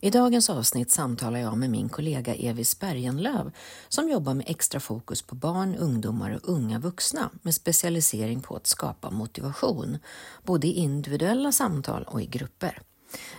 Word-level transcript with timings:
I 0.00 0.10
dagens 0.10 0.50
avsnitt 0.50 0.90
samtalar 0.90 1.40
jag 1.40 1.58
med 1.58 1.70
min 1.70 1.88
kollega 1.88 2.34
Evis 2.34 2.78
Bergenlöv 2.78 3.52
som 3.88 4.08
jobbar 4.08 4.34
med 4.34 4.46
extra 4.48 4.80
fokus 4.80 5.22
på 5.22 5.34
barn, 5.34 5.76
ungdomar 5.76 6.30
och 6.30 6.48
unga 6.48 6.78
vuxna 6.78 7.30
med 7.42 7.54
specialisering 7.54 8.40
på 8.40 8.56
att 8.56 8.66
skapa 8.66 9.10
motivation, 9.10 9.98
både 10.42 10.66
i 10.66 10.72
individuella 10.72 11.52
samtal 11.52 12.02
och 12.02 12.22
i 12.22 12.26
grupper. 12.26 12.82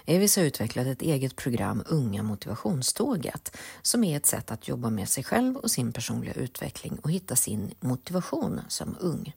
Evis 0.06 0.38
har 0.38 0.44
utvecklat 0.44 0.88
ett 0.88 1.02
eget 1.02 1.36
program, 1.36 1.84
Unga 1.88 2.24
motivationståget, 2.24 3.58
som 3.82 4.04
är 4.04 4.18
ett 4.18 4.26
sätt 4.26 4.52
att 4.52 4.68
jobba 4.68 4.90
med 4.90 5.10
sig 5.10 5.24
själv 5.24 5.58
och 5.58 5.72
sin 5.72 5.92
personliga 5.92 6.34
utveckling 6.34 7.00
och 7.02 7.12
hitta 7.12 7.36
sin 7.36 7.74
motivation 7.80 8.62
som 8.68 8.96
ung. 9.00 9.34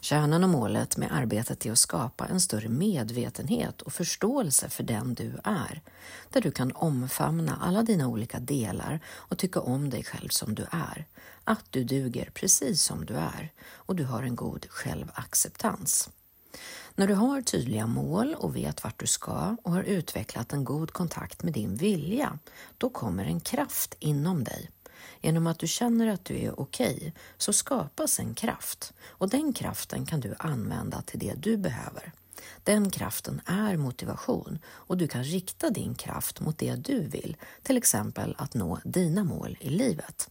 Kärnan 0.00 0.44
och 0.44 0.50
målet 0.50 0.96
med 0.96 1.12
arbetet 1.12 1.66
är 1.66 1.72
att 1.72 1.78
skapa 1.78 2.26
en 2.26 2.40
större 2.40 2.68
medvetenhet 2.68 3.82
och 3.82 3.92
förståelse 3.92 4.68
för 4.68 4.82
den 4.82 5.14
du 5.14 5.38
är, 5.44 5.82
där 6.30 6.40
du 6.40 6.50
kan 6.50 6.72
omfamna 6.72 7.58
alla 7.60 7.82
dina 7.82 8.08
olika 8.08 8.38
delar 8.38 9.00
och 9.06 9.38
tycka 9.38 9.60
om 9.60 9.90
dig 9.90 10.04
själv 10.04 10.28
som 10.28 10.54
du 10.54 10.66
är, 10.70 11.06
att 11.44 11.64
du 11.70 11.84
duger 11.84 12.30
precis 12.34 12.82
som 12.82 13.06
du 13.06 13.14
är 13.14 13.52
och 13.72 13.96
du 13.96 14.04
har 14.04 14.22
en 14.22 14.36
god 14.36 14.66
självacceptans. 14.70 16.10
När 16.94 17.06
du 17.06 17.14
har 17.14 17.42
tydliga 17.42 17.86
mål 17.86 18.34
och 18.38 18.56
vet 18.56 18.84
vart 18.84 19.00
du 19.00 19.06
ska 19.06 19.56
och 19.62 19.72
har 19.72 19.82
utvecklat 19.82 20.52
en 20.52 20.64
god 20.64 20.92
kontakt 20.92 21.42
med 21.42 21.52
din 21.52 21.74
vilja, 21.74 22.38
då 22.78 22.90
kommer 22.90 23.24
en 23.24 23.40
kraft 23.40 23.94
inom 23.98 24.44
dig 24.44 24.70
Genom 25.20 25.46
att 25.46 25.58
du 25.58 25.66
känner 25.66 26.06
att 26.06 26.24
du 26.24 26.38
är 26.38 26.60
okej 26.60 26.96
okay, 26.96 27.12
så 27.38 27.52
skapas 27.52 28.18
en 28.18 28.34
kraft 28.34 28.92
och 29.06 29.28
den 29.28 29.52
kraften 29.52 30.06
kan 30.06 30.20
du 30.20 30.34
använda 30.38 31.02
till 31.02 31.18
det 31.18 31.34
du 31.34 31.56
behöver. 31.56 32.12
Den 32.64 32.90
kraften 32.90 33.40
är 33.46 33.76
motivation 33.76 34.58
och 34.66 34.96
du 34.96 35.08
kan 35.08 35.24
rikta 35.24 35.70
din 35.70 35.94
kraft 35.94 36.40
mot 36.40 36.58
det 36.58 36.74
du 36.74 37.00
vill, 37.00 37.36
till 37.62 37.76
exempel 37.76 38.34
att 38.38 38.54
nå 38.54 38.78
dina 38.84 39.24
mål 39.24 39.58
i 39.60 39.68
livet. 39.68 40.30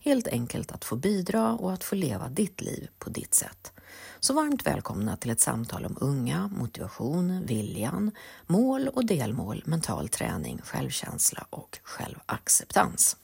Helt 0.00 0.28
enkelt 0.28 0.72
att 0.72 0.84
få 0.84 0.96
bidra 0.96 1.52
och 1.52 1.72
att 1.72 1.84
få 1.84 1.94
leva 1.94 2.28
ditt 2.28 2.60
liv 2.60 2.88
på 2.98 3.10
ditt 3.10 3.34
sätt. 3.34 3.72
Så 4.20 4.34
varmt 4.34 4.66
välkomna 4.66 5.16
till 5.16 5.30
ett 5.30 5.40
samtal 5.40 5.84
om 5.86 5.96
unga, 6.00 6.48
motivation, 6.48 7.46
viljan, 7.46 8.10
mål 8.46 8.88
och 8.88 9.06
delmål, 9.06 9.62
mental 9.66 10.08
träning, 10.08 10.60
självkänsla 10.64 11.46
och 11.50 11.78
självacceptans. 11.82 13.16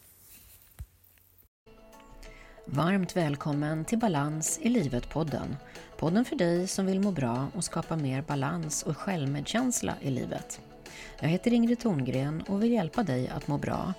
Varmt 2.66 3.16
välkommen 3.16 3.84
till 3.84 3.98
Balans 3.98 4.58
i 4.62 4.68
livet-podden. 4.68 5.56
Podden 5.96 6.24
för 6.24 6.36
dig 6.36 6.66
som 6.66 6.86
vill 6.86 7.00
må 7.00 7.10
bra 7.10 7.48
och 7.54 7.64
skapa 7.64 7.96
mer 7.96 8.22
balans 8.22 8.82
och 8.82 8.96
självmedkänsla 8.96 9.94
i 10.00 10.10
livet. 10.10 10.60
Jag 11.20 11.28
heter 11.28 11.52
Ingrid 11.52 11.78
Thorngren 11.78 12.42
och 12.48 12.62
vill 12.62 12.72
hjälpa 12.72 13.02
dig 13.02 13.28
att 13.28 13.48
må 13.48 13.58
bra 13.58 13.94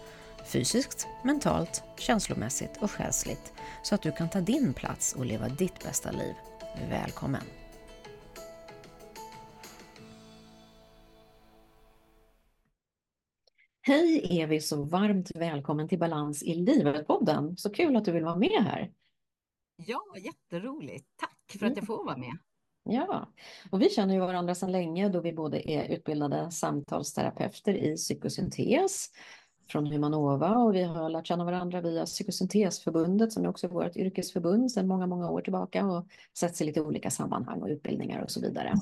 fysiskt, 0.46 1.08
mentalt, 1.24 1.84
känslomässigt 1.98 2.78
och 2.80 2.92
själsligt 2.92 3.54
så 3.84 3.96
att 3.96 4.02
du 4.02 4.12
kan 4.12 4.30
ta 4.30 4.42
din 4.42 4.74
plats 4.74 5.14
och 5.14 5.26
leva 5.26 5.50
ditt 5.50 5.84
bästa 5.84 6.12
liv. 6.12 6.34
Välkommen! 6.90 7.65
Hej 13.88 14.41
Evis 14.41 14.72
och 14.72 14.89
varmt 14.89 15.31
välkommen 15.36 15.88
till 15.88 16.00
Balans 16.00 16.44
i 16.44 16.53
livet-podden. 16.53 17.58
Så 17.58 17.69
kul 17.69 17.95
att 17.95 18.05
du 18.05 18.11
vill 18.11 18.23
vara 18.23 18.36
med 18.36 18.64
här. 18.64 18.91
Ja, 19.75 20.02
jätteroligt. 20.17 21.05
Tack 21.16 21.59
för 21.59 21.66
att 21.66 21.78
jag 21.78 21.86
får 21.86 22.06
vara 22.06 22.17
med. 22.17 22.38
Ja, 22.83 23.30
och 23.72 23.81
vi 23.81 23.89
känner 23.89 24.13
ju 24.13 24.19
varandra 24.19 24.56
sedan 24.56 24.72
länge 24.72 25.09
då 25.09 25.22
vi 25.22 25.33
både 25.33 25.72
är 25.72 25.89
utbildade 25.89 26.52
samtalsterapeuter 26.52 27.73
i 27.73 27.95
psykosyntes 27.95 29.09
från 29.69 29.86
Humanova 29.86 30.58
och 30.58 30.75
vi 30.75 30.83
har 30.83 31.09
lärt 31.09 31.28
känna 31.28 31.45
varandra 31.45 31.81
via 31.81 32.06
Psykosyntesförbundet 32.06 33.31
som 33.31 33.45
också 33.45 33.67
är 33.67 33.72
vårt 33.72 33.95
yrkesförbund 33.95 34.72
sedan 34.72 34.88
många, 34.88 35.08
många 35.08 35.30
år 35.30 35.41
tillbaka 35.41 35.85
och 35.85 36.07
setts 36.34 36.62
i 36.62 36.66
lite 36.66 36.81
olika 36.81 37.09
sammanhang 37.09 37.62
och 37.62 37.68
utbildningar 37.68 38.22
och 38.22 38.31
så 38.31 38.41
vidare. 38.41 38.74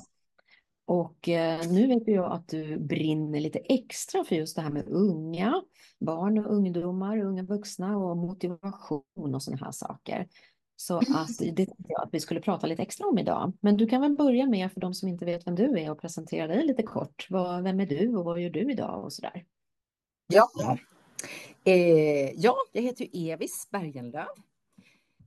Och 0.86 1.28
eh, 1.28 1.70
nu 1.70 1.86
vet 1.86 2.08
jag 2.08 2.32
att 2.32 2.48
du 2.48 2.78
brinner 2.78 3.40
lite 3.40 3.58
extra 3.58 4.24
för 4.24 4.36
just 4.36 4.56
det 4.56 4.62
här 4.62 4.70
med 4.70 4.88
unga, 4.88 5.62
barn 6.00 6.38
och 6.38 6.52
ungdomar, 6.52 7.18
unga 7.18 7.42
vuxna 7.42 7.96
och 7.96 8.16
motivation 8.16 9.34
och 9.34 9.42
sådana 9.42 9.64
här 9.64 9.72
saker. 9.72 10.28
Så 10.76 10.98
att 10.98 11.38
det 11.38 11.66
tänkte 11.66 11.84
jag 11.88 12.02
att 12.02 12.14
vi 12.14 12.20
skulle 12.20 12.40
prata 12.40 12.66
lite 12.66 12.82
extra 12.82 13.06
om 13.06 13.18
idag. 13.18 13.52
Men 13.60 13.76
du 13.76 13.86
kan 13.86 14.00
väl 14.00 14.16
börja 14.16 14.46
med, 14.46 14.72
för 14.72 14.80
de 14.80 14.94
som 14.94 15.08
inte 15.08 15.24
vet 15.24 15.46
vem 15.46 15.54
du 15.54 15.78
är, 15.78 15.90
och 15.90 16.00
presentera 16.00 16.46
dig 16.46 16.66
lite 16.66 16.82
kort. 16.82 17.26
vem 17.62 17.80
är 17.80 17.86
du 17.86 18.16
och 18.16 18.24
vad 18.24 18.40
gör 18.40 18.50
du 18.50 18.72
idag 18.72 19.04
och 19.04 19.12
så 19.12 19.22
där? 19.22 19.44
Ja, 20.26 20.48
eh, 21.64 22.30
ja 22.36 22.56
jag 22.72 22.82
heter 22.82 23.08
Evis 23.12 23.68
Bergenlöv. 23.70 24.26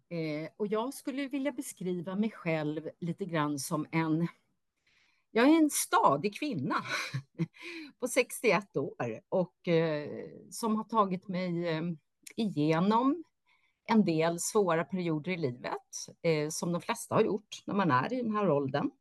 Eh, 0.09 0.50
och 0.57 0.67
jag 0.67 0.94
skulle 0.94 1.28
vilja 1.28 1.51
beskriva 1.51 2.16
mig 2.16 2.31
själv 2.31 2.90
lite 3.00 3.25
grann 3.25 3.59
som 3.59 3.85
en 3.91 4.28
jag 5.37 5.49
är 5.49 5.57
en 5.57 5.69
stadig 5.69 6.39
kvinna 6.39 6.75
på 7.99 8.07
61 8.07 8.77
år 8.77 9.21
och 9.29 9.67
eh, 9.67 10.29
som 10.51 10.75
har 10.75 10.83
tagit 10.83 11.27
mig 11.27 11.67
eh, 11.67 11.81
igenom 12.35 13.23
en 13.85 14.05
del 14.05 14.39
svåra 14.39 14.83
perioder 14.83 15.31
i 15.31 15.37
livet, 15.37 15.73
eh, 16.21 16.49
som 16.49 16.71
de 16.71 16.81
flesta 16.81 17.15
har 17.15 17.21
gjort 17.21 17.63
när 17.65 17.75
man 17.75 17.91
är 17.91 18.13
i 18.13 18.21
den 18.21 18.35
här 18.35 18.49
åldern. 18.49 18.91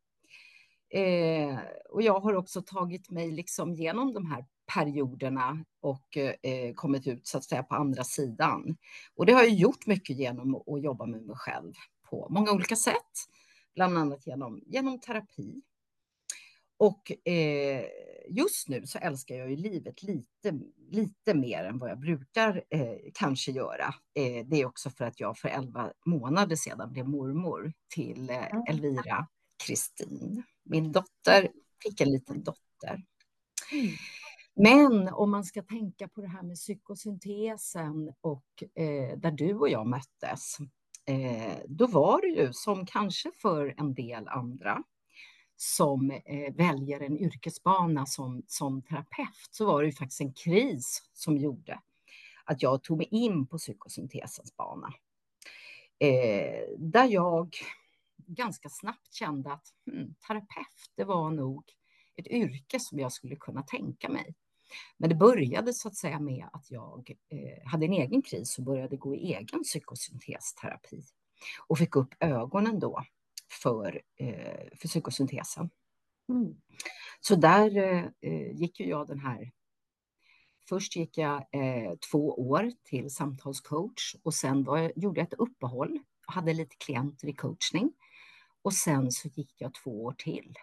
Eh, 0.89 1.59
och 1.89 2.01
jag 2.01 2.19
har 2.19 2.33
också 2.33 2.61
tagit 2.61 3.09
mig 3.09 3.31
liksom 3.31 3.73
genom 3.73 4.13
de 4.13 4.25
här 4.25 4.45
perioderna 4.73 5.65
och 5.81 6.17
eh, 6.17 6.73
kommit 6.73 7.07
ut 7.07 7.27
så 7.27 7.37
att 7.37 7.43
säga 7.43 7.63
på 7.63 7.75
andra 7.75 8.03
sidan. 8.03 8.77
Och 9.15 9.25
det 9.25 9.33
har 9.33 9.41
jag 9.41 9.53
gjort 9.53 9.85
mycket 9.85 10.17
genom 10.17 10.55
att 10.55 10.83
jobba 10.83 11.05
med 11.05 11.21
mig 11.21 11.35
själv 11.35 11.73
på 12.09 12.27
många 12.29 12.51
olika 12.51 12.75
sätt, 12.75 13.13
bland 13.75 13.97
annat 13.97 14.27
genom, 14.27 14.61
genom 14.65 14.99
terapi 14.99 15.61
och 16.77 17.27
eh, 17.27 17.85
just 18.29 18.69
nu 18.69 18.87
så 18.87 18.97
älskar 18.97 19.35
jag 19.35 19.49
ju 19.49 19.55
livet 19.55 20.03
lite, 20.03 20.59
lite 20.89 21.33
mer 21.33 21.63
än 21.63 21.79
vad 21.79 21.89
jag 21.89 21.99
brukar 21.99 22.63
eh, 22.69 22.97
kanske 23.13 23.51
göra. 23.51 23.93
Eh, 24.13 24.45
det 24.45 24.61
är 24.61 24.65
också 24.65 24.89
för 24.89 25.05
att 25.05 25.19
jag 25.19 25.37
för 25.37 25.49
elva 25.49 25.91
månader 26.05 26.55
sedan 26.55 26.91
blev 26.91 27.07
mormor 27.07 27.73
till 27.95 28.29
eh, 28.29 28.69
Elvira 28.69 29.27
Kristin. 29.67 30.43
Min 30.63 30.91
dotter 30.91 31.49
fick 31.83 32.01
en 32.01 32.11
liten 32.11 32.43
dotter. 32.43 33.03
Mm. 33.71 33.93
Men 34.55 35.07
om 35.07 35.31
man 35.31 35.43
ska 35.43 35.61
tänka 35.61 36.07
på 36.07 36.21
det 36.21 36.27
här 36.27 36.43
med 36.43 36.55
psykosyntesen 36.55 38.13
och 38.21 38.63
eh, 38.75 39.17
där 39.17 39.31
du 39.31 39.53
och 39.53 39.69
jag 39.69 39.87
möttes, 39.87 40.57
eh, 41.05 41.57
då 41.67 41.87
var 41.87 42.21
det 42.21 42.41
ju 42.41 42.53
som 42.53 42.85
kanske 42.85 43.31
för 43.41 43.73
en 43.77 43.93
del 43.93 44.27
andra 44.27 44.83
som 45.57 46.11
eh, 46.11 46.53
väljer 46.53 46.99
en 46.99 47.17
yrkesbana 47.17 48.05
som, 48.05 48.43
som 48.47 48.81
terapeut 48.81 49.49
så 49.51 49.65
var 49.65 49.81
det 49.81 49.85
ju 49.85 49.93
faktiskt 49.93 50.21
en 50.21 50.33
kris 50.33 51.03
som 51.13 51.37
gjorde 51.37 51.79
att 52.43 52.61
jag 52.61 52.83
tog 52.83 52.97
mig 52.97 53.07
in 53.11 53.47
på 53.47 53.57
psykosyntesens 53.57 54.55
bana. 54.57 54.93
Eh, 55.99 56.77
där 56.77 57.05
jag 57.05 57.55
ganska 58.17 58.69
snabbt 58.69 59.13
kände 59.13 59.51
att 59.51 59.67
hmm, 59.91 60.15
terapeut, 60.27 60.91
det 60.95 61.03
var 61.03 61.31
nog 61.31 61.63
ett 62.15 62.27
yrke 62.27 62.79
som 62.79 62.99
jag 62.99 63.11
skulle 63.11 63.35
kunna 63.35 63.63
tänka 63.63 64.09
mig. 64.09 64.35
Men 64.97 65.09
det 65.09 65.15
började 65.15 65.73
så 65.73 65.87
att 65.87 65.95
säga 65.95 66.19
med 66.19 66.45
att 66.53 66.71
jag 66.71 67.11
eh, 67.29 67.67
hade 67.69 67.85
en 67.85 67.93
egen 67.93 68.21
kris 68.21 68.57
och 68.57 68.63
började 68.63 68.97
gå 68.97 69.15
i 69.15 69.33
egen 69.33 69.63
psykosyntesterapi 69.63 71.03
och 71.67 71.77
fick 71.77 71.95
upp 71.95 72.15
ögonen 72.19 72.79
då 72.79 73.03
för, 73.51 74.01
eh, 74.15 74.69
för 74.75 74.87
psykosyntesen. 74.87 75.69
Mm. 76.29 76.55
Så 77.19 77.35
där 77.35 77.77
eh, 78.21 78.51
gick 78.51 78.79
ju 78.79 78.85
jag 78.85 79.07
den 79.07 79.19
här 79.19 79.51
Först 80.69 80.95
gick 80.95 81.17
jag 81.17 81.37
eh, 81.51 81.95
två 82.11 82.49
år 82.49 82.71
till 82.83 83.09
samtalscoach 83.09 84.15
och 84.23 84.33
sen 84.33 84.63
var, 84.63 84.91
gjorde 84.95 85.19
jag 85.19 85.27
ett 85.27 85.39
uppehåll 85.39 85.99
och 86.27 86.33
hade 86.33 86.53
lite 86.53 86.75
klienter 86.75 87.27
i 87.27 87.33
coachning. 87.33 87.93
Och 88.61 88.73
sen 88.73 89.11
så 89.11 89.27
gick 89.27 89.53
jag 89.57 89.73
två 89.73 90.03
år 90.03 90.15
till 90.17 90.53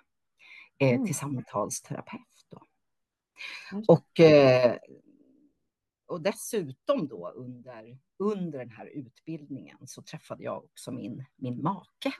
eh, 0.78 0.94
mm. 0.94 1.06
till 1.06 1.14
samtalsterapeut. 1.14 2.46
Då. 2.50 2.62
Mm. 3.72 3.84
Och, 3.88 4.20
eh, 4.20 4.76
och 6.06 6.20
dessutom 6.22 7.08
då 7.08 7.28
under, 7.28 7.98
under 8.18 8.58
den 8.58 8.70
här 8.70 8.86
utbildningen 8.86 9.78
så 9.86 10.02
träffade 10.02 10.44
jag 10.44 10.64
också 10.64 10.92
min, 10.92 11.24
min 11.36 11.62
make. 11.62 12.12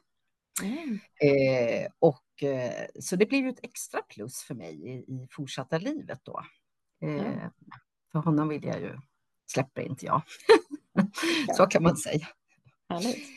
Mm. 0.63 0.99
Eh, 1.21 1.91
och, 1.99 2.43
eh, 2.43 2.87
så 3.01 3.17
det 3.17 3.27
blir 3.27 3.39
ju 3.39 3.49
ett 3.49 3.65
extra 3.65 4.03
plus 4.03 4.43
för 4.43 4.55
mig 4.55 4.89
i, 4.89 4.93
i 4.93 5.29
fortsatta 5.31 5.79
livet 5.79 6.21
då. 6.23 6.41
Eh, 7.03 7.27
mm. 7.27 7.51
För 8.13 8.19
honom 8.19 8.49
vill 8.49 8.65
jag 8.65 8.81
ju, 8.81 8.99
släpper 9.47 9.83
inte 9.83 10.07
jag. 10.07 10.23
så 11.57 11.67
kan 11.67 11.83
man 11.83 11.97
säga. 11.97 12.29
Härligt. 12.89 13.29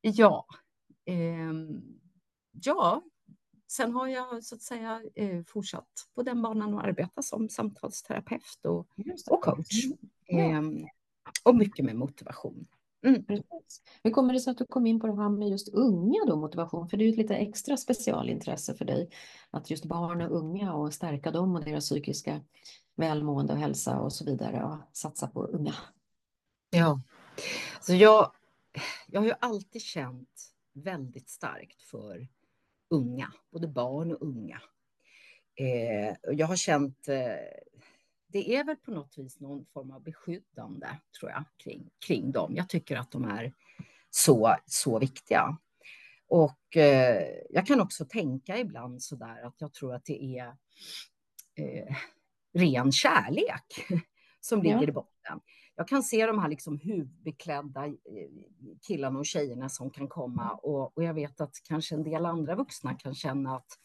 Ja. 0.00 0.46
Ehm, 1.06 1.82
ja, 2.50 3.02
sen 3.72 3.92
har 3.92 4.08
jag 4.08 4.44
så 4.44 4.54
att 4.54 4.62
säga 4.62 5.02
eh, 5.14 5.42
fortsatt 5.46 6.08
på 6.14 6.22
den 6.22 6.42
banan 6.42 6.74
och 6.74 6.84
arbetat 6.84 7.24
som 7.24 7.48
samtalsterapeut 7.48 8.64
och, 8.64 8.88
och 9.30 9.42
coach. 9.42 9.84
Mm. 9.84 9.98
Ja. 10.26 10.38
Eh, 10.38 10.86
och 11.44 11.54
mycket 11.54 11.84
med 11.84 11.96
motivation. 11.96 12.66
Mm. 13.02 13.24
Hur 14.02 14.10
kommer 14.10 14.32
det 14.32 14.40
sig 14.40 14.50
att 14.50 14.58
du 14.58 14.66
kom 14.66 14.86
in 14.86 15.00
på 15.00 15.06
det 15.06 15.16
här 15.16 15.28
med 15.28 15.48
just 15.48 15.68
unga 15.68 16.24
då, 16.26 16.36
motivation? 16.36 16.88
För 16.88 16.96
det 16.96 17.04
är 17.04 17.06
ju 17.06 17.12
ett 17.12 17.18
lite 17.18 17.36
extra 17.36 17.76
specialintresse 17.76 18.74
för 18.74 18.84
dig 18.84 19.10
att 19.50 19.70
just 19.70 19.84
barn 19.84 20.22
och 20.22 20.36
unga 20.36 20.74
och 20.74 20.94
stärka 20.94 21.30
dem 21.30 21.56
och 21.56 21.64
deras 21.64 21.84
psykiska 21.84 22.40
välmående 22.96 23.52
och 23.52 23.58
hälsa 23.58 24.00
och 24.00 24.12
så 24.12 24.24
vidare 24.24 24.64
och 24.64 24.96
satsa 24.96 25.28
på 25.28 25.44
unga. 25.44 25.74
Ja, 26.70 27.00
så 27.80 27.94
jag, 27.94 28.32
jag 29.06 29.20
har 29.20 29.26
ju 29.26 29.34
alltid 29.40 29.82
känt 29.82 30.52
väldigt 30.72 31.28
starkt 31.28 31.82
för 31.82 32.28
unga, 32.90 33.32
både 33.50 33.68
barn 33.68 34.12
och 34.12 34.22
unga. 34.22 34.60
Eh, 35.54 36.16
jag 36.36 36.46
har 36.46 36.56
känt, 36.56 37.08
eh, 37.08 37.16
det 38.32 38.56
är 38.56 38.64
väl 38.64 38.76
på 38.76 38.90
något 38.90 39.18
vis 39.18 39.40
någon 39.40 39.66
form 39.66 39.90
av 39.90 40.02
beskyddande, 40.02 40.86
tror 41.18 41.30
jag, 41.30 41.44
kring, 41.56 41.90
kring 42.06 42.32
dem. 42.32 42.54
Jag 42.56 42.68
tycker 42.68 42.96
att 42.96 43.10
de 43.10 43.24
är 43.24 43.52
så, 44.10 44.56
så 44.66 44.98
viktiga. 44.98 45.58
Och 46.28 46.76
eh, 46.76 47.24
jag 47.50 47.66
kan 47.66 47.80
också 47.80 48.04
tänka 48.04 48.58
ibland 48.58 49.02
så 49.02 49.16
där 49.16 49.46
att 49.46 49.54
jag 49.58 49.72
tror 49.72 49.94
att 49.94 50.04
det 50.04 50.38
är 50.38 50.46
eh, 51.54 51.96
ren 52.54 52.92
kärlek 52.92 53.86
som 54.40 54.62
ligger 54.62 54.76
ja. 54.76 54.88
i 54.88 54.92
botten. 54.92 55.40
Jag 55.74 55.88
kan 55.88 56.02
se 56.02 56.26
de 56.26 56.38
här 56.38 56.48
liksom 56.48 56.78
huvudbeklädda 56.78 57.86
eh, 57.86 57.94
killarna 58.86 59.18
och 59.18 59.26
tjejerna 59.26 59.68
som 59.68 59.90
kan 59.90 60.08
komma 60.08 60.50
och, 60.50 60.96
och 60.96 61.04
jag 61.04 61.14
vet 61.14 61.40
att 61.40 61.54
kanske 61.68 61.94
en 61.94 62.04
del 62.04 62.26
andra 62.26 62.54
vuxna 62.54 62.94
kan 62.94 63.14
känna 63.14 63.56
att 63.56 63.78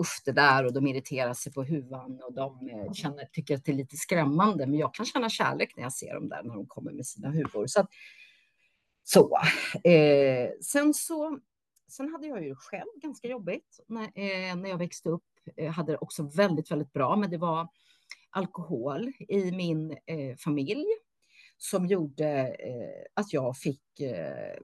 usch 0.00 0.22
det 0.24 0.32
där 0.32 0.66
och 0.66 0.72
de 0.72 0.86
irriterar 0.86 1.34
sig 1.34 1.52
på 1.52 1.62
huvan 1.62 2.20
och 2.22 2.32
de 2.32 2.68
eh, 2.68 2.92
känner, 2.92 3.24
tycker 3.24 3.54
att 3.54 3.64
det 3.64 3.72
är 3.72 3.76
lite 3.76 3.96
skrämmande. 3.96 4.66
Men 4.66 4.78
jag 4.78 4.94
kan 4.94 5.06
känna 5.06 5.28
kärlek 5.28 5.76
när 5.76 5.82
jag 5.82 5.92
ser 5.92 6.14
dem 6.14 6.28
där 6.28 6.42
när 6.42 6.54
de 6.54 6.66
kommer 6.66 6.92
med 6.92 7.06
sina 7.06 7.30
huvor. 7.30 7.66
Så, 7.66 7.80
att, 7.80 7.88
så. 9.04 9.38
Eh, 9.84 10.50
sen 10.60 10.94
så 10.94 11.38
sen 11.88 12.12
hade 12.12 12.26
jag 12.26 12.44
ju 12.44 12.54
själv 12.54 13.00
ganska 13.02 13.28
jobbigt 13.28 13.80
när, 13.86 14.04
eh, 14.04 14.56
när 14.56 14.70
jag 14.70 14.78
växte 14.78 15.08
upp. 15.08 15.24
Jag 15.56 15.72
hade 15.72 15.92
det 15.92 15.98
också 15.98 16.22
väldigt, 16.22 16.70
väldigt 16.70 16.92
bra, 16.92 17.16
men 17.16 17.30
det 17.30 17.38
var 17.38 17.68
alkohol 18.30 19.12
i 19.28 19.52
min 19.52 19.90
eh, 19.90 20.36
familj 20.36 20.86
som 21.58 21.86
gjorde 21.86 22.28
eh, 22.48 23.06
att 23.14 23.32
jag 23.32 23.56
fick, 23.56 24.00
eh, 24.00 24.58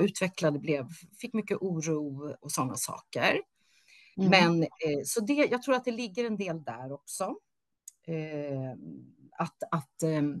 utvecklade, 0.00 0.58
blev, 0.58 0.88
fick 1.20 1.34
mycket 1.34 1.58
oro 1.60 2.34
och 2.40 2.52
sådana 2.52 2.74
saker. 2.74 3.40
Mm. 4.16 4.30
Men 4.30 4.62
eh, 4.62 5.02
så 5.04 5.20
det, 5.20 5.32
jag 5.32 5.62
tror 5.62 5.74
att 5.74 5.84
det 5.84 5.90
ligger 5.90 6.24
en 6.24 6.36
del 6.36 6.64
där 6.64 6.92
också. 6.92 7.34
Eh, 8.06 8.72
att, 9.38 9.62
att, 9.70 10.02
ehm, 10.02 10.40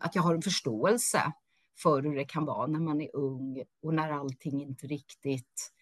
att 0.00 0.14
jag 0.14 0.22
har 0.22 0.34
en 0.34 0.42
förståelse 0.42 1.32
för 1.78 2.02
hur 2.02 2.16
det 2.16 2.24
kan 2.24 2.44
vara 2.44 2.66
när 2.66 2.80
man 2.80 3.00
är 3.00 3.16
ung 3.16 3.62
och 3.82 3.94
när 3.94 4.10
allting 4.10 4.62
inte 4.62 4.86
riktigt 4.86 5.72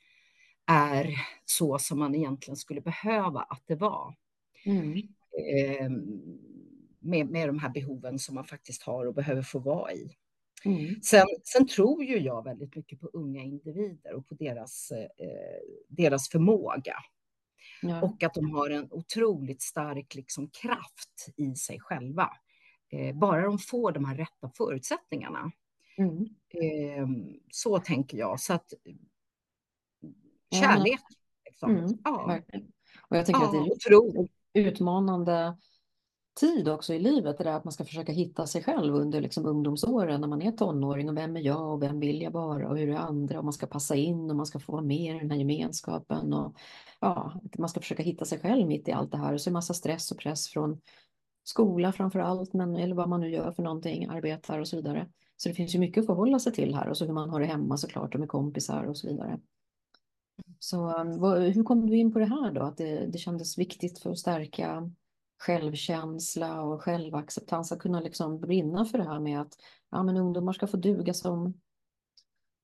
är 0.66 1.14
så 1.44 1.78
som 1.78 1.98
man 1.98 2.14
egentligen 2.14 2.56
skulle 2.56 2.80
behöva 2.80 3.40
att 3.40 3.62
det 3.66 3.76
var. 3.76 4.14
Mm. 4.64 4.98
Eh, 5.56 5.90
med, 6.98 7.30
med 7.30 7.48
de 7.48 7.58
här 7.58 7.68
behoven 7.68 8.18
som 8.18 8.34
man 8.34 8.44
faktiskt 8.44 8.82
har 8.82 9.06
och 9.06 9.14
behöver 9.14 9.42
få 9.42 9.58
vara 9.58 9.92
i. 9.92 10.16
Mm. 10.66 11.02
Sen, 11.02 11.26
sen, 11.44 11.68
tror 11.68 12.04
ju 12.04 12.18
jag 12.18 12.44
väldigt 12.44 12.76
mycket 12.76 13.00
på 13.00 13.10
unga 13.12 13.42
individer 13.42 14.14
och 14.14 14.28
på 14.28 14.34
deras, 14.34 14.90
eh, 14.90 15.08
deras 15.88 16.28
förmåga. 16.28 16.94
Ja. 17.82 18.02
Och 18.02 18.22
att 18.22 18.34
de 18.34 18.50
har 18.50 18.70
en 18.70 18.88
otroligt 18.90 19.62
stark 19.62 20.14
liksom, 20.14 20.50
kraft 20.50 21.26
i 21.36 21.54
sig 21.54 21.80
själva. 21.80 22.30
Eh, 22.92 23.16
bara 23.16 23.42
de 23.42 23.58
får 23.58 23.92
de 23.92 24.04
här 24.04 24.16
rätta 24.16 24.50
förutsättningarna. 24.56 25.52
Mm. 25.98 26.24
Eh, 26.48 27.08
så 27.50 27.78
tänker 27.78 28.18
jag. 28.18 28.40
Så 28.40 28.52
att 28.52 28.72
kärlek. 30.54 31.00
Liksom. 31.44 31.76
Mm, 31.76 31.98
ja. 32.04 32.40
Och 33.08 33.16
jag 33.16 33.26
tänker 33.26 33.40
ja, 33.40 33.46
att 33.46 33.52
det 33.52 33.58
är 33.58 33.72
otroligt 33.72 34.32
utmanande 34.52 35.56
tid 36.40 36.68
också 36.68 36.94
i 36.94 36.98
livet, 36.98 37.38
det 37.38 37.44
där 37.44 37.52
att 37.52 37.64
man 37.64 37.72
ska 37.72 37.84
försöka 37.84 38.12
hitta 38.12 38.46
sig 38.46 38.62
själv 38.62 38.94
under 38.94 39.20
liksom 39.20 39.46
ungdomsåren 39.46 40.20
när 40.20 40.28
man 40.28 40.42
är 40.42 40.52
tonåring 40.52 41.08
och 41.08 41.16
vem 41.16 41.36
är 41.36 41.40
jag 41.40 41.72
och 41.72 41.82
vem 41.82 42.00
vill 42.00 42.22
jag 42.22 42.30
vara 42.30 42.68
och 42.68 42.78
hur 42.78 42.88
är 42.88 42.96
andra 42.96 43.38
och 43.38 43.44
man 43.44 43.52
ska 43.52 43.66
passa 43.66 43.94
in 43.94 44.30
och 44.30 44.36
man 44.36 44.46
ska 44.46 44.58
få 44.58 44.72
vara 44.72 44.82
med 44.82 45.16
i 45.16 45.18
den 45.18 45.30
här 45.30 45.38
gemenskapen 45.38 46.32
och 46.32 46.56
ja, 47.00 47.40
man 47.58 47.68
ska 47.68 47.80
försöka 47.80 48.02
hitta 48.02 48.24
sig 48.24 48.38
själv 48.38 48.66
mitt 48.66 48.88
i 48.88 48.92
allt 48.92 49.12
det 49.12 49.18
här 49.18 49.32
och 49.32 49.40
så 49.40 49.50
är 49.50 49.52
massa 49.52 49.74
stress 49.74 50.12
och 50.12 50.18
press 50.18 50.48
från 50.48 50.80
skola 51.44 51.92
framför 51.92 52.18
allt, 52.18 52.52
men, 52.52 52.76
eller 52.76 52.94
vad 52.94 53.08
man 53.08 53.20
nu 53.20 53.30
gör 53.30 53.52
för 53.52 53.62
någonting, 53.62 54.06
arbetar 54.06 54.58
och 54.58 54.68
så 54.68 54.76
vidare. 54.76 55.08
Så 55.36 55.48
det 55.48 55.54
finns 55.54 55.74
ju 55.74 55.78
mycket 55.78 56.00
att 56.00 56.06
förhålla 56.06 56.38
sig 56.38 56.52
till 56.52 56.74
här 56.74 56.88
och 56.88 56.96
så 56.96 57.04
hur 57.04 57.12
man 57.12 57.30
har 57.30 57.40
det 57.40 57.46
hemma 57.46 57.76
såklart 57.76 58.14
och 58.14 58.20
med 58.20 58.28
kompisar 58.28 58.84
och 58.84 58.96
så 58.96 59.08
vidare. 59.08 59.40
Så 60.58 60.78
vad, 61.18 61.42
hur 61.42 61.64
kom 61.64 61.86
du 61.86 61.96
in 61.96 62.12
på 62.12 62.18
det 62.18 62.24
här 62.24 62.52
då? 62.52 62.62
Att 62.62 62.76
det, 62.76 63.06
det 63.06 63.18
kändes 63.18 63.58
viktigt 63.58 63.98
för 63.98 64.10
att 64.10 64.18
stärka 64.18 64.90
självkänsla 65.38 66.62
och 66.62 66.82
självacceptans 66.82 67.72
att 67.72 67.78
kunna 67.78 68.00
liksom 68.00 68.40
brinna 68.40 68.84
för 68.84 68.98
det 68.98 69.04
här 69.04 69.20
med 69.20 69.40
att 69.40 69.54
ja, 69.90 70.02
men 70.02 70.16
ungdomar 70.16 70.52
ska 70.52 70.66
få 70.66 70.76
duga 70.76 71.14
som, 71.14 71.60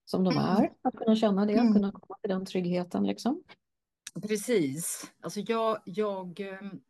som 0.05 0.25
de 0.25 0.37
mm. 0.37 0.45
är. 0.45 0.73
Att 0.83 0.95
kunna 0.95 1.17
känna 1.17 1.47
det, 1.47 1.55
att 1.55 1.61
mm. 1.61 1.73
kunna 1.73 1.93
komma 1.93 2.19
till 2.23 2.31
den 2.31 2.47
tryggheten. 2.47 3.07
Liksom. 3.07 3.43
Precis. 4.23 5.13
Alltså 5.21 5.41
jag, 5.41 5.79
jag, 5.85 6.41
ehm, 6.41 6.81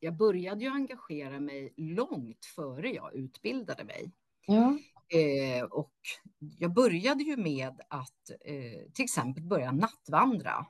jag 0.00 0.16
började 0.16 0.64
ju 0.64 0.70
engagera 0.70 1.40
mig 1.40 1.74
långt 1.76 2.44
före 2.44 2.88
jag 2.88 3.14
utbildade 3.14 3.84
mig. 3.84 4.12
Ja. 4.46 4.78
Eh, 5.08 5.64
och 5.64 5.94
jag 6.38 6.74
började 6.74 7.22
ju 7.22 7.36
med 7.36 7.80
att 7.88 8.30
eh, 8.44 8.90
till 8.92 9.04
exempel 9.04 9.44
börja 9.44 9.72
nattvandra, 9.72 10.66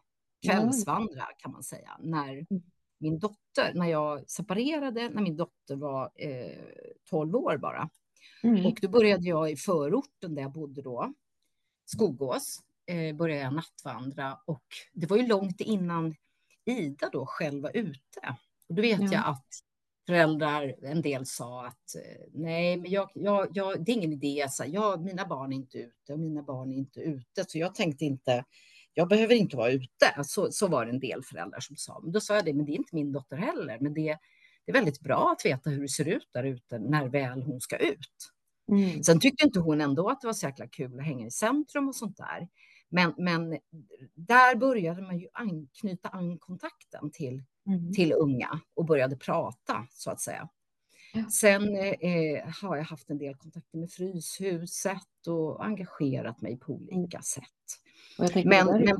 kvällsvandra 0.46 1.24
kan 1.38 1.52
man 1.52 1.62
säga, 1.62 1.98
när 2.00 2.32
mm. 2.32 2.62
Min 2.98 3.18
dotter, 3.18 3.74
när 3.74 3.86
jag 3.86 4.30
separerade, 4.30 5.08
när 5.08 5.22
min 5.22 5.36
dotter 5.36 5.76
var 5.76 6.10
eh, 6.14 6.58
12 7.10 7.36
år 7.36 7.56
bara. 7.56 7.90
Mm. 8.42 8.66
Och 8.66 8.78
då 8.82 8.88
började 8.88 9.28
jag 9.28 9.50
i 9.50 9.56
förorten 9.56 10.34
där 10.34 10.42
jag 10.42 10.52
bodde 10.52 10.82
då, 10.82 11.12
Skogås, 11.84 12.60
eh, 12.86 13.16
började 13.16 13.42
jag 13.42 13.54
nattvandra 13.54 14.38
och 14.44 14.64
det 14.92 15.06
var 15.06 15.16
ju 15.16 15.26
långt 15.26 15.60
innan 15.60 16.14
Ida 16.64 17.08
då 17.12 17.26
själv 17.26 17.62
var 17.62 17.76
ute. 17.76 18.36
Och 18.68 18.74
då 18.74 18.82
vet 18.82 19.00
ja. 19.00 19.08
jag 19.12 19.26
att 19.26 19.46
föräldrar, 20.06 20.74
en 20.82 21.02
del 21.02 21.26
sa 21.26 21.66
att 21.66 21.94
eh, 21.94 22.26
nej, 22.32 22.76
men 22.76 22.90
jag, 22.90 23.10
jag, 23.14 23.48
jag, 23.52 23.84
det 23.84 23.92
är 23.92 23.96
ingen 23.96 24.12
idé. 24.12 24.46
Så 24.50 24.64
jag, 24.66 25.04
mina 25.04 25.26
barn 25.26 25.52
är 25.52 25.56
inte 25.56 25.78
ute 25.78 26.12
och 26.12 26.18
mina 26.18 26.42
barn 26.42 26.72
är 26.72 26.76
inte 26.76 27.00
ute. 27.00 27.44
Så 27.48 27.58
jag 27.58 27.74
tänkte 27.74 28.04
inte, 28.04 28.44
jag 28.98 29.08
behöver 29.08 29.34
inte 29.34 29.56
vara 29.56 29.70
ute. 29.70 30.24
Så, 30.24 30.52
så 30.52 30.68
var 30.68 30.84
det 30.84 30.90
en 30.90 31.00
del 31.00 31.22
föräldrar 31.22 31.60
som 31.60 31.76
sa. 31.76 32.00
Men 32.02 32.12
då 32.12 32.20
sa 32.20 32.34
jag 32.34 32.44
det, 32.44 32.54
men 32.54 32.66
det 32.66 32.72
är 32.72 32.76
inte 32.76 32.94
min 32.94 33.12
dotter 33.12 33.36
heller. 33.36 33.78
Men 33.80 33.94
det, 33.94 34.18
det 34.64 34.72
är 34.72 34.72
väldigt 34.72 35.00
bra 35.00 35.32
att 35.32 35.46
veta 35.46 35.70
hur 35.70 35.82
det 35.82 35.88
ser 35.88 36.08
ut 36.08 36.28
där 36.32 36.44
ute 36.44 36.78
när 36.78 37.08
väl 37.08 37.42
hon 37.42 37.60
ska 37.60 37.76
ut. 37.76 38.32
Mm. 38.72 39.02
Sen 39.02 39.20
tyckte 39.20 39.44
inte 39.44 39.60
hon 39.60 39.80
ändå 39.80 40.08
att 40.08 40.20
det 40.20 40.26
var 40.26 40.34
så 40.34 40.46
jäkla 40.46 40.66
kul 40.66 40.98
att 40.98 41.06
hänga 41.06 41.26
i 41.26 41.30
centrum 41.30 41.88
och 41.88 41.96
sånt 41.96 42.16
där. 42.16 42.48
Men, 42.88 43.14
men 43.18 43.58
där 44.14 44.56
började 44.56 45.02
man 45.02 45.18
ju 45.18 45.28
anknyta 45.32 46.08
an 46.08 46.38
kontakten 46.38 47.10
till 47.10 47.42
mm. 47.66 47.92
till 47.92 48.12
unga 48.12 48.60
och 48.74 48.84
började 48.84 49.16
prata 49.16 49.86
så 49.90 50.10
att 50.10 50.20
säga. 50.20 50.48
Ja. 51.12 51.30
Sen 51.30 51.76
eh, 51.76 52.48
har 52.62 52.76
jag 52.76 52.84
haft 52.84 53.10
en 53.10 53.18
del 53.18 53.34
kontakter 53.34 53.78
med 53.78 53.90
Fryshuset 53.90 55.26
och 55.26 55.64
engagerat 55.64 56.40
mig 56.40 56.58
på 56.58 56.72
olika 56.72 57.16
mm. 57.16 57.22
sätt. 57.22 57.85
Men, 58.18 58.66
men 58.84 58.96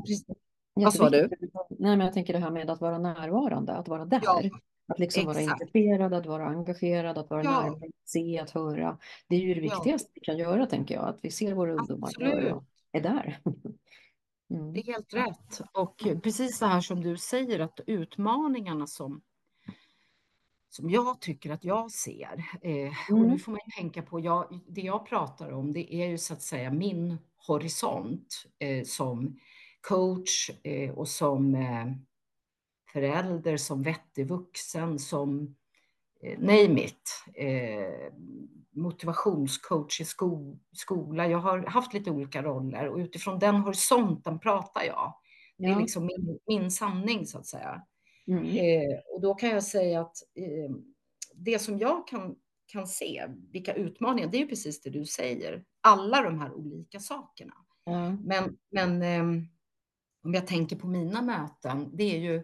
vad 0.73 0.93
sa 0.93 1.09
du? 1.09 1.29
Nej, 1.69 1.97
men 1.97 1.99
jag 1.99 2.13
tänker 2.13 2.33
det 2.33 2.39
här 2.39 2.51
med 2.51 2.69
att 2.69 2.81
vara 2.81 2.97
närvarande, 2.97 3.73
att 3.73 3.87
vara 3.87 4.05
där. 4.05 4.21
Ja, 4.23 4.41
att 4.87 4.99
liksom 4.99 5.25
vara 5.25 5.41
intresserad, 5.41 6.13
att 6.13 6.25
vara 6.25 6.47
engagerad, 6.47 7.17
att 7.17 7.29
vara 7.29 7.43
ja. 7.43 7.51
närvarande, 7.51 7.87
se, 8.05 8.39
att 8.39 8.49
höra. 8.49 8.97
Det 9.29 9.35
är 9.35 9.39
ju 9.39 9.53
det 9.53 9.61
viktigaste 9.61 10.09
ja. 10.09 10.11
vi 10.15 10.21
kan 10.21 10.37
göra, 10.37 10.65
tänker 10.65 10.95
jag, 10.95 11.05
att 11.05 11.19
vi 11.21 11.31
ser 11.31 11.53
våra 11.53 11.73
ungdomar 11.73 12.09
och 12.53 12.63
är 12.91 13.01
där. 13.01 13.39
Mm. 14.49 14.73
Det 14.73 14.79
är 14.79 14.83
helt 14.83 15.13
rätt. 15.13 15.61
Och 15.73 16.03
precis 16.23 16.59
det 16.59 16.65
här 16.65 16.81
som 16.81 17.01
du 17.01 17.17
säger, 17.17 17.59
att 17.59 17.79
utmaningarna 17.87 18.87
som, 18.87 19.21
som 20.69 20.89
jag 20.89 21.21
tycker 21.21 21.49
att 21.49 21.63
jag 21.63 21.91
ser, 21.91 22.45
eh, 22.61 22.71
mm. 22.71 22.93
och 23.11 23.19
nu 23.19 23.25
mm. 23.25 23.39
får 23.39 23.51
man 23.51 23.61
tänka 23.77 24.01
på, 24.01 24.19
jag, 24.19 24.59
det 24.67 24.81
jag 24.81 25.05
pratar 25.05 25.51
om, 25.51 25.73
det 25.73 25.95
är 25.95 26.07
ju 26.07 26.17
så 26.17 26.33
att 26.33 26.41
säga 26.41 26.71
min 26.71 27.17
horisont 27.47 28.45
eh, 28.59 28.83
som 28.83 29.39
coach 29.81 30.49
eh, 30.63 30.91
och 30.91 31.07
som 31.07 31.55
eh, 31.55 31.85
förälder, 32.93 33.57
som 33.57 33.83
vettig 33.83 34.27
vuxen, 34.27 34.99
som 34.99 35.55
eh, 36.21 36.39
name 36.39 36.83
it. 36.83 37.23
Eh, 37.33 38.13
motivationscoach 38.77 40.01
i 40.01 40.05
sko 40.05 40.57
skola. 40.71 41.27
Jag 41.27 41.37
har 41.37 41.65
haft 41.65 41.93
lite 41.93 42.11
olika 42.11 42.43
roller 42.43 42.87
och 42.87 42.97
utifrån 42.97 43.39
den 43.39 43.55
horisonten 43.55 44.39
pratar 44.39 44.83
jag. 44.83 45.13
Det 45.57 45.65
är 45.65 45.79
liksom 45.79 46.05
min, 46.05 46.39
min 46.47 46.71
sanning 46.71 47.25
så 47.25 47.37
att 47.37 47.45
säga. 47.45 47.81
Mm. 48.27 48.45
Eh, 48.45 48.99
och 49.13 49.21
då 49.21 49.33
kan 49.33 49.49
jag 49.49 49.63
säga 49.63 50.01
att 50.01 50.17
eh, 50.35 50.75
det 51.33 51.59
som 51.59 51.79
jag 51.79 52.07
kan, 52.07 52.35
kan 52.65 52.87
se, 52.87 53.27
vilka 53.51 53.73
utmaningar, 53.73 54.27
det 54.27 54.37
är 54.37 54.41
ju 54.41 54.47
precis 54.47 54.81
det 54.81 54.89
du 54.89 55.05
säger. 55.05 55.63
Alla 55.81 56.21
de 56.21 56.39
här 56.39 56.53
olika 56.53 56.99
sakerna. 56.99 57.53
Ja. 57.83 58.09
Men, 58.09 58.57
men 58.71 59.01
eh, 59.01 59.43
om 60.23 60.33
jag 60.33 60.47
tänker 60.47 60.75
på 60.75 60.87
mina 60.87 61.21
möten, 61.21 61.89
det 61.93 62.03
är 62.03 62.19
ju 62.19 62.43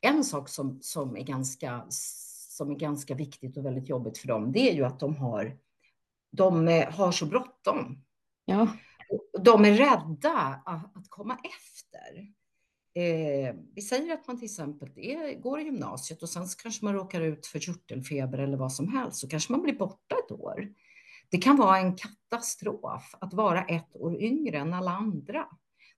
en 0.00 0.24
sak 0.24 0.48
som, 0.48 0.78
som, 0.82 1.16
är 1.16 1.22
ganska, 1.22 1.86
som 1.88 2.70
är 2.70 2.74
ganska 2.74 3.14
viktigt 3.14 3.56
och 3.56 3.66
väldigt 3.66 3.88
jobbigt 3.88 4.18
för 4.18 4.28
dem. 4.28 4.52
Det 4.52 4.70
är 4.70 4.74
ju 4.74 4.84
att 4.84 5.00
de 5.00 5.16
har, 5.16 5.58
de 6.30 6.68
eh, 6.68 6.90
har 6.90 7.12
så 7.12 7.26
bråttom. 7.26 8.04
Ja. 8.44 8.68
De 9.40 9.64
är 9.64 9.72
rädda 9.72 10.62
att, 10.64 10.96
att 10.96 11.08
komma 11.08 11.38
efter. 11.44 12.32
Eh, 12.94 13.54
vi 13.74 13.82
säger 13.82 14.14
att 14.14 14.26
man 14.26 14.36
till 14.36 14.44
exempel 14.44 14.90
är, 14.96 15.40
går 15.40 15.60
i 15.60 15.64
gymnasiet 15.64 16.22
och 16.22 16.28
sen 16.28 16.46
kanske 16.62 16.84
man 16.84 16.94
råkar 16.94 17.20
ut 17.20 17.46
för 17.46 17.58
körtelfeber 17.58 18.38
eller 18.38 18.56
vad 18.56 18.72
som 18.72 18.88
helst, 18.88 19.18
så 19.18 19.28
kanske 19.28 19.52
man 19.52 19.62
blir 19.62 19.74
borta 19.74 20.16
ett 20.24 20.32
år. 20.32 20.72
Det 21.30 21.38
kan 21.38 21.56
vara 21.56 21.78
en 21.78 21.96
katastrof 21.96 23.14
att 23.20 23.34
vara 23.34 23.64
ett 23.64 23.96
år 23.96 24.22
yngre 24.22 24.58
än 24.58 24.72
alla 24.72 24.90
andra. 24.90 25.46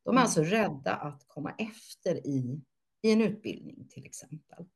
De 0.05 0.09
är 0.09 0.13
Mm. 0.13 0.23
alltså 0.23 0.43
rädda 0.43 0.95
att 0.95 1.25
komma 1.29 1.55
efter 1.59 2.27
i, 2.27 2.61
i 3.03 3.13
en 3.13 3.21
utbildning 3.23 3.89
till 3.89 4.07
exempel. 4.07 4.67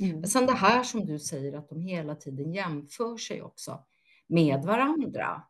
Mm. 0.00 0.20
Men 0.20 0.28
sen 0.28 0.46
det 0.46 0.52
här 0.52 0.82
som 0.82 1.06
du 1.06 1.18
säger 1.18 1.52
att 1.52 1.68
de 1.68 1.80
hela 1.80 2.14
tiden 2.14 2.52
jämför 2.52 3.16
sig 3.16 3.42
också 3.42 3.84
med 4.26 4.62
varandra. 4.62 5.42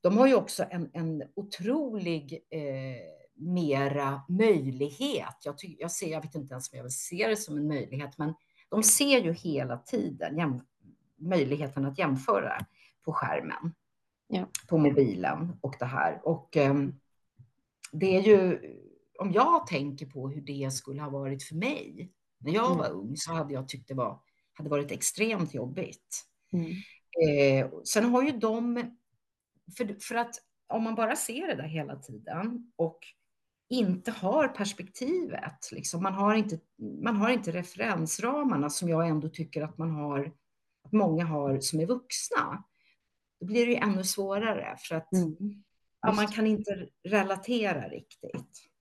De 0.00 0.18
har 0.18 0.26
ju 0.26 0.34
också 0.34 0.64
en, 0.70 0.90
en 0.92 1.22
otrolig 1.34 2.46
eh, 2.50 3.21
mera 3.42 4.22
möjlighet. 4.28 5.36
Jag, 5.44 5.58
ty, 5.58 5.76
jag, 5.78 5.90
ser, 5.90 6.10
jag 6.12 6.20
vet 6.22 6.34
inte 6.34 6.54
ens 6.54 6.72
om 6.72 6.76
jag 6.76 6.82
vill 6.84 6.92
se 6.92 7.26
det 7.28 7.36
som 7.36 7.56
en 7.56 7.68
möjlighet, 7.68 8.18
men 8.18 8.34
de 8.68 8.82
ser 8.82 9.20
ju 9.20 9.32
hela 9.32 9.76
tiden 9.78 10.36
jäm, 10.38 10.60
möjligheten 11.16 11.84
att 11.84 11.98
jämföra 11.98 12.66
på 13.04 13.12
skärmen, 13.12 13.74
Ja. 14.28 14.46
på 14.68 14.78
mobilen 14.78 15.58
och 15.60 15.74
det 15.78 15.84
här. 15.84 16.20
Och 16.24 16.56
eh, 16.56 16.74
det 17.92 18.16
är 18.16 18.20
ju, 18.22 18.60
om 19.18 19.32
jag 19.32 19.66
tänker 19.66 20.06
på 20.06 20.28
hur 20.28 20.40
det 20.40 20.72
skulle 20.72 21.02
ha 21.02 21.10
varit 21.10 21.42
för 21.42 21.54
mig 21.54 22.12
när 22.38 22.52
jag 22.52 22.66
Mm. 22.66 22.78
var 22.78 22.90
ung 22.90 23.16
så 23.16 23.32
hade 23.32 23.54
jag 23.54 23.68
tyckt 23.68 23.88
det 23.88 23.94
var, 23.94 24.20
hade 24.52 24.70
varit 24.70 24.90
extremt 24.90 25.54
jobbigt. 25.54 26.24
Mm. 26.52 26.70
Eh, 27.28 27.70
sen 27.84 28.04
har 28.04 28.22
ju 28.22 28.32
de, 28.32 28.90
för, 29.76 29.96
för 30.00 30.14
att 30.14 30.34
om 30.66 30.82
man 30.82 30.94
bara 30.94 31.16
ser 31.16 31.46
det 31.46 31.54
där 31.54 31.68
hela 31.68 31.96
tiden 31.96 32.72
och 32.76 32.98
inte 33.72 34.10
har 34.10 34.48
perspektivet, 34.48 35.72
liksom, 35.72 36.02
man, 36.02 36.14
har 36.14 36.34
inte, 36.34 36.58
man 37.02 37.16
har 37.16 37.30
inte 37.30 37.52
referensramarna 37.52 38.70
som 38.70 38.88
jag 38.88 39.08
ändå 39.08 39.28
tycker 39.28 39.62
att 39.62 39.78
man 39.78 39.90
har, 39.90 40.32
att 40.84 40.92
många 40.92 41.24
har 41.24 41.60
som 41.60 41.80
är 41.80 41.86
vuxna, 41.86 42.64
då 43.40 43.46
blir 43.46 43.66
det 43.66 43.72
ju 43.72 43.78
ännu 43.78 44.04
svårare 44.04 44.76
för 44.78 44.94
att 44.94 45.12
Mm. 45.12 45.62
ja, 46.00 46.12
man 46.12 46.26
kan 46.26 46.46
inte 46.46 46.88
relatera 47.04 47.88
riktigt. 47.88 48.71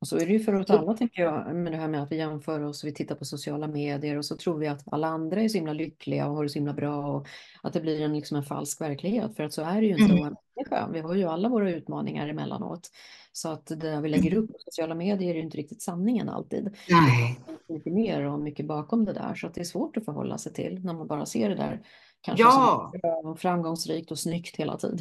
Och 0.00 0.08
så 0.08 0.16
är 0.16 0.26
det 0.26 0.32
ju 0.32 0.40
för 0.40 0.52
oss 0.54 0.70
alla, 0.70 0.94
tänker 0.94 1.22
jag, 1.22 1.54
med 1.56 1.72
det 1.72 1.76
här 1.78 1.88
med 1.88 2.02
att 2.02 2.12
vi 2.12 2.16
jämför 2.16 2.62
oss, 2.62 2.84
vi 2.84 2.92
tittar 2.94 3.14
på 3.14 3.24
sociala 3.24 3.66
medier 3.66 4.18
och 4.18 4.24
så 4.24 4.36
tror 4.36 4.58
vi 4.58 4.66
att 4.68 4.92
alla 4.92 5.06
andra 5.06 5.40
är 5.42 5.48
så 5.48 5.58
himla 5.58 5.72
lyckliga 5.72 6.28
och 6.28 6.34
har 6.36 6.42
det 6.42 6.48
så 6.48 6.58
himla 6.58 6.72
bra 6.72 7.06
och 7.06 7.26
att 7.62 7.72
det 7.72 7.80
blir 7.80 8.00
en, 8.02 8.14
liksom 8.14 8.36
en 8.36 8.42
falsk 8.42 8.80
verklighet. 8.80 9.36
För 9.36 9.44
att 9.44 9.52
så 9.52 9.62
är 9.62 9.80
det 9.80 9.86
ju 9.86 9.92
inte 9.92 10.14
Mm. 10.14 10.36
människa. 10.56 10.88
Vi 10.92 11.00
har 11.00 11.14
ju 11.14 11.24
alla 11.24 11.48
våra 11.48 11.70
utmaningar 11.70 12.28
emellanåt. 12.28 12.90
Så 13.32 13.48
att 13.48 13.66
det 13.66 13.76
där 13.76 14.00
vi 14.00 14.08
lägger 14.08 14.34
upp 14.34 14.52
på 14.52 14.58
sociala 14.58 14.94
medier 14.94 15.30
är 15.30 15.34
ju 15.34 15.42
inte 15.42 15.58
riktigt 15.58 15.82
sanningen 15.82 16.28
alltid. 16.28 16.64
Nej. 16.90 17.40
Det 17.46 17.72
är 17.72 17.76
mycket 17.76 17.92
mer 17.92 18.22
och 18.22 18.40
mycket 18.40 18.66
bakom 18.66 19.04
det 19.04 19.12
där. 19.12 19.34
Så 19.34 19.46
att 19.46 19.54
det 19.54 19.60
är 19.60 19.64
svårt 19.64 19.96
att 19.96 20.04
förhålla 20.04 20.38
sig 20.38 20.52
till 20.52 20.80
när 20.84 20.92
man 20.94 21.06
bara 21.06 21.26
ser 21.26 21.48
det 21.48 21.54
där 21.54 21.80
kanske 22.20 22.42
Ja. 22.44 22.92
som 23.22 23.36
framgångsrikt 23.36 24.10
och 24.10 24.18
snyggt 24.18 24.56
hela 24.56 24.76
tiden. 24.76 24.98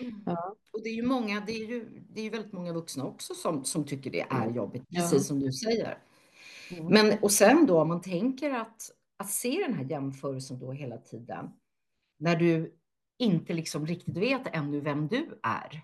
Mm. 0.00 0.22
Ja. 0.26 0.54
Och 0.72 0.82
det 0.82 0.88
är 0.88 0.94
ju 0.94 1.02
många, 1.06 1.40
det 1.40 1.52
är 1.52 1.66
ju, 1.66 2.04
det 2.10 2.20
är 2.20 2.24
ju 2.24 2.30
väldigt 2.30 2.52
många 2.52 2.72
vuxna 2.72 3.04
också 3.04 3.34
som, 3.34 3.64
som 3.64 3.84
tycker 3.84 4.10
det 4.10 4.20
är 4.30 4.50
jobbigt, 4.50 4.84
Ja. 4.88 5.00
precis 5.00 5.26
som 5.26 5.40
du 5.40 5.52
säger. 5.52 5.98
Mm. 6.70 6.86
Men 6.86 7.18
och 7.22 7.32
sen 7.32 7.66
då 7.66 7.80
om 7.80 7.88
man 7.88 8.00
tänker 8.00 8.50
att, 8.50 8.90
att 9.16 9.30
se 9.30 9.64
den 9.66 9.74
här 9.74 9.84
jämförelsen 9.84 10.58
då 10.58 10.72
hela 10.72 10.96
tiden, 10.98 11.50
när 12.18 12.36
du 12.36 12.74
inte 13.18 13.52
liksom 13.54 13.86
riktigt 13.86 14.16
vet 14.16 14.42
ännu 14.52 14.80
vem 14.80 15.08
du 15.08 15.38
är 15.42 15.82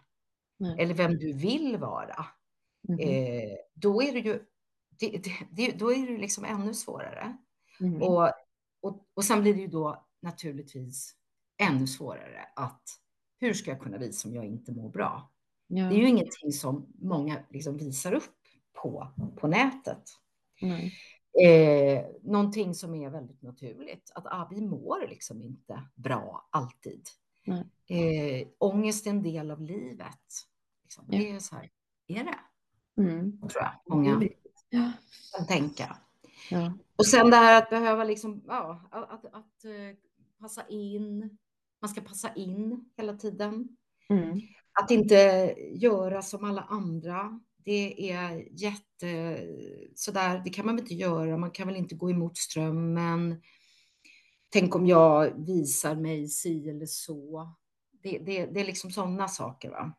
Nej. 0.59 0.77
eller 0.79 0.95
vem 0.95 1.19
du 1.19 1.33
vill 1.33 1.77
vara, 1.77 2.27
Mhm. 2.89 2.99
eh, 3.01 3.57
då 3.75 4.03
är 4.03 4.13
det 4.13 4.19
ju 4.19 4.45
det, 4.99 5.23
det, 5.51 5.71
då 5.79 5.93
är 5.93 6.07
det 6.07 6.19
liksom 6.19 6.45
ännu 6.45 6.75
svårare. 6.75 7.37
Mhm. 7.81 8.03
Och, 8.03 8.29
och, 8.83 9.07
och 9.15 9.25
sen 9.25 9.43
blir 9.43 9.55
det 9.55 9.61
ju 9.61 9.67
då 9.67 10.05
naturligtvis 10.23 11.15
ännu 11.59 11.87
svårare 11.87 12.49
att 12.57 12.83
hur 13.39 13.53
ska 13.55 13.71
jag 13.71 13.81
kunna 13.81 13.99
visa 13.99 14.29
om 14.29 14.35
jag 14.35 14.45
inte 14.45 14.73
mår 14.73 14.89
bra? 14.89 15.31
Ja. 15.67 15.85
Det 15.85 15.95
är 15.95 15.99
ju 15.99 16.09
ingenting 16.09 16.53
som 16.53 16.93
många 16.99 17.39
liksom 17.51 17.77
visar 17.77 18.13
upp 18.13 18.39
på, 18.83 19.09
på 19.37 19.47
nätet. 19.47 20.03
Nej. 20.61 20.93
Eh, 21.47 22.05
någonting 22.23 22.75
som 22.75 22.95
är 22.95 23.11
väldigt 23.11 23.43
naturligt, 23.43 24.11
att 24.15 24.27
ah, 24.27 24.49
vi 24.51 24.61
mår 24.61 25.09
liksom 25.09 25.43
inte 25.43 25.83
bra 25.95 26.49
alltid. 26.51 27.07
Eh, 27.89 28.49
ångest 28.59 29.07
är 29.07 29.11
en 29.11 29.23
del 29.23 29.51
av 29.51 29.63
livet. 29.63 30.47
Liksom. 30.83 31.05
Ja. 31.09 31.19
Det 31.19 31.31
är 31.31 31.39
så 31.39 31.57
här, 31.57 31.71
är 32.07 32.25
det? 32.25 32.39
Mm. 33.03 33.41
Tror 33.41 33.63
jag 33.63 33.73
många 33.87 34.29
Ja. 34.69 34.93
kan 35.37 35.47
tänka. 35.47 35.97
Ja. 36.51 36.73
Och 36.97 37.07
sen 37.07 37.31
det 37.31 37.37
här 37.37 37.63
att 37.63 37.71
behöva 37.71 38.05
liksom, 38.05 38.43
ja, 38.47 38.89
att, 38.91 39.11
att, 39.11 39.25
att 39.25 39.65
eh, 39.65 39.97
passa 40.43 40.67
in. 40.69 41.39
Man 41.81 41.89
ska 41.89 42.01
passa 42.01 42.35
in 42.35 42.85
hela 42.97 43.17
tiden. 43.17 43.69
Mm. 44.09 44.41
Att 44.81 44.91
inte 44.91 45.55
göra 45.75 46.23
som 46.23 46.45
alla 46.45 46.63
andra. 46.63 47.41
Det 47.65 48.11
är 48.13 48.49
jätte 48.61 49.39
sådär, 49.95 50.43
det 50.45 50.51
kan 50.51 50.67
man 50.67 50.77
väl 50.77 50.85
inte 50.85 50.95
göra. 50.95 51.37
Man 51.37 51.51
kan 51.51 51.67
väl 51.67 51.77
inte 51.77 51.95
gå 51.95 52.11
emot 52.11 52.37
strömmen. 52.37 53.43
Tänk 54.51 54.75
om 54.75 54.87
jag 54.87 55.47
visar 55.47 55.97
mig 55.97 56.29
si 56.29 56.69
eller 56.69 56.87
så. 56.87 57.55
Det, 58.03 58.19
det, 58.19 58.47
det 58.47 58.61
är 58.61 58.65
liksom 58.65 58.91
sådana 58.91 59.29
saker. 59.29 59.71
Va? 59.71 59.93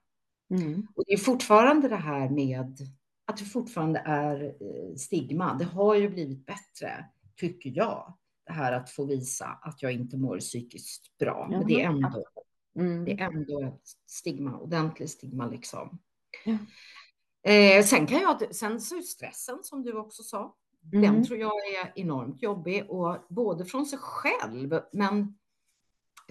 Mm. 0.49 0.87
Och 0.95 1.03
det 1.07 1.13
är 1.13 1.17
fortfarande 1.17 1.87
det 1.87 1.95
här 1.95 2.29
med 2.29 2.79
att 3.25 3.37
det 3.37 3.45
fortfarande 3.45 3.99
är 4.05 4.43
eh, 4.43 4.95
stigma. 4.95 5.53
Det 5.53 5.65
har 5.65 5.95
ju 5.95 6.09
blivit 6.09 6.45
bättre, 6.45 7.05
tycker 7.35 7.69
jag. 7.69 8.17
Det 8.45 8.53
här 8.53 8.71
att 8.73 8.89
få 8.89 9.05
visa 9.05 9.45
att 9.45 9.81
jag 9.81 9.91
inte 9.91 10.17
mår 10.17 10.39
psykiskt 10.39 11.17
bra. 11.17 11.47
Men 11.51 11.67
det 11.67 11.81
är 11.81 11.87
ändå, 11.89 12.23
Mm. 12.75 13.05
det 13.05 13.11
är 13.11 13.21
ändå 13.21 13.63
ett 13.63 13.87
stigma, 14.05 14.57
ordentligt 14.59 15.09
stigma 15.09 15.47
liksom. 15.47 15.99
Ja. 16.45 16.57
Eh, 17.51 17.83
sen 17.83 18.07
kan 18.07 18.19
jag, 18.21 18.55
sen 18.55 18.81
så 18.81 19.01
stressen 19.01 19.59
som 19.63 19.83
du 19.83 19.93
också 19.93 20.23
sa, 20.23 20.55
den 20.81 21.03
Mm. 21.05 21.23
tror 21.23 21.39
jag 21.39 21.51
är 21.51 21.93
enormt 21.95 22.41
jobbig 22.41 22.89
och 22.89 23.17
både 23.29 23.65
från 23.65 23.85
sig 23.85 23.99
själv, 24.01 24.79
men 24.93 25.37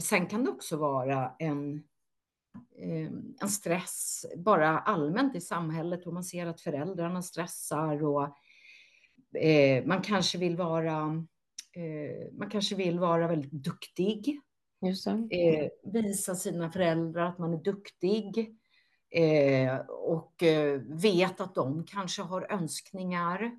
sen 0.01 0.27
kan 0.27 0.45
det 0.45 0.51
också 0.51 0.77
vara 0.77 1.35
en, 1.39 1.75
eh, 2.79 3.11
en 3.41 3.49
stress 3.49 4.27
bara 4.37 4.79
allmänt 4.79 5.37
i 5.37 5.41
samhället 5.41 6.07
och 6.07 6.13
man 6.13 6.25
ser 6.25 6.47
att 6.47 6.61
föräldrarna 6.61 7.23
stressar 7.23 8.03
och 8.05 8.37
eh, 9.39 9.87
man 9.87 10.03
kanske 10.03 10.39
vill 10.39 10.57
vara 10.57 11.25
eh, 11.73 12.33
man 12.33 12.51
kanske 12.51 12.75
vill 12.75 12.99
vara 12.99 13.29
väldigt 13.29 13.53
duktig, 13.53 14.41
eh, 15.31 15.69
visa 15.93 16.35
sina 16.35 16.71
föräldrar 16.73 17.27
att 17.27 17.39
man 17.39 17.55
är 17.55 17.63
duktig 17.63 18.57
eh, 19.11 19.77
och 19.89 20.43
eh, 20.43 20.81
vet 20.81 21.41
att 21.41 21.55
de 21.55 21.85
kanske 21.87 22.23
har 22.23 22.53
önskningar 22.53 23.51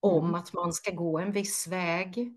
om 0.00 0.24
Mm. 0.24 0.34
att 0.34 0.52
man 0.52 0.72
ska 0.72 0.90
gå 0.90 1.18
en 1.18 1.32
viss 1.32 1.66
väg. 1.68 2.34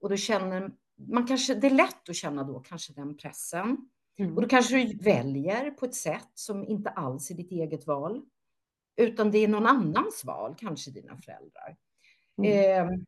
Och 0.00 0.08
då 0.10 0.16
känner 0.16 0.70
man 0.96 1.26
kanske, 1.26 1.54
det 1.54 1.66
är 1.66 1.70
lätt 1.70 2.08
att 2.08 2.16
känna 2.16 2.44
då 2.44 2.60
kanske 2.60 2.92
den 2.92 3.16
pressen. 3.16 3.76
Och 4.18 4.20
Mm. 4.20 4.34
då 4.34 4.48
kanske 4.48 4.76
du 4.84 4.96
väljer 4.96 5.70
på 5.70 5.86
ett 5.86 5.94
sätt 5.94 6.30
som 6.34 6.64
inte 6.64 6.90
alls 6.90 7.30
är 7.30 7.34
ditt 7.34 7.50
eget 7.52 7.86
val, 7.86 8.22
utan 8.96 9.30
det 9.30 9.38
är 9.38 9.48
någon 9.48 9.66
annans 9.66 10.24
val, 10.24 10.54
kanske 10.58 10.90
dina 10.90 11.16
föräldrar. 11.16 11.76
Mm. 12.38 12.90
Eh, 12.92 12.98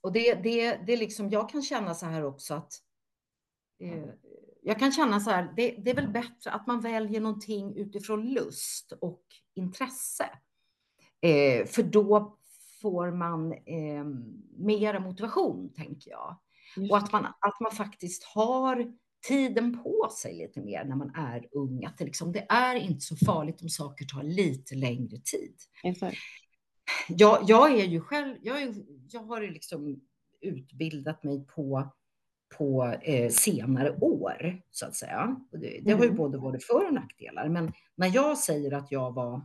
och 0.00 0.12
det, 0.12 0.34
det, 0.34 0.76
det 0.86 0.96
liksom, 0.96 1.30
jag 1.30 1.50
kan 1.50 1.62
känna 1.62 1.94
så 1.94 2.06
här 2.06 2.24
också 2.24 2.54
att 2.54 2.72
eh, 3.80 4.08
jag 4.62 4.78
kan 4.78 4.92
känna 4.92 5.20
så 5.20 5.30
här, 5.30 5.52
det, 5.56 5.70
det 5.70 5.90
är 5.90 5.94
väl 5.94 6.08
bättre 6.08 6.50
att 6.50 6.66
man 6.66 6.80
väljer 6.80 7.20
någonting 7.20 7.76
utifrån 7.76 8.26
lust 8.26 8.92
och 9.00 9.22
intresse. 9.54 10.30
Eh, 11.20 11.66
för 11.66 11.82
då 11.82 12.38
får 12.82 13.10
man 13.10 13.52
eh, 13.52 14.04
mera 14.56 15.00
motivation, 15.00 15.72
tänker 15.74 16.10
jag. 16.10 16.40
Just 16.76 16.92
Och 16.92 16.98
att 16.98 17.12
man, 17.12 17.26
att 17.26 17.60
man 17.60 17.72
faktiskt 17.72 18.24
har 18.24 18.92
tiden 19.28 19.82
på 19.82 20.08
sig 20.20 20.34
lite 20.34 20.60
mer 20.60 20.84
när 20.84 20.96
man 20.96 21.14
är 21.14 21.48
ung. 21.52 21.84
Att 21.84 21.98
det, 21.98 22.04
liksom, 22.04 22.32
det 22.32 22.46
är 22.48 22.74
inte 22.74 23.00
så 23.00 23.16
farligt 23.16 23.62
om 23.62 23.68
saker 23.68 24.04
tar 24.04 24.22
lite 24.22 24.74
längre 24.74 25.18
tid. 25.18 25.54
Exakt. 25.82 26.16
Jag, 27.16 27.38
jag 27.46 27.78
är 27.78 27.84
ju 27.84 28.00
själv, 28.00 28.36
jag, 28.42 28.62
är, 28.62 28.74
jag 29.10 29.20
har 29.20 29.40
liksom 29.40 30.00
utbildat 30.40 31.22
mig 31.24 31.46
på, 31.46 31.88
på 32.56 32.84
eh, 33.02 33.30
senare 33.30 33.96
år, 33.96 34.62
så 34.70 34.86
att 34.86 34.94
säga. 34.94 35.36
Det, 35.52 35.80
det 35.84 35.92
har 35.92 36.00
ju 36.00 36.06
mm. 36.06 36.16
både 36.16 36.38
både 36.38 36.58
för 36.60 36.86
och 36.86 36.94
nackdelar. 36.94 37.48
Men 37.48 37.72
när 37.94 38.14
jag 38.14 38.38
säger 38.38 38.72
att 38.72 38.92
jag 38.92 39.14
var 39.14 39.42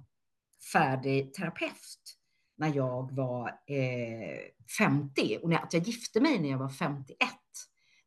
färdig 0.73 1.33
terapeut 1.33 2.15
när 2.57 2.75
jag 2.75 3.11
var 3.11 3.47
eh, 3.47 4.39
50 4.77 5.37
och 5.41 5.49
när, 5.49 5.57
att 5.57 5.73
jag 5.73 5.83
gifte 5.83 6.21
mig 6.21 6.39
när 6.39 6.49
jag 6.49 6.57
var 6.57 6.69
51. 6.69 7.17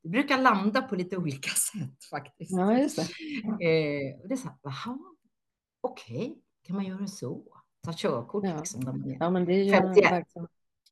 Det 0.02 0.08
brukar 0.08 0.38
landa 0.38 0.82
på 0.82 0.96
lite 0.96 1.16
olika 1.16 1.50
sätt 1.72 2.04
faktiskt. 2.10 2.50
Ja, 2.50 2.78
just 2.78 2.96
det. 2.96 3.02
Eh, 3.02 4.28
det 4.28 4.34
är 4.34 4.36
så 4.36 4.48
här, 4.48 4.56
jaha, 4.62 4.98
okej, 5.80 6.16
okay, 6.16 6.34
kan 6.62 6.76
man 6.76 6.84
göra 6.84 7.06
så? 7.06 7.57
Ta 7.84 7.92
körkort 7.92 8.44
ja. 8.44 8.56
liksom 8.56 8.80
när 8.80 8.92
man 8.92 9.10
är 9.10 9.16
ja, 9.20 9.30
men 9.30 9.44
det 9.44 9.52
är 9.52 9.64
ju 9.64 9.70
51. 9.70 10.26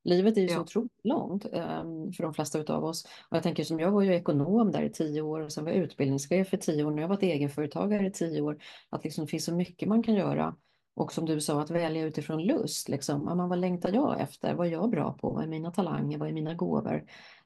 Livet 0.06 0.36
är 0.36 0.40
ju 0.40 0.48
så 0.48 0.60
otroligt 0.60 1.04
långt 1.04 1.44
um, 1.44 2.12
för 2.12 2.22
de 2.22 2.34
flesta 2.34 2.74
av 2.74 2.84
oss. 2.84 3.04
Och 3.28 3.36
jag 3.36 3.42
tänker 3.42 3.64
som 3.64 3.80
jag 3.80 3.90
var 3.90 4.02
ju 4.02 4.14
ekonom 4.14 4.72
där 4.72 4.82
i 4.82 4.90
tio 4.90 5.22
år 5.22 5.40
och 5.40 5.52
sen 5.52 5.64
var 5.64 5.72
jag 5.72 5.82
utbildningschef 5.82 6.54
i 6.54 6.58
tio 6.58 6.84
år. 6.84 6.90
Nu 6.90 6.96
har 6.96 7.00
jag 7.00 7.08
varit 7.08 7.22
egenföretagare 7.22 8.06
i 8.06 8.10
tio 8.10 8.40
år. 8.40 8.58
Att 8.90 9.04
liksom 9.04 9.24
det 9.24 9.30
finns 9.30 9.44
så 9.44 9.54
mycket 9.54 9.88
man 9.88 10.02
kan 10.02 10.14
göra. 10.14 10.56
Och 10.94 11.12
som 11.12 11.26
du 11.26 11.40
sa, 11.40 11.60
att 11.60 11.70
välja 11.70 12.04
utifrån 12.04 12.42
lust. 12.42 12.88
Liksom. 12.88 13.48
vad 13.48 13.58
längtar 13.58 13.92
jag 13.92 14.20
efter? 14.20 14.54
Vad 14.54 14.66
är 14.66 14.70
jag 14.70 14.90
bra 14.90 15.12
på? 15.12 15.30
Vad 15.30 15.44
är 15.44 15.48
mina 15.48 15.70
talanger? 15.70 16.18
Vad 16.18 16.28
är 16.28 16.32
mina 16.32 16.54
gåvor? 16.54 17.04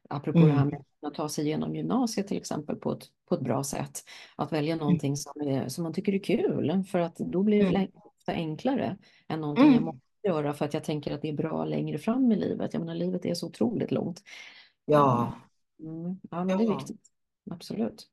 Apropå 0.09 0.39
mm. 0.39 0.51
det 0.51 0.57
här 0.57 0.65
med 0.65 0.85
att 1.07 1.15
ta 1.15 1.29
sig 1.29 1.47
igenom 1.47 1.77
gymnasiet 1.77 2.29
till 2.29 2.37
exempel 2.37 2.77
på 2.77 2.93
ett, 2.93 3.05
på 3.29 3.35
ett 3.35 3.41
bra 3.41 3.65
sätt. 3.65 4.05
Att 4.37 4.53
välja 4.53 4.75
mm. 4.75 4.85
någonting 4.85 5.17
som, 5.17 5.41
är, 5.41 5.69
som 5.69 5.85
man 5.85 5.93
tycker 5.93 6.15
är 6.15 6.23
kul. 6.23 6.85
För 6.85 6.99
att 6.99 7.17
då 7.17 7.43
blir 7.43 7.59
det 7.59 7.77
mm. 7.77 7.89
Enklare 8.33 8.97
än 9.29 9.41
någonting 9.41 9.65
mm. 9.65 9.75
jag 9.75 9.83
måste 9.83 10.01
göra 10.23 10.55
för 10.55 10.65
att 10.65 10.75
jag 10.75 10.85
tänker 10.85 11.15
att 11.15 11.23
det 11.23 11.29
är 11.29 11.33
bra 11.33 11.65
längre 11.65 11.99
fram 11.99 12.33
i 12.33 12.37
livet. 12.37 12.75
Jag 12.75 12.81
menar, 12.81 12.95
livet 12.95 13.27
är 13.27 13.35
så 13.35 13.47
otroligt 13.47 13.91
långt. 13.91 14.23
Ja. 14.85 15.33
Mm. 15.81 16.21
Ja, 16.31 16.45
men 16.45 16.49
ja. 16.49 16.57
det 16.57 16.65
är 16.65 16.77
viktigt. 16.77 17.11
Absolut. 17.51 18.09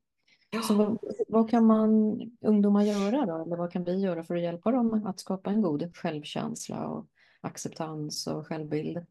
Så 0.67 0.73
vad, 0.73 0.97
vad, 1.27 1.49
kan 1.49 1.65
man 1.65 2.21
ungdomar 2.41 2.83
göra 2.83 3.25
då? 3.25 3.43
Eller 3.43 3.57
vad 3.57 3.71
kan 3.71 3.83
vi 3.83 3.99
göra 3.99 4.23
för 4.23 4.35
att 4.35 4.41
hjälpa 4.41 4.71
dem 4.71 5.05
att 5.05 5.19
skapa 5.19 5.49
en 5.49 5.61
god 5.61 5.95
självkänsla 5.97 6.87
och 6.87 7.07
acceptans 7.41 8.27
och 8.27 8.47
självbild? 8.47 9.05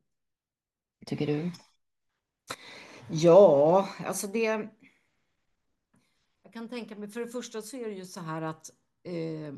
Tycker 1.07 1.27
du? 1.27 1.51
Ja, 3.11 3.89
alltså 4.05 4.27
det. 4.27 4.69
Jag 6.43 6.53
kan 6.53 6.69
tänka 6.69 6.97
mig, 6.97 7.09
för 7.09 7.21
det 7.21 7.29
första 7.29 7.63
så 7.63 7.77
är 7.77 7.89
det 7.89 7.95
ju 7.95 8.05
så 8.05 8.21
här 8.21 8.43
att 8.43 8.71
eh, 9.03 9.55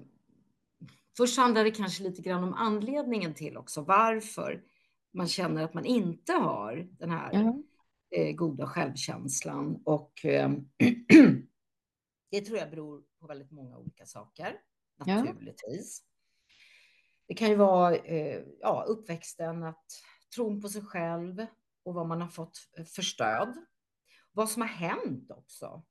först 1.19 1.37
handlar 1.37 1.65
det 1.65 1.71
kanske 1.71 2.03
lite 2.03 2.23
grann 2.23 2.45
om 2.45 2.55
anledningen 2.55 3.35
till 3.35 3.57
också 3.57 3.83
varför 3.83 4.63
man 5.13 5.29
känner 5.29 5.65
att 5.65 5.75
man 5.75 5.85
inte 5.85 6.33
har 6.33 6.89
den 6.91 7.11
här 7.11 7.33
mm. 7.33 7.63
eh, 8.11 8.35
goda 8.35 8.67
självkänslan 8.67 9.83
och 9.85 10.25
eh, 10.25 10.51
Det 12.31 12.41
tror 12.41 12.59
jag 12.59 12.71
beror 12.71 13.03
på 13.21 13.27
väldigt 13.27 13.51
många 13.51 13.79
olika 13.79 14.07
saker, 14.07 14.61
naturligtvis. 15.07 16.03
Ja. 16.03 16.15
Det 17.27 17.35
kan 17.35 17.49
ju 17.49 17.55
vara 17.55 17.97
eh, 17.97 18.43
ja, 18.61 18.85
uppväxten, 18.89 19.63
att 19.63 19.87
tron 20.35 20.61
på 20.61 20.69
sig 20.69 20.83
själv 20.83 21.47
och 21.83 21.95
vad 21.95 22.07
man 22.07 22.21
har 22.21 22.29
fått 22.29 22.59
för 22.95 23.03
stöd. 23.03 23.55
Vad 24.33 24.51
som 24.51 24.63
har 24.63 24.69
hänt 24.69 25.31
också 25.31 25.83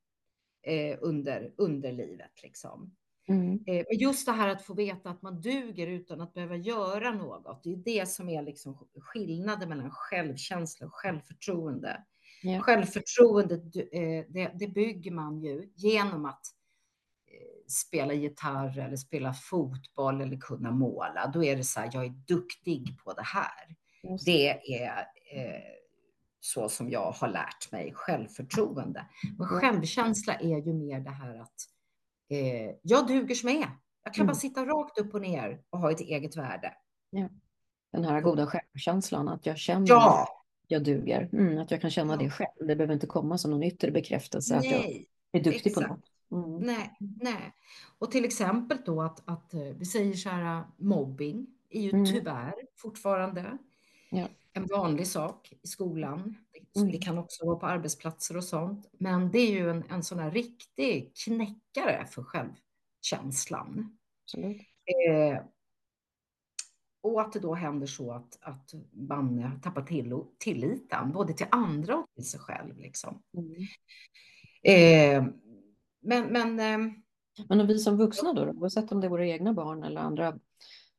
eh, 0.62 0.98
under, 1.02 1.54
under 1.58 1.92
livet. 1.92 2.44
Liksom. 2.44 2.96
Mm. 3.30 3.60
Eh, 3.68 3.86
men 3.90 3.98
just 4.00 4.26
det 4.26 4.32
här 4.32 4.48
att 4.48 4.62
få 4.62 4.74
veta 4.74 5.10
att 5.10 5.22
man 5.22 5.42
duger 5.42 5.88
utan 5.88 6.22
att 6.22 6.34
behöva 6.34 6.56
göra 6.56 7.12
något. 7.12 7.64
Det 7.64 7.74
är 7.74 7.78
det 7.78 8.10
som 8.10 8.30
är 8.30 8.42
liksom 8.42 8.88
skillnaden 9.00 9.70
mellan 9.70 9.92
självkänsla 9.92 10.88
och 10.88 10.94
självförtroende. 10.94 12.04
Ja. 12.44 12.62
Självförtroendet, 12.62 13.76
eh, 13.76 14.26
det, 14.30 14.52
det, 14.60 14.68
bygger 14.68 15.12
man 15.12 15.40
ju 15.40 15.72
genom 15.76 16.26
att 16.26 16.42
eh, 17.28 17.68
spela 17.68 18.14
gitarr 18.14 18.80
eller 18.80 18.98
spela 18.98 19.34
fotboll 19.34 20.22
eller 20.22 20.38
kunna 20.38 20.72
måla. 20.72 21.32
Då 21.34 21.44
är 21.44 21.56
det 21.56 21.64
så 21.64 21.80
här, 21.80 21.90
jag 21.94 22.06
är 22.06 22.14
duktig 22.28 23.00
på 23.04 23.14
det 23.14 23.26
här. 23.26 23.76
Just. 24.04 24.26
Det 24.26 24.82
är 24.82 25.08
så 26.40 26.70
som 26.70 26.90
jag 26.90 27.12
har 27.12 27.28
lärt 27.28 27.72
mig 27.72 27.92
självförtroende. 27.96 29.06
Men 29.38 29.48
självkänsla 29.48 30.34
är 30.34 30.66
ju 30.66 30.74
mer 30.74 31.00
det 31.00 31.10
här 31.10 31.42
att 31.42 31.70
eh, 32.30 32.76
jag 32.82 33.08
duger 33.08 33.36
som 33.36 33.50
jag 33.50 33.58
är. 33.58 33.70
Jag 34.04 34.14
kan 34.14 34.22
mm. 34.22 34.28
bara 34.28 34.40
sitta 34.40 34.66
rakt 34.66 35.00
upp 35.00 35.14
och 35.14 35.22
ner 35.22 35.62
och 35.70 35.80
ha 35.80 35.92
ett 35.92 36.02
eget 36.02 36.36
värde. 36.36 36.74
Ja. 37.10 37.30
Den 37.92 38.04
här 38.04 38.22
goda 38.22 38.48
självkänslan, 38.48 39.28
att 39.28 39.46
jag 39.46 39.58
känner 39.58 39.88
ja 39.88 40.38
jag 40.68 40.84
duger. 40.84 41.30
Mm, 41.34 41.58
att 41.58 41.72
jag 41.72 41.82
kan 41.82 41.90
känna 41.90 42.14
ja. 42.14 42.18
det 42.18 42.30
själv. 42.30 42.68
Det 42.68 42.76
behöver 42.76 42.94
inte 42.94 43.08
komma 43.08 43.38
som 43.38 43.52
någon 43.52 43.64
yttre 43.64 43.92
bekräftelse 43.92 44.60
nej, 44.60 44.68
att 44.76 44.86
jag 44.86 45.42
är 45.42 45.44
duktig 45.44 45.70
exakt. 45.72 45.88
på 45.88 45.94
något. 45.94 46.46
Mm. 46.46 46.60
Nej, 46.60 46.98
nej. 47.00 47.54
Och 47.98 48.12
till 48.12 48.26
exempel 48.26 48.78
då 48.86 49.02
att, 49.02 49.30
att 49.30 49.54
eh, 49.54 49.62
vi 49.62 49.86
säger 49.86 50.14
så 50.14 50.30
här, 50.30 50.64
mobbing 50.78 51.48
är 51.70 51.82
ju 51.82 51.90
mm. 51.90 52.06
tyvärr 52.06 52.54
fortfarande 52.76 53.58
ja. 54.10 54.28
en 54.54 54.66
vanlig 54.66 55.08
sak 55.08 55.54
i 55.62 55.68
skolan. 55.68 56.36
Mm. 56.78 56.92
Det 56.92 56.98
kan 56.98 57.18
också 57.18 57.46
vara 57.46 57.56
på 57.56 57.66
arbetsplatser 57.66 58.38
och 58.38 58.44
sånt. 58.44 58.90
Men 58.92 59.32
det 59.32 59.40
är 59.40 59.52
ju 59.52 59.70
en, 59.70 59.84
en 59.90 60.04
sån 60.04 60.20
här 60.20 60.32
riktig 60.32 61.12
knäckare 61.26 62.06
för 62.06 62.24
självkänslan. 62.24 63.98
Absolut. 64.24 64.62
Eh, 64.86 65.42
och 67.02 67.22
att 67.22 67.34
det 67.34 67.40
då 67.40 67.54
händer 67.54 67.88
så 67.88 68.12
att, 68.12 68.38
att 68.42 68.74
man 68.92 69.60
tappar 69.62 69.82
till, 69.82 70.24
tilliten, 70.38 71.12
både 71.12 71.34
till 71.34 71.48
andra 71.52 71.96
och 71.96 72.06
till 72.16 72.30
sig 72.30 72.40
själv. 72.40 72.78
Liksom. 72.78 73.24
Mm. 73.38 73.68
Eh, 74.64 75.34
men, 76.00 76.26
men, 76.26 76.60
eh, 76.60 76.94
men 77.50 77.68
vi 77.68 77.80
som 77.80 77.98
vuxna 77.98 78.34
då, 78.34 78.50
oavsett 78.50 78.92
om 78.92 79.02
det 79.02 79.08
är 79.08 79.10
våra 79.10 79.28
egna 79.28 79.54
barn 79.54 79.84
eller 79.84 80.02
andra 80.02 80.40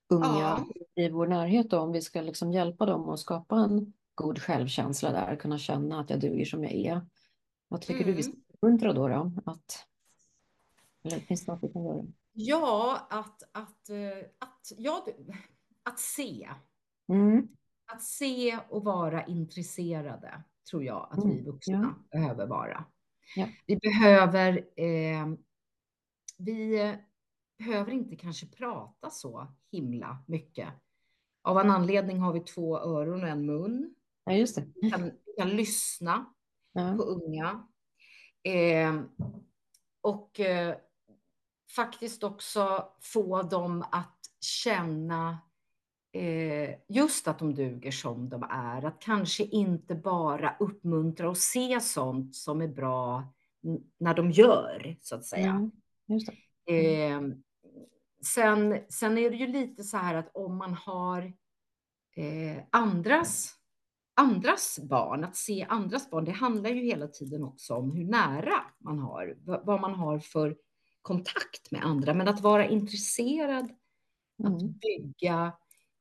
unga 0.08 0.26
ja. 0.26 0.66
i 0.94 1.08
vår 1.08 1.26
närhet, 1.26 1.70
då, 1.70 1.78
om 1.78 1.92
vi 1.92 2.02
ska 2.02 2.20
liksom 2.20 2.52
hjälpa 2.52 2.86
dem 2.86 3.08
att 3.08 3.18
skapa 3.18 3.56
en 3.56 3.92
god 4.18 4.38
självkänsla 4.38 5.12
där, 5.12 5.36
kunna 5.36 5.58
känna 5.58 6.00
att 6.00 6.10
jag 6.10 6.20
duger 6.20 6.44
som 6.44 6.64
jag 6.64 6.72
är. 6.72 7.06
Vad 7.68 7.80
tycker 7.80 8.02
mm. 8.02 8.06
du 8.06 8.12
vi 8.12 8.22
ska 8.22 8.32
uppmuntra 8.48 8.92
då? 8.92 9.08
då? 9.08 9.32
Att, 9.46 9.86
eller 11.04 11.18
finns 11.18 11.46
det 11.46 11.52
något 11.52 11.62
vi 11.62 11.72
kan 11.72 11.84
göra? 11.84 12.04
Ja, 12.32 13.06
att, 13.10 13.42
att, 13.52 13.90
eh, 13.90 14.18
att 14.38 14.72
ja, 14.76 15.06
att 15.82 15.98
se. 15.98 16.48
Mm. 17.08 17.48
Att 17.92 18.02
se 18.02 18.58
och 18.68 18.84
vara 18.84 19.26
intresserade 19.26 20.42
tror 20.70 20.84
jag 20.84 21.08
att 21.10 21.24
vi 21.24 21.32
mm. 21.32 21.44
vuxna 21.44 21.96
ja. 22.10 22.18
behöver 22.18 22.46
vara. 22.46 22.84
Ja. 23.36 23.48
Vi 23.66 23.76
behöver, 23.76 24.56
eh, 24.76 25.26
vi 26.38 26.94
behöver 27.58 27.92
inte 27.92 28.16
kanske 28.16 28.46
prata 28.46 29.10
så 29.10 29.46
himla 29.70 30.24
mycket. 30.26 30.68
Av 31.42 31.58
en 31.58 31.70
anledning 31.70 32.18
har 32.18 32.32
vi 32.32 32.40
två 32.40 32.78
öron 32.78 33.22
och 33.22 33.28
en 33.28 33.46
mun. 33.46 33.94
Ja, 34.28 34.36
just 34.36 34.56
det. 34.56 34.64
Vi 34.74 34.90
kan, 34.90 35.10
kan 35.38 35.48
lyssna 35.48 36.26
ja. 36.72 36.94
på 36.96 37.02
unga. 37.02 37.66
Eh, 38.42 39.02
och 40.00 40.40
eh, 40.40 40.76
faktiskt 41.76 42.24
också 42.24 42.88
få 43.00 43.42
dem 43.42 43.84
att 43.90 44.18
känna 44.40 45.38
eh, 46.12 46.74
just 46.88 47.28
att 47.28 47.38
de 47.38 47.54
duger 47.54 47.90
som 47.90 48.28
de 48.28 48.42
är. 48.50 48.84
Att 48.84 49.00
kanske 49.00 49.44
inte 49.44 49.94
bara 49.94 50.56
uppmuntra 50.60 51.30
och 51.30 51.38
se 51.38 51.80
sånt 51.80 52.36
som 52.36 52.60
är 52.60 52.68
bra 52.68 53.32
när 53.98 54.14
de 54.14 54.30
gör, 54.30 54.96
så 55.00 55.14
att 55.14 55.24
säga. 55.24 55.50
Mm, 55.50 55.70
mm. 56.08 57.30
Eh, 57.30 57.36
sen, 58.24 58.78
sen 58.88 59.18
är 59.18 59.30
det 59.30 59.36
ju 59.36 59.46
lite 59.46 59.84
så 59.84 59.96
här 59.96 60.14
att 60.14 60.30
om 60.34 60.56
man 60.56 60.74
har 60.74 61.22
eh, 62.16 62.62
andras, 62.70 63.57
andras 64.18 64.78
barn, 64.82 65.24
att 65.24 65.36
se 65.36 65.66
andras 65.68 66.10
barn, 66.10 66.24
det 66.24 66.32
handlar 66.32 66.70
ju 66.70 66.84
hela 66.84 67.08
tiden 67.08 67.44
också 67.44 67.74
om 67.74 67.92
hur 67.92 68.04
nära 68.04 68.64
man 68.78 68.98
har, 68.98 69.36
vad 69.44 69.80
man 69.80 69.94
har 69.94 70.18
för 70.18 70.56
kontakt 71.02 71.70
med 71.70 71.84
andra, 71.84 72.14
men 72.14 72.28
att 72.28 72.40
vara 72.40 72.68
intresserad, 72.68 73.70
mm. 74.38 74.54
att 74.54 74.62
bygga 74.62 75.52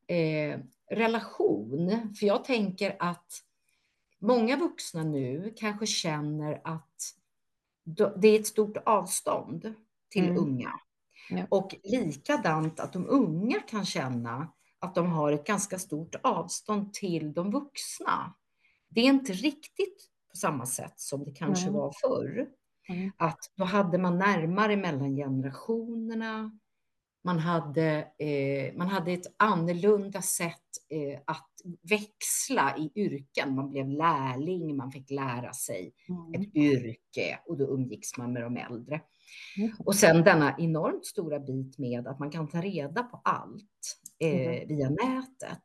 eh, 0.07 0.59
relation. 0.89 2.13
För 2.19 2.25
jag 2.25 2.43
tänker 2.43 2.95
att 2.99 3.33
många 4.19 4.57
vuxna 4.57 5.03
nu 5.03 5.53
kanske 5.57 5.85
känner 5.85 6.61
att 6.63 7.13
det 8.15 8.27
är 8.27 8.39
ett 8.39 8.47
stort 8.47 8.77
avstånd 8.85 9.73
till 10.09 10.25
mm. 10.25 10.37
unga. 10.37 10.71
Ja. 11.29 11.45
Och 11.49 11.75
likadant 11.83 12.79
att 12.79 12.93
de 12.93 13.05
unga 13.09 13.59
kan 13.59 13.85
känna 13.85 14.47
att 14.79 14.95
de 14.95 15.11
har 15.11 15.31
ett 15.31 15.47
ganska 15.47 15.79
stort 15.79 16.15
avstånd 16.23 16.93
till 16.93 17.33
de 17.33 17.51
vuxna. 17.51 18.33
Det 18.89 19.01
är 19.01 19.05
inte 19.05 19.33
riktigt 19.33 20.09
på 20.31 20.37
samma 20.37 20.65
sätt 20.65 20.99
som 20.99 21.23
det 21.23 21.31
kanske 21.31 21.67
mm. 21.67 21.73
var 21.73 21.93
förr. 22.01 22.47
Mm. 22.89 23.11
Att 23.17 23.39
då 23.55 23.63
hade 23.63 23.97
man 23.97 24.17
närmare 24.17 24.77
mellan 24.77 25.15
generationerna. 25.15 26.59
man 27.23 27.39
hade, 27.39 28.07
eh, 28.19 28.77
man 28.77 28.87
hade 28.87 29.11
ett 29.11 29.35
annorlunda 29.37 30.21
sätt 30.21 30.61
eh, 30.89 31.19
att 31.25 31.51
växla 31.81 32.77
i 32.77 32.91
yrken. 32.95 33.55
Man 33.55 33.69
blev 33.69 33.89
lärling, 33.89 34.75
man 34.75 34.91
fick 34.91 35.11
lära 35.11 35.53
sig 35.53 35.93
Mm. 36.09 36.41
ett 36.41 36.55
yrke 36.55 37.39
och 37.45 37.57
då 37.57 37.65
umgicks 37.65 38.17
man 38.17 38.33
med 38.33 38.43
de 38.43 38.57
äldre. 38.57 39.01
Och 39.79 39.95
sen 39.95 40.23
denna 40.23 40.55
enormt 40.59 41.05
stora 41.05 41.39
bit 41.39 41.77
med 41.77 42.07
att 42.07 42.19
man 42.19 42.31
kan 42.31 42.47
ta 42.47 42.61
reda 42.61 43.03
på 43.03 43.21
allt 43.23 43.63
eh, 44.19 44.29
Mhm. 44.29 44.67
via 44.67 44.89
nätet. 44.89 45.63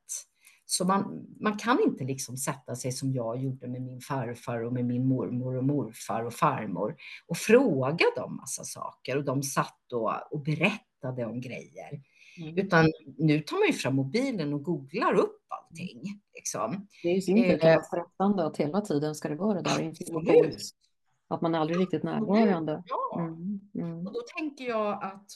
Så 0.65 0.85
man, 0.85 1.27
man 1.41 1.57
kan 1.59 1.79
inte 1.83 2.05
liksom 2.05 2.37
sätta 2.37 2.77
sig 2.77 2.93
som 2.93 3.13
jag 3.13 3.39
gjorde 3.43 3.69
med 3.69 3.83
min 3.83 4.01
farfar 4.01 4.65
och 4.65 4.73
med 4.73 4.85
min 4.85 5.07
mormor 5.09 5.57
och 5.57 5.65
morfar 5.65 6.25
och 6.25 6.33
farmor 6.35 6.97
och 7.27 7.37
fråga 7.37 8.05
dem 8.17 8.37
massa 8.37 8.65
saker 8.65 9.17
och 9.17 9.25
de 9.25 9.43
satt 9.43 9.79
då 9.87 10.23
och 10.31 10.43
berättade 10.43 11.27
om 11.27 11.41
grejer. 11.41 12.03
Mm. 12.39 12.59
Utan 12.59 12.93
nu 13.19 13.41
tar 13.41 13.57
man 13.59 13.67
ju 13.67 13.73
fram 13.73 13.95
mobilen 13.95 14.53
och 14.55 14.63
googlar 14.63 15.15
upp 15.15 15.43
allting. 15.49 16.03
Liksom. 16.35 16.87
Det 17.03 17.09
är 17.09 17.21
sin 17.21 17.37
tur 17.37 17.65
Eh, 17.65 17.83
stressande 17.83 18.47
att 18.47 18.57
hela 18.57 18.81
tiden 18.81 19.15
ska 19.15 19.29
det 19.29 19.35
vara 19.37 19.63
det 19.63 19.71
där 19.71 19.89
Absolut. 19.89 20.75
Att 21.29 21.41
man 21.43 21.55
är 21.55 21.59
aldrig 21.59 21.81
riktigt 21.81 22.03
närvarande. 22.03 22.83
Ja. 22.87 23.21
Mm. 23.21 23.61
Mm. 23.75 24.07
Och 24.07 24.13
då 24.13 24.21
tänker 24.37 24.65
jag 24.65 25.05
att 25.05 25.27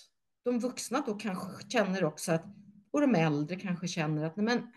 de 0.44 0.59
vuxna 0.59 1.03
då 1.07 1.14
kanske 1.14 1.70
känner 1.70 2.05
också 2.05 2.33
att, 2.33 2.44
och 2.90 3.01
de 3.01 3.14
äldre 3.14 3.57
kanske 3.57 3.88
känner 3.88 4.25
att 4.25 4.37
nej 4.37 4.44
men, 4.44 4.72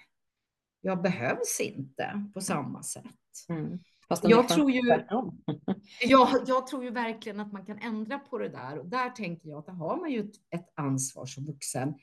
jag 0.82 1.02
behövs 1.02 1.60
inte 1.62 2.30
på 2.34 2.42
samma 2.42 2.84
sätt. 2.84 3.06
Mm. 3.50 3.80
Jag 4.22 4.50
tror 4.50 4.72
ju- 4.72 4.82
tvärtom. 4.82 5.42
Jag, 6.02 6.30
jag 6.48 6.68
tror 6.68 6.84
ju 6.84 6.90
verkligen 6.90 7.40
att 7.40 7.54
man 7.54 7.66
kan 7.66 7.80
ändra 7.80 8.20
på 8.20 8.38
det 8.38 8.50
där 8.50 8.80
och 8.80 8.86
där 8.86 9.10
tänker 9.10 9.50
jag 9.50 9.60
att 9.60 9.66
där 9.66 9.74
har 9.74 9.98
man 9.98 10.12
ju 10.12 10.20
ett, 10.20 10.36
ett 10.56 10.74
ansvar 10.76 11.26
som 11.26 11.46
vuxen 11.46 11.94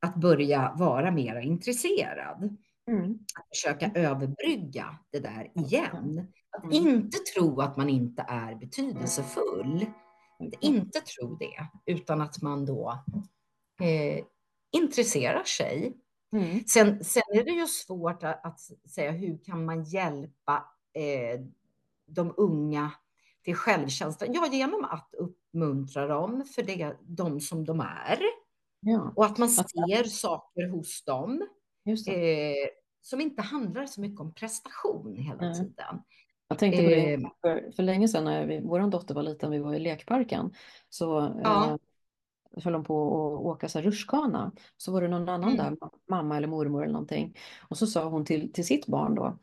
att 0.00 0.14
börja 0.14 0.74
vara 0.76 1.10
mera 1.10 1.42
intresserad. 1.42 2.56
Mm. 2.86 3.18
Att 3.34 3.48
försöka 3.48 3.90
överbrygga 3.94 4.98
det 5.10 5.18
där 5.18 5.50
igen. 5.54 6.26
Att 6.50 6.64
Mm. 6.64 6.74
inte 6.88 7.18
tro 7.18 7.60
att 7.60 7.76
man 7.76 7.88
inte 7.88 8.24
är 8.28 8.54
betydelsefull. 8.54 9.86
Att 10.38 10.62
inte 10.62 11.00
tro 11.00 11.36
det, 11.36 11.68
utan 11.86 12.20
att 12.20 12.42
man 12.42 12.66
då 12.66 13.04
eh, 13.80 14.24
intresserar 14.72 15.44
sig. 15.44 15.96
Mm. 16.32 16.60
Sen, 16.66 17.04
sen 17.04 17.22
är 17.34 17.44
det 17.44 17.50
ju 17.50 17.66
svårt 17.66 18.22
att, 18.22 18.44
att 18.46 18.60
säga 18.90 19.10
hur 19.10 19.38
kan 19.44 19.64
man 19.64 19.84
hjälpa 19.84 20.64
eh, 20.92 21.40
de 22.06 22.34
unga 22.36 22.90
till 23.44 23.56
självkänsla? 23.56 24.26
Ja, 24.30 24.48
genom 24.52 24.84
att 24.84 25.14
uppmuntra 25.18 26.06
dem 26.06 26.44
för 26.54 26.62
det, 26.62 26.96
de 27.02 27.40
som 27.40 27.64
de 27.64 27.80
är 27.80 28.18
Ja, 28.80 29.12
och 29.16 29.24
att 29.24 29.38
man 29.38 29.48
ser 29.48 30.04
saker 30.04 30.68
hos 30.68 31.04
dem. 31.04 31.46
Eh, 31.86 32.68
som 33.02 33.20
inte 33.20 33.42
handlar 33.42 33.86
så 33.86 34.00
mycket 34.00 34.20
om 34.20 34.34
prestation 34.34 35.16
hela 35.16 35.40
Nej. 35.40 35.54
tiden. 35.54 36.02
Jag 36.48 36.58
tänkte 36.58 36.82
på 36.82 36.88
det 36.88 37.12
eh, 37.14 37.20
för, 37.40 37.72
för 37.76 37.82
länge 37.82 38.08
sedan 38.08 38.24
när 38.24 38.46
vi, 38.46 38.60
vår 38.60 38.90
dotter 38.90 39.14
var 39.14 39.22
liten, 39.22 39.50
vi 39.50 39.58
var 39.58 39.74
i 39.74 39.78
lekparken, 39.78 40.54
så 40.88 41.34
Ja. 41.44 41.70
eh, 41.70 41.76
höll 42.64 42.72
de 42.72 42.84
på 42.84 43.06
att 43.34 43.40
åka 43.46 43.68
så 43.68 43.78
här 43.78 43.84
rutschkana. 43.86 44.52
Så 44.76 44.92
var 44.92 45.02
det 45.02 45.08
någon 45.08 45.28
annan 45.28 45.52
Mm. 45.52 45.56
där, 45.56 45.70
ma- 45.70 45.90
mamma 46.08 46.36
eller 46.36 46.48
mormor 46.48 46.82
eller 46.82 46.92
någonting. 46.92 47.36
Och 47.68 47.78
så 47.78 47.86
sa 47.86 48.04
hon 48.08 48.24
till, 48.24 48.52
till 48.52 48.66
sitt 48.66 48.86
barn 48.86 49.14
då, 49.14 49.38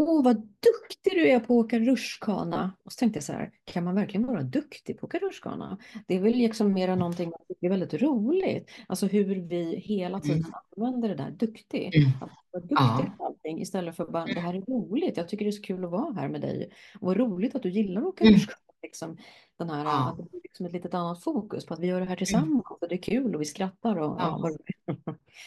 Åh, 0.00 0.24
vad 0.24 0.36
duktig 0.36 1.12
du 1.12 1.28
är 1.28 1.40
på 1.40 1.44
att 1.60 1.64
åka 1.64 1.78
rutschkana. 1.78 2.72
Och 2.84 2.92
så 2.92 2.96
tänkte 2.98 3.16
jag 3.16 3.24
så 3.24 3.32
här, 3.32 3.50
kan 3.64 3.84
man 3.84 3.94
verkligen 3.94 4.26
vara 4.26 4.42
duktig 4.42 4.98
på 5.00 5.06
att 5.06 5.14
åka 5.14 5.26
rutschkana? 5.26 5.78
Det 6.06 6.14
är 6.14 6.20
väl 6.20 6.32
liksom 6.32 6.72
mera 6.72 6.94
någonting 6.94 7.32
tycker 7.48 7.66
är 7.66 7.70
väldigt 7.70 7.94
roligt. 8.02 8.70
Alltså 8.88 9.06
hur 9.06 9.24
vi 9.48 9.76
hela 9.76 10.20
tiden 10.20 10.44
använder 10.76 11.08
det 11.08 11.14
där, 11.14 11.30
duktig. 11.30 11.94
Mm. 11.96 12.10
Att 12.20 12.30
vara 12.50 12.60
duktig 12.62 12.76
Ja. 12.78 13.12
på 13.18 13.24
allting 13.26 13.60
istället 13.60 13.96
för 13.96 14.06
bara, 14.06 14.24
det 14.26 14.40
här 14.40 14.54
är 14.54 14.60
roligt, 14.60 15.16
jag 15.16 15.28
tycker 15.28 15.44
det 15.44 15.48
är 15.48 15.52
så 15.52 15.62
kul 15.62 15.84
att 15.84 15.90
vara 15.90 16.12
här 16.12 16.28
med 16.28 16.40
dig. 16.40 16.70
Och 17.00 17.06
vad 17.06 17.16
roligt 17.16 17.54
att 17.54 17.62
du 17.62 17.70
gillar 17.70 18.00
att 18.02 18.06
åka 18.08 18.24
Mm. 18.24 18.34
rutschkana. 18.34 18.58
Liksom, 18.82 19.16
den 19.58 19.70
här, 19.70 19.84
Ja. 19.84 20.10
att 20.10 20.16
det 20.16 20.30
blir 20.30 20.40
liksom 20.44 20.66
ett 20.66 20.72
litet 20.72 20.94
annat 20.94 21.22
fokus 21.22 21.66
på 21.66 21.74
att 21.74 21.80
vi 21.80 21.86
gör 21.86 22.00
det 22.00 22.06
här 22.06 22.16
tillsammans 22.16 22.64
och 22.80 22.88
det 22.88 22.94
är 22.94 23.02
kul 23.02 23.34
och 23.34 23.40
vi 23.40 23.44
skrattar 23.44 23.96
och 23.96 24.16
ja, 24.20 24.50
Ja. 24.86 24.94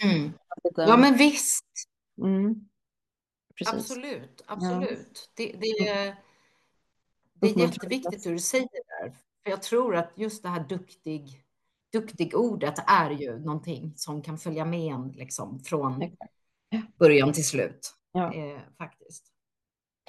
Mm. 0.09 0.31
Ja, 0.75 0.97
men 0.97 1.17
visst. 1.17 1.65
mm, 2.21 2.67
precis. 3.65 3.91
Absolut, 3.91 4.43
absolut. 4.47 5.29
Det, 5.35 5.55
det, 5.59 5.67
är, 5.87 6.15
det 7.33 7.47
är 7.47 7.59
jätteviktigt 7.59 8.25
hur 8.25 8.31
du 8.31 8.39
säger 8.39 8.67
där. 9.01 9.11
För 9.43 9.49
jag 9.49 9.61
tror 9.61 9.95
att 9.95 10.11
just 10.15 10.43
det 10.43 10.49
här 10.49 10.65
duktig, 10.69 11.43
duktig 11.93 12.35
ordet 12.35 12.75
är 12.87 13.09
ju 13.09 13.39
någonting 13.39 13.93
som 13.95 14.21
kan 14.21 14.37
följa 14.37 14.65
med 14.65 14.93
en 14.93 15.07
liksom 15.11 15.59
från 15.59 16.03
början 16.99 17.33
till 17.33 17.45
slut. 17.45 17.93
Ja. 18.11 18.33
Eh, 18.33 18.59
faktiskt. 18.77 19.25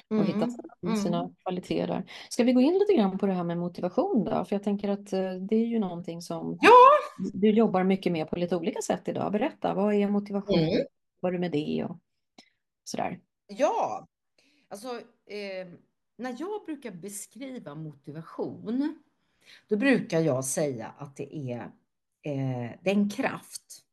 och 0.09 0.25
hitta 0.25 0.37
Mm, 0.37 0.49
sina, 0.51 0.95
sina 0.95 1.31
kvaliteter 1.43 1.87
där. 1.87 2.11
Ska 2.29 2.43
vi 2.43 2.53
gå 2.53 2.61
in 2.61 2.73
lite 2.73 2.93
grann 2.93 3.17
på 3.17 3.25
det 3.25 3.33
här 3.33 3.43
med 3.43 3.57
motivation 3.57 4.23
då? 4.23 4.45
För 4.45 4.55
jag 4.55 4.63
tänker 4.63 4.89
att 4.89 5.13
eh, 5.13 5.31
det 5.33 5.55
är 5.55 5.65
ju 5.65 5.79
någonting 5.79 6.21
som 6.21 6.57
Ja. 6.61 6.71
du 7.33 7.49
jobbar 7.49 7.83
mycket 7.83 8.11
med 8.11 8.29
på 8.29 8.35
lite 8.35 8.55
olika 8.55 8.81
sätt 8.81 9.07
idag. 9.07 9.31
Berätta, 9.31 9.73
vad 9.73 9.93
är 9.93 10.07
motivation? 10.07 10.59
Mm. 10.59 10.85
Vad 11.19 11.29
är 11.29 11.33
det 11.33 11.39
med 11.39 11.51
det 11.51 11.85
och 11.89 11.97
sådär? 12.83 13.19
Ja, 13.47 14.07
alltså 14.67 15.01
eh, 15.25 15.67
när 16.15 16.35
jag 16.39 16.65
brukar 16.65 16.91
beskriva 16.91 17.75
motivation, 17.75 19.01
då 19.67 19.77
brukar 19.77 20.19
jag 20.19 20.45
säga 20.45 20.87
att 20.97 21.15
det 21.15 21.35
är, 21.35 21.59
eh, 22.21 22.71
det 22.83 22.89
är 22.89 22.95
en 22.95 23.09
kraft. 23.09 23.85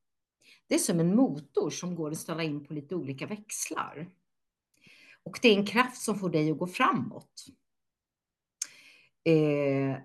Det 0.66 0.74
är 0.74 0.78
som 0.78 1.00
en 1.00 1.16
motor 1.16 1.70
som 1.70 1.94
går 1.94 2.10
att 2.10 2.18
ställa 2.18 2.42
in 2.42 2.64
på 2.64 2.74
lite 2.74 2.94
olika 2.94 3.26
växlar. 3.26 4.10
Och 5.22 5.38
det 5.42 5.48
är 5.48 5.58
en 5.58 5.66
kraft 5.66 6.02
som 6.02 6.18
får 6.18 6.30
dig 6.30 6.50
att 6.50 6.58
gå 6.58 6.66
framåt. 6.66 7.46
Eh, 9.24 10.02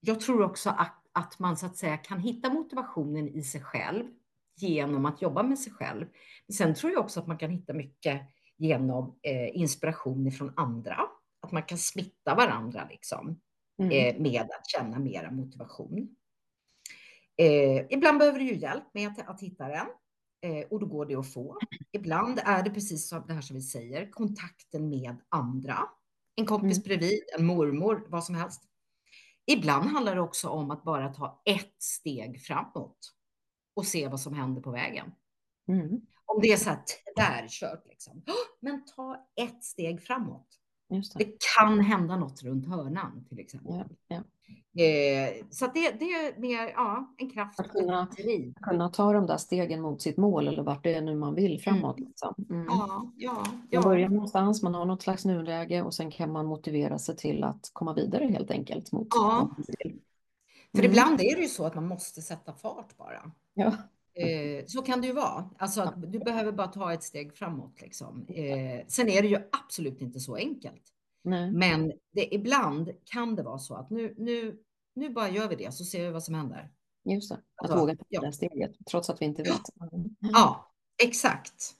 jag 0.00 0.20
tror 0.20 0.42
också 0.42 0.70
att, 0.70 1.06
att 1.12 1.38
man 1.38 1.56
så 1.56 1.66
att 1.66 1.76
säga 1.76 1.96
kan 1.96 2.20
hitta 2.20 2.52
motivationen 2.52 3.28
i 3.28 3.42
sig 3.42 3.60
själv 3.60 4.04
genom 4.62 5.06
att 5.06 5.22
jobba 5.22 5.42
med 5.42 5.58
sig 5.58 5.72
själv. 5.72 6.06
Men 6.46 6.54
sen 6.54 6.74
tror 6.74 6.92
jag 6.92 7.00
också 7.04 7.20
att 7.20 7.26
man 7.26 7.38
kan 7.38 7.50
hitta 7.50 7.72
mycket 7.72 8.20
genom 8.56 9.18
eh, 9.22 9.56
inspiration 9.56 10.32
från 10.32 10.52
andra. 10.56 11.00
Att 11.42 11.52
man 11.52 11.62
kan 11.62 11.78
smitta 11.78 12.34
varandra 12.34 12.86
liksom, 12.90 13.40
Mm. 13.78 13.92
eh, 14.16 14.22
med 14.22 14.42
att 14.42 14.66
känna 14.68 14.98
mera 14.98 15.30
motivation. 15.30 16.16
Eh, 17.36 17.86
ibland 17.90 18.18
behöver 18.18 18.38
du 18.38 18.44
ju 18.44 18.56
hjälp 18.56 18.84
med 18.94 19.08
att, 19.08 19.28
att 19.28 19.40
hitta 19.40 19.68
den 19.68 19.86
eh, 20.42 20.66
och 20.70 20.80
då 20.80 20.86
går 20.86 21.06
det 21.06 21.14
att 21.14 21.32
få. 21.32 21.58
Ibland 21.92 22.38
är 22.44 22.62
det 22.62 22.70
precis 22.70 23.08
som 23.08 23.24
det 23.26 23.32
här 23.32 23.40
som 23.40 23.56
vi 23.56 23.62
säger, 23.62 24.10
kontakten 24.10 24.88
med 24.88 25.16
andra. 25.28 25.78
En 26.36 26.46
kompis 26.46 26.78
Mm. 26.78 26.82
bredvid, 26.84 27.20
en 27.38 27.46
mormor, 27.46 28.06
vad 28.08 28.24
som 28.24 28.34
helst. 28.34 28.62
Ibland 29.46 29.84
handlar 29.86 30.14
det 30.14 30.20
också 30.20 30.48
om 30.48 30.70
att 30.70 30.84
bara 30.84 31.08
ta 31.14 31.42
ett 31.44 31.82
steg 31.82 32.40
framåt 32.42 33.12
och 33.74 33.86
se 33.86 34.08
vad 34.08 34.20
som 34.20 34.34
händer 34.34 34.62
på 34.62 34.70
vägen. 34.70 35.12
Mm. 35.68 36.00
Om 36.26 36.40
det 36.42 36.52
är 36.52 36.56
så 36.56 36.70
här 36.70 36.78
tvärkört 37.16 37.86
liksom. 37.88 38.22
"Åh, 38.26 38.34
Men 38.60 38.84
ta 38.96 39.26
ett 39.36 39.64
steg 39.64 40.02
framåt. 40.02 40.46
Det. 40.88 41.02
Det 41.24 41.36
kan 41.56 41.80
hända 41.80 42.16
något 42.16 42.42
runt 42.42 42.66
hörnan 42.66 43.24
till 43.28 43.38
exempel. 43.38 43.72
Ja, 43.74 43.84
ja. 44.08 44.16
Eh, 44.84 45.44
så 45.50 45.66
det, 45.66 45.90
det 45.90 46.04
är 46.04 46.40
mer 46.40 46.68
ja, 46.68 47.14
en 47.18 47.30
kraft 47.30 47.60
Att 47.60 47.68
kunna-. 47.68 48.08
Kunna 48.62 48.88
ta 48.88 49.12
de 49.12 49.26
där 49.26 49.36
stegen 49.36 49.80
mot 49.82 50.02
sitt 50.02 50.16
mål 50.16 50.48
eller 50.48 50.62
vart 50.62 50.84
det 50.84 50.94
är 50.94 51.00
nu 51.02 51.16
man 51.16 51.34
vill 51.34 51.60
framåt. 51.60 51.98
Mm. 51.98 52.08
Liksom. 52.08 52.34
Mm. 52.50 52.66
Ja, 52.68 53.12
ja, 53.16 53.44
Man 53.72 53.82
börjar 53.82 54.00
ja. 54.00 54.08
någonstans, 54.08 54.62
man 54.62 54.74
har 54.74 54.84
något 54.84 55.02
slags 55.02 55.24
nuläge 55.24 55.82
och 55.82 55.94
sen 55.94 56.10
kan 56.10 56.32
man 56.32 56.46
motivera 56.46 56.98
sig 56.98 57.16
till 57.16 57.44
att 57.44 57.70
komma 57.72 57.94
vidare 57.94 58.24
helt 58.24 58.50
enkelt 58.50 58.92
mot 58.92 59.08
Ja. 59.10 59.50
För 60.72 60.78
Mm. 60.78 60.90
ibland 60.90 61.20
är 61.20 61.36
det 61.36 61.42
ju 61.42 61.48
så 61.48 61.64
att 61.66 61.74
man 61.74 61.86
måste 61.86 62.22
sätta 62.22 62.52
fart 62.52 62.96
bara. 62.96 63.32
Ja. 63.54 63.76
Eh, 64.14 64.64
så 64.66 64.82
kan 64.82 65.00
det 65.00 65.06
ju 65.06 65.12
vara. 65.12 65.50
Alltså 65.58 65.80
att 65.80 66.12
du 66.12 66.18
behöver 66.18 66.52
bara 66.52 66.66
ta 66.66 66.92
ett 66.92 67.02
steg 67.02 67.34
framåt. 67.36 67.80
Liksom. 67.80 68.26
Eh, 68.28 68.86
sen 68.88 69.08
är 69.08 69.22
det 69.22 69.28
ju 69.28 69.36
absolut 69.64 70.00
inte 70.00 70.20
så 70.20 70.36
enkelt. 70.36 70.82
Nej. 71.22 71.50
Men 71.52 71.92
det, 72.12 72.34
ibland 72.34 72.90
kan 73.04 73.36
det 73.36 73.42
vara 73.42 73.58
så 73.58 73.74
att 73.74 73.90
nu, 73.90 74.14
nu, 74.18 74.58
nu 74.94 75.10
bara 75.10 75.28
gör 75.30 75.48
vi 75.48 75.56
det 75.56 75.74
så 75.74 75.84
ser 75.84 76.04
vi 76.04 76.10
vad 76.10 76.22
som 76.22 76.34
händer. 76.34 76.70
Just 77.04 77.28
det, 77.30 77.34
att 77.34 77.42
Alltså, 77.56 77.78
våga 77.78 77.96
ta 77.96 78.04
ja. 78.08 78.20
det 78.20 78.32
steget 78.32 78.72
trots 78.90 79.10
att 79.10 79.20
vi 79.20 79.24
inte 79.24 79.42
vet. 79.42 79.60
Mm. 79.92 80.10
Ja, 80.20 80.72
exakt. 81.02 81.74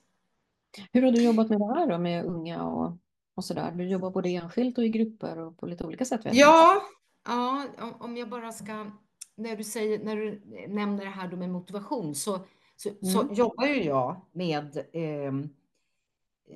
Hur 0.91 1.01
har 1.01 1.11
du 1.11 1.23
jobbat 1.23 1.49
med 1.49 1.59
det 1.59 1.65
här 1.75 1.87
då 1.87 1.97
med 1.97 2.25
unga 2.25 2.63
och, 2.63 2.97
och 3.35 3.45
sådär? 3.45 3.71
Du 3.71 3.87
jobbar 3.89 4.11
både 4.11 4.29
enskilt 4.29 4.77
och 4.77 4.83
i 4.85 4.89
grupper 4.89 5.37
och 5.37 5.57
på 5.57 5.65
lite 5.65 5.83
olika 5.83 6.05
sätt. 6.05 6.21
Ja, 6.31 6.81
ja, 7.25 7.67
om- 7.77 7.95
om 8.01 8.17
jag 8.17 8.29
bara 8.29 8.51
ska, 8.51 8.91
när 9.35 9.55
du 9.55 9.63
säger, 9.63 10.03
när 10.03 10.15
du 10.15 10.41
nämner 10.67 11.05
det 11.05 11.11
här 11.11 11.27
då 11.27 11.37
med 11.37 11.49
motivation 11.49 12.15
så, 12.15 12.39
så, 12.75 12.89
så 13.05 13.21
Mm. 13.21 13.33
jobbar 13.33 13.65
ju 13.65 13.83
jag 13.83 14.21
med, 14.31 14.85
ehm, 14.93 15.49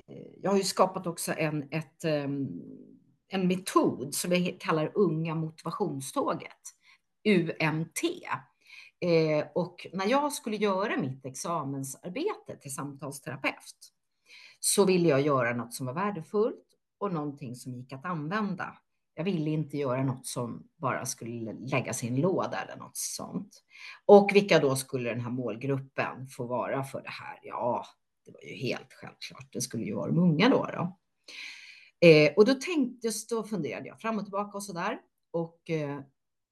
eh, 0.08 0.26
jag 0.42 0.50
har 0.50 0.58
ju 0.58 0.64
skapat 0.64 1.06
också 1.06 1.32
en, 1.36 1.68
ett, 1.70 2.04
ehm, 2.04 2.48
en 3.28 3.48
metod 3.48 4.14
som 4.14 4.30
vi 4.30 4.46
kallar 4.60 4.92
Unga 4.94 5.34
motivationståget, 5.34 6.60
UMT. 7.24 8.02
Eh, 9.00 9.46
och 9.54 9.86
när 9.92 10.06
jag 10.06 10.32
skulle 10.32 10.56
göra 10.56 10.96
mitt 10.96 11.24
examensarbete 11.26 12.56
till 12.60 12.74
samtalsterapeut 12.74 13.92
så 14.60 14.84
ville 14.84 15.08
jag 15.08 15.20
göra 15.20 15.56
något 15.56 15.74
som 15.74 15.86
var 15.86 15.92
värdefullt 15.94 16.64
och 16.98 17.12
någonting 17.12 17.56
som 17.56 17.74
gick 17.74 17.92
att 17.92 18.04
använda. 18.04 18.78
Jag 19.18 19.24
ville 19.24 19.50
inte 19.50 19.76
göra 19.76 20.04
något 20.04 20.26
som 20.26 20.68
bara 20.76 21.06
skulle 21.06 21.52
läggas 21.52 22.04
i 22.04 22.08
en 22.08 22.20
låda 22.20 22.62
eller 22.62 22.76
något 22.76 22.96
sånt. 22.96 23.62
Och 24.06 24.30
vilka 24.34 24.58
då 24.58 24.76
skulle 24.76 25.10
den 25.10 25.20
här 25.20 25.30
målgruppen 25.30 26.28
få 26.28 26.46
vara 26.46 26.84
för 26.84 27.02
det 27.02 27.10
här? 27.10 27.38
Ja, 27.42 27.86
det 28.24 28.32
var 28.32 28.40
ju 28.40 28.56
helt 28.56 28.92
självklart. 28.92 29.52
Det 29.52 29.60
skulle 29.60 29.84
ju 29.84 29.94
vara 29.94 30.06
de 30.06 30.18
unga 30.18 30.48
då. 30.48 30.68
då. 30.72 30.98
Eh, 32.08 32.32
och 32.36 32.44
då 32.44 32.54
tänkte 32.54 33.06
jag, 33.06 33.14
då 33.30 33.44
funderade 33.44 33.88
jag 33.88 34.00
fram 34.00 34.18
och 34.18 34.24
tillbaka 34.24 34.56
och 34.56 34.62
så 34.62 34.72
där. 34.72 35.00
Och 35.30 35.70
eh, 35.70 36.00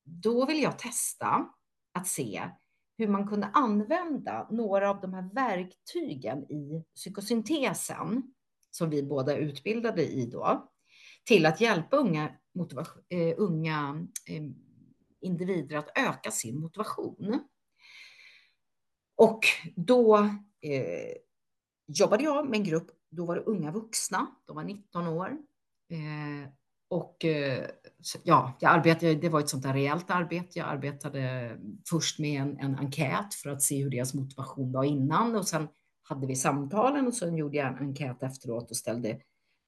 då 0.05 0.47
vill 0.47 0.63
jag 0.63 0.79
testa 0.79 1.49
att 1.93 2.07
se 2.07 2.49
hur 2.99 3.09
man 3.09 3.29
kunde 3.29 3.47
använda 3.47 4.49
några 4.51 4.91
av 4.91 5.01
de 5.01 5.15
här 5.15 5.31
verktygen 5.35 6.53
i 6.53 6.85
psykosyntesen 6.95 8.35
som 8.71 8.91
vi 8.91 9.03
båda 9.03 9.37
utbildade 9.37 10.03
i 10.03 10.27
då 10.27 10.71
till 11.25 11.47
att 11.47 11.61
hjälpa 11.61 11.97
unga, 11.97 12.31
eh, 13.09 13.35
unga 13.37 14.07
eh, 14.29 14.43
individer 15.21 15.77
att 15.77 15.99
öka 15.99 16.31
sin 16.31 16.61
motivation. 16.61 17.41
Och 19.17 19.41
då 19.77 20.17
eh, 20.61 21.17
jobbade 21.87 22.25
jag 22.25 22.49
med 22.49 22.59
en 22.59 22.65
grupp, 22.65 22.91
då 23.11 23.27
var 23.27 23.37
det 23.37 23.43
unga 23.43 23.71
vuxna, 23.71 24.27
de 24.47 24.57
var 24.57 24.65
19 24.65 25.09
år. 25.09 25.39
Eh, 25.91 26.51
och 26.89 27.25
eh, 27.25 27.67
ja, 28.23 28.53
jag 28.61 28.73
arbetade, 28.73 29.15
det 29.15 29.29
var 29.29 29.41
ett 29.41 29.49
sånt 29.49 29.63
där 29.63 29.73
rejält 29.73 30.11
arbete. 30.11 30.59
Jag 30.59 30.69
arbetade 30.69 31.51
först 31.91 32.19
med 32.19 32.43
en, 32.43 32.59
en 32.59 32.79
enkät 32.79 33.35
för 33.35 33.51
att 33.51 33.63
se 33.63 33.83
hur 33.83 33.91
deras 33.91 34.15
motivation 34.15 34.73
var 34.73 34.85
innan 34.85 35.37
och 35.37 35.49
sen 35.49 35.69
hade 36.03 36.27
vi 36.27 36.37
samtalen 36.37 37.07
och 37.07 37.15
sen 37.15 37.37
gjorde 37.37 37.57
jag 37.57 37.69
en 37.69 37.79
enkät 37.79 38.23
efteråt 38.23 38.71
och 38.71 38.77
ställde, 38.77 39.21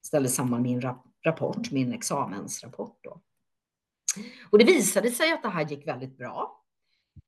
ställde 0.07 0.29
samman 0.29 0.63
min 0.63 0.81
rapport, 1.27 1.71
min 1.71 1.93
examensrapport. 1.93 2.99
Då. 3.03 3.23
Och 4.51 4.59
det 4.59 4.65
visade 4.65 5.11
sig 5.11 5.33
att 5.33 5.43
det 5.43 5.49
här 5.49 5.69
gick 5.69 5.87
väldigt 5.87 6.19
bra. 6.19 6.63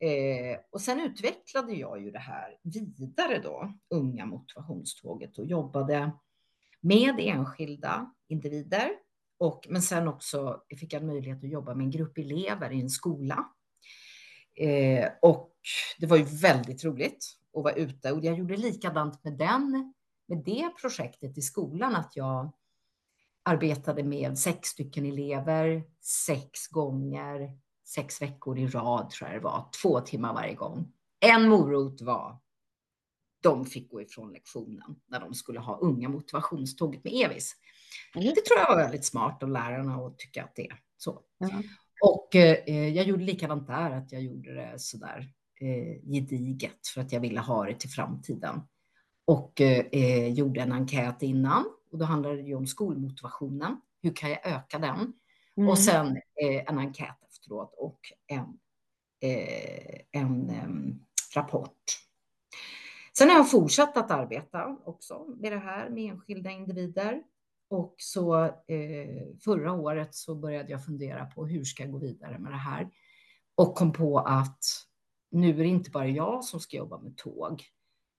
Eh, 0.01 0.61
och 0.71 0.81
sen 0.81 1.01
utvecklade 1.01 1.73
jag 1.73 2.03
ju 2.03 2.11
det 2.11 2.19
här 2.19 2.57
vidare 2.99 3.39
då, 3.39 3.73
unga 3.91 4.27
motivationståget 4.27 5.39
och 5.39 5.47
jobbade 5.47 6.13
med 6.81 7.15
enskilda 7.19 8.15
individer. 8.29 8.91
Och, 9.39 9.67
men 9.71 9.83
sen 9.83 10.09
också 10.09 10.63
fick 10.81 10.93
jag 10.93 11.05
möjlighet 11.05 11.45
att 11.45 11.51
jobba 11.51 11.75
med 11.75 11.85
en 11.85 11.91
grupp 11.91 12.19
elever 12.19 12.73
i 12.73 12.81
en 12.81 12.91
skola. 12.91 13.49
Eh, 14.57 15.09
och 15.23 15.55
det 15.99 16.07
var 16.07 16.17
ju 16.17 16.25
väldigt 16.25 16.85
roligt 16.85 17.27
att 17.57 17.65
vara 17.65 17.75
ute 17.75 18.13
och 18.13 18.25
jag 18.25 18.39
gjorde 18.39 18.57
likadant 18.57 19.25
med 19.25 19.39
den, 19.39 19.95
med 20.29 20.45
det 20.45 20.71
projektet 20.81 21.39
i 21.39 21.43
skolan, 21.43 21.97
att 21.97 22.17
jag 22.17 22.53
arbetade 23.49 24.03
med 24.03 24.39
sex 24.39 24.69
stycken 24.69 25.07
elever, 25.07 25.85
sex 26.03 26.69
gånger, 26.69 27.59
sex 27.87 28.23
veckor 28.23 28.59
i 28.59 28.67
rad 28.67 29.11
tror 29.11 29.31
jag 29.31 29.41
det 29.41 29.45
var, 29.45 29.71
två 29.83 30.01
timmar 30.01 30.35
varje 30.35 30.55
gång. 30.55 30.93
En 31.21 31.49
morot 31.49 32.01
var 32.01 32.39
de 33.43 33.67
fick 33.67 33.91
gå 33.91 34.03
ifrån 34.03 34.33
lektionen 34.33 34.97
när 35.07 35.21
de 35.21 35.35
skulle 35.35 35.61
ha 35.61 35.79
unga 35.79 36.09
motivationståget 36.09 37.05
med 37.05 37.13
Evis. 37.13 37.57
Mm. 38.15 38.27
Det 38.35 38.45
tror 38.45 38.59
jag 38.59 38.69
var 38.69 38.83
väldigt 38.83 39.05
smart 39.05 39.43
av 39.43 39.49
lärarna 39.49 39.95
att 39.95 40.19
tycka 40.19 40.45
att 40.45 40.55
det 40.57 40.67
är 40.67 40.79
så. 40.97 41.21
Mm. 41.41 41.63
Och 42.05 42.37
eh, 42.37 42.89
jag 42.89 43.07
gjorde 43.07 43.25
likadant 43.25 43.67
där, 43.67 43.91
att 43.91 44.13
jag 44.13 44.23
gjorde 44.23 44.55
det 44.55 44.79
sådär 44.79 45.29
eh, 45.61 46.13
gediget 46.13 46.89
för 46.95 47.01
att 47.01 47.13
jag 47.13 47.21
ville 47.21 47.41
ha 47.41 47.65
det 47.65 47.75
till 47.75 47.91
framtiden. 47.91 48.61
Och 49.25 49.61
eh, 49.61 50.33
gjorde 50.33 50.61
en 50.61 50.73
enkät 50.73 51.23
innan 51.23 51.65
och 51.91 51.99
då 51.99 52.05
handlade 52.05 52.37
det 52.37 52.43
ju 52.43 52.55
om 52.55 52.67
skolmotivationen. 52.67 53.81
Hur 54.03 54.13
kan 54.17 54.31
jag 54.31 54.47
öka 54.47 54.79
den? 54.79 55.13
Mm. 55.57 55.69
Och 55.69 55.79
sen 55.79 56.17
eh, 56.17 56.65
en 56.67 56.79
enkät 56.79 57.23
efteråt 57.29 57.75
och 57.79 58.01
en, 58.27 58.59
eh, 59.21 60.01
en 60.11 60.51
ehm, 60.51 61.01
rapport. 61.35 61.83
Sen 63.19 63.29
har 63.29 63.37
jag 63.37 63.51
fortsatt 63.51 63.97
att 63.97 64.11
arbeta 64.11 64.77
också 64.85 65.25
med 65.37 65.53
det 65.53 65.59
här 65.59 65.91
med 65.91 66.11
enskilda 66.11 66.51
individer. 66.51 67.23
Och 67.71 67.95
så 67.99 68.45
eh, 68.45 69.27
förra 69.45 69.73
året 69.73 70.15
så 70.15 70.35
började 70.35 70.71
jag 70.71 70.85
fundera 70.85 71.27
på 71.27 71.47
hur 71.47 71.65
ska 71.65 71.83
jag 71.83 71.93
gå 71.93 71.99
vidare 71.99 72.39
med 72.39 72.53
det 72.53 72.57
här? 72.57 72.91
Och 73.55 73.75
kom 73.75 73.93
på 73.93 74.19
att 74.19 74.65
nu 75.31 75.51
är 75.51 75.55
det 75.55 75.67
inte 75.67 75.91
bara 75.91 76.07
jag 76.07 76.45
som 76.45 76.61
ska 76.61 76.77
jobba 76.77 76.99
med 76.99 77.17
tåg, 77.17 77.65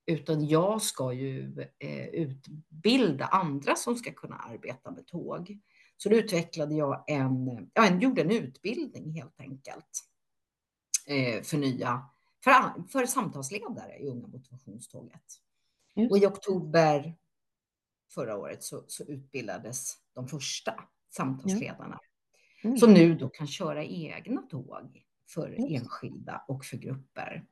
utan 0.10 0.48
jag 0.48 0.82
ska 0.82 1.14
ju 1.14 1.62
eh, 1.80 2.08
utbilda 2.08 3.26
andra 3.26 3.76
som 3.76 3.96
ska 3.96 4.12
kunna 4.12 4.36
arbeta 4.36 4.92
med 4.92 5.08
tåg. 5.08 5.60
Så 5.98 6.10
då 6.10 6.16
utvecklade 6.16 6.76
jag 6.76 7.04
en, 7.08 7.70
ja, 7.74 7.88
en, 7.88 8.00
gjorde 8.00 8.22
en 8.22 8.32
utbildning 8.32 9.12
helt 9.12 9.40
enkelt 9.40 10.04
eh, 11.08 11.44
för 11.44 11.58
nya, 11.58 12.10
för, 12.44 12.88
för 12.88 13.06
samtalsledare 13.06 13.98
i 13.98 14.08
Unga 14.08 14.28
motivationståget. 14.28 15.24
Just. 15.96 16.12
Och 16.12 16.18
i 16.18 16.26
oktober 16.26 17.16
förra 18.14 18.38
året 18.38 18.64
så, 18.64 18.84
så 18.88 19.04
utbildades 19.04 19.98
de 20.14 20.28
första 20.28 20.84
samtalsledarna. 21.10 22.00
Mm. 22.64 22.78
Som 22.78 22.94
nu 22.94 23.16
då 23.16 23.30
kan 23.30 23.48
köra 23.48 23.84
egna 23.84 24.42
tåg 24.42 25.06
för 25.28 25.48
mm. 25.48 25.76
enskilda 25.76 26.46
och 26.48 26.66
för 26.66 26.78
grupper. 26.78 27.46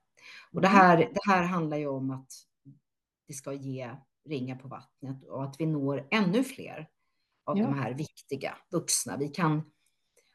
Och 0.51 0.61
det 0.61 0.67
här, 0.67 0.97
det 0.97 1.31
här 1.31 1.43
handlar 1.43 1.77
ju 1.77 1.87
om 1.87 2.11
att 2.11 2.31
det 3.27 3.33
ska 3.33 3.53
ge 3.53 3.95
ringa 4.29 4.55
på 4.55 4.67
vattnet 4.67 5.23
och 5.23 5.43
att 5.43 5.55
vi 5.59 5.65
når 5.65 6.07
ännu 6.11 6.43
fler 6.43 6.89
av 7.45 7.57
ja. 7.57 7.65
de 7.65 7.73
här 7.73 7.93
viktiga 7.93 8.57
vuxna. 8.71 9.17
Vi 9.17 9.27
kan, 9.27 9.71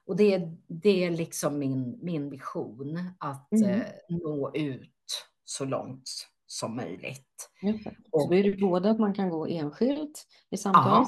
och 0.07 0.17
det, 0.17 0.51
det 0.67 1.05
är 1.05 1.11
liksom 1.11 1.59
min, 1.59 1.99
min 2.03 2.31
vision, 2.31 3.11
att 3.19 3.53
mm. 3.53 3.71
eh, 3.71 3.87
nå 4.09 4.55
ut 4.55 5.27
så 5.45 5.65
långt 5.65 6.11
som 6.47 6.77
möjligt. 6.77 7.51
Ja, 7.61 7.73
så 8.11 8.29
då 8.29 8.35
är 8.35 8.43
det 8.43 8.57
både 8.57 8.91
att 8.91 8.99
man 8.99 9.15
kan 9.15 9.31
gå 9.31 9.47
enskilt 9.47 10.27
i 10.51 10.57
samtal, 10.57 11.07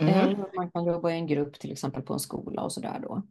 mm. 0.00 0.14
eller 0.14 0.44
att 0.44 0.54
man 0.54 0.70
kan 0.70 0.84
jobba 0.84 1.10
i 1.10 1.14
en 1.14 1.26
grupp, 1.26 1.58
till 1.58 1.72
exempel 1.72 2.02
på 2.02 2.12
en 2.12 2.20
skola 2.20 2.62
och 2.62 2.72
så 2.72 2.80
där 2.80 2.98
då. 3.00 3.22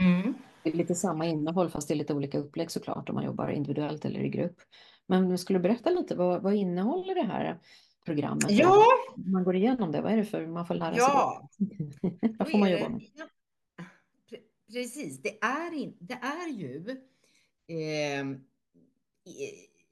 Mm. 0.00 0.34
Det 0.62 0.70
är 0.70 0.74
lite 0.74 0.94
samma 0.94 1.26
innehåll, 1.26 1.70
fast 1.70 1.88
det 1.88 1.94
är 1.94 1.96
lite 1.96 2.14
olika 2.14 2.38
upplägg 2.38 2.70
såklart, 2.70 3.08
om 3.08 3.14
man 3.14 3.24
jobbar 3.24 3.48
individuellt 3.48 4.04
eller 4.04 4.20
i 4.20 4.28
grupp. 4.28 4.56
Men 5.06 5.38
skulle 5.38 5.58
du 5.58 5.62
berätta 5.62 5.90
llite, 5.90 6.14
vad, 6.14 6.42
vad 6.42 6.54
innehåller 6.54 7.14
det 7.14 7.22
här 7.22 7.60
programmet? 8.04 8.50
Ja. 8.50 8.84
Man 9.14 9.44
går 9.44 9.56
igenom 9.56 9.92
det, 9.92 10.00
vad 10.00 10.12
är 10.12 10.16
det 10.16 10.24
för 10.24 10.46
man 10.46 10.66
får 10.66 10.74
lära 10.74 10.94
sig? 10.94 11.02
Ja. 11.02 11.48
vad 12.38 12.50
får 12.50 12.58
man 12.58 12.70
jobba 12.70 12.88
med? 12.88 13.02
Precis, 14.72 15.22
det 15.22 15.38
är, 15.44 15.74
in, 15.74 15.96
det 15.98 16.14
är 16.22 16.48
ju 16.48 16.90
eh, 17.68 18.36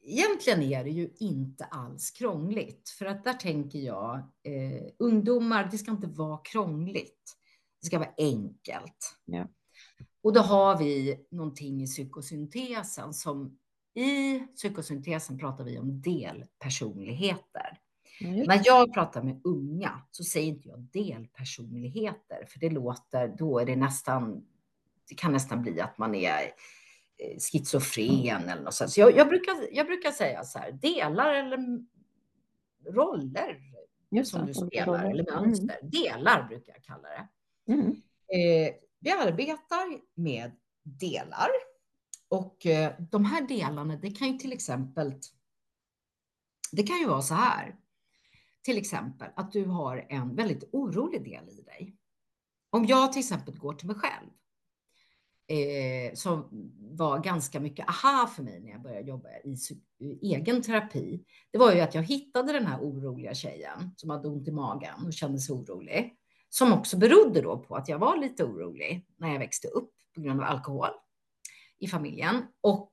Egentligen 0.02 0.62
är 0.62 0.84
det 0.84 0.90
ju 0.90 1.10
inte 1.18 1.64
alls 1.64 2.10
krångligt, 2.10 2.88
för 2.88 3.06
att 3.06 3.24
där 3.24 3.32
tänker 3.32 3.78
jag 3.78 4.16
eh, 4.42 4.92
ungdomar, 4.98 5.68
det 5.70 5.78
ska 5.78 5.90
inte 5.90 6.06
vara 6.06 6.38
krångligt. 6.38 7.36
Det 7.80 7.86
ska 7.86 7.98
vara 7.98 8.14
enkelt. 8.18 9.16
Ja. 9.24 9.48
Och 10.22 10.32
då 10.32 10.40
har 10.40 10.78
vi 10.78 11.26
någonting 11.30 11.82
i 11.82 11.86
psykosyntesen 11.86 13.14
som 13.14 13.58
i 13.94 14.38
psykosyntesen 14.38 15.38
pratar 15.38 15.64
vi 15.64 15.78
om 15.78 16.00
delpersonligheter. 16.00 17.78
Mm. 18.20 18.46
När 18.46 18.62
jag 18.64 18.94
pratar 18.94 19.22
med 19.22 19.40
unga 19.44 20.02
så 20.10 20.24
säger 20.24 20.48
inte 20.48 20.68
jag 20.68 20.80
delpersonligheter, 20.80 22.46
för 22.48 22.60
det 22.60 22.70
låter, 22.70 23.28
då 23.38 23.58
är 23.58 23.66
det 23.66 23.76
nästan, 23.76 24.46
det 25.08 25.14
kan 25.14 25.32
nästan 25.32 25.62
bli 25.62 25.80
att 25.80 25.98
man 25.98 26.14
är 26.14 26.42
eh, 27.16 27.38
schizofren 27.38 28.48
eller 28.48 28.62
något 28.62 28.74
sånt. 28.74 28.90
Så 28.90 29.00
jag, 29.00 29.16
jag, 29.16 29.28
brukar, 29.28 29.54
jag 29.72 29.86
brukar 29.86 30.10
säga 30.10 30.44
så 30.44 30.58
här, 30.58 30.72
delar 30.72 31.34
eller 31.34 31.58
roller 32.90 33.60
Just 34.10 34.30
som 34.30 34.40
det, 34.40 34.46
du 34.46 34.54
spelar, 34.54 34.86
roller. 34.86 35.10
eller 35.10 35.40
mönster. 35.40 35.78
Mm. 35.80 35.90
Delar 35.90 36.48
brukar 36.48 36.72
jag 36.72 36.84
kalla 36.84 37.08
det. 37.08 37.28
Mm. 37.72 37.86
Eh, 37.88 38.74
vi 39.00 39.10
arbetar 39.10 40.00
med 40.14 40.52
delar. 40.82 41.48
Och 42.28 42.66
eh, 42.66 42.92
de 43.10 43.24
här 43.24 43.48
delarna, 43.48 43.96
det 43.96 44.10
kan 44.10 44.32
ju 44.32 44.38
till 44.38 44.52
exempel, 44.52 45.14
det 46.72 46.82
kan 46.82 46.98
ju 46.98 47.06
vara 47.06 47.22
så 47.22 47.34
här, 47.34 47.76
till 48.62 48.78
exempel 48.78 49.28
att 49.36 49.52
du 49.52 49.64
har 49.64 50.06
en 50.08 50.36
väldigt 50.36 50.68
orolig 50.72 51.24
del 51.24 51.48
i 51.48 51.62
dig. 51.62 51.96
Om 52.70 52.84
jag 52.84 53.12
till 53.12 53.20
exempel 53.20 53.58
går 53.58 53.72
till 53.72 53.86
mig 53.86 53.96
själv, 53.96 54.30
eh, 55.48 56.14
som 56.14 56.48
var 56.78 57.18
ganska 57.18 57.60
mycket 57.60 57.88
aha 57.88 58.26
för 58.26 58.42
mig 58.42 58.60
när 58.60 58.70
jag 58.70 58.82
började 58.82 59.08
jobba 59.08 59.28
i, 59.44 59.56
i 59.98 60.34
eh, 60.34 60.38
egen 60.38 60.62
terapi, 60.62 61.24
det 61.50 61.58
var 61.58 61.72
ju 61.72 61.80
att 61.80 61.94
jag 61.94 62.02
hittade 62.02 62.52
den 62.52 62.66
här 62.66 62.80
oroliga 62.80 63.34
tjejen 63.34 63.94
som 63.96 64.10
hade 64.10 64.28
ont 64.28 64.48
i 64.48 64.52
magen 64.52 65.06
och 65.06 65.12
kände 65.12 65.38
sig 65.38 65.54
orolig, 65.54 66.16
som 66.48 66.72
också 66.72 66.96
berodde 66.96 67.40
då 67.40 67.58
på 67.58 67.76
att 67.76 67.88
jag 67.88 67.98
var 67.98 68.16
lite 68.16 68.44
orolig 68.44 69.06
när 69.16 69.32
jag 69.32 69.38
växte 69.38 69.68
upp 69.68 69.90
på 70.14 70.20
grund 70.20 70.40
av 70.40 70.46
alkohol 70.46 70.90
i 71.78 71.88
familjen. 71.88 72.46
Och 72.60 72.92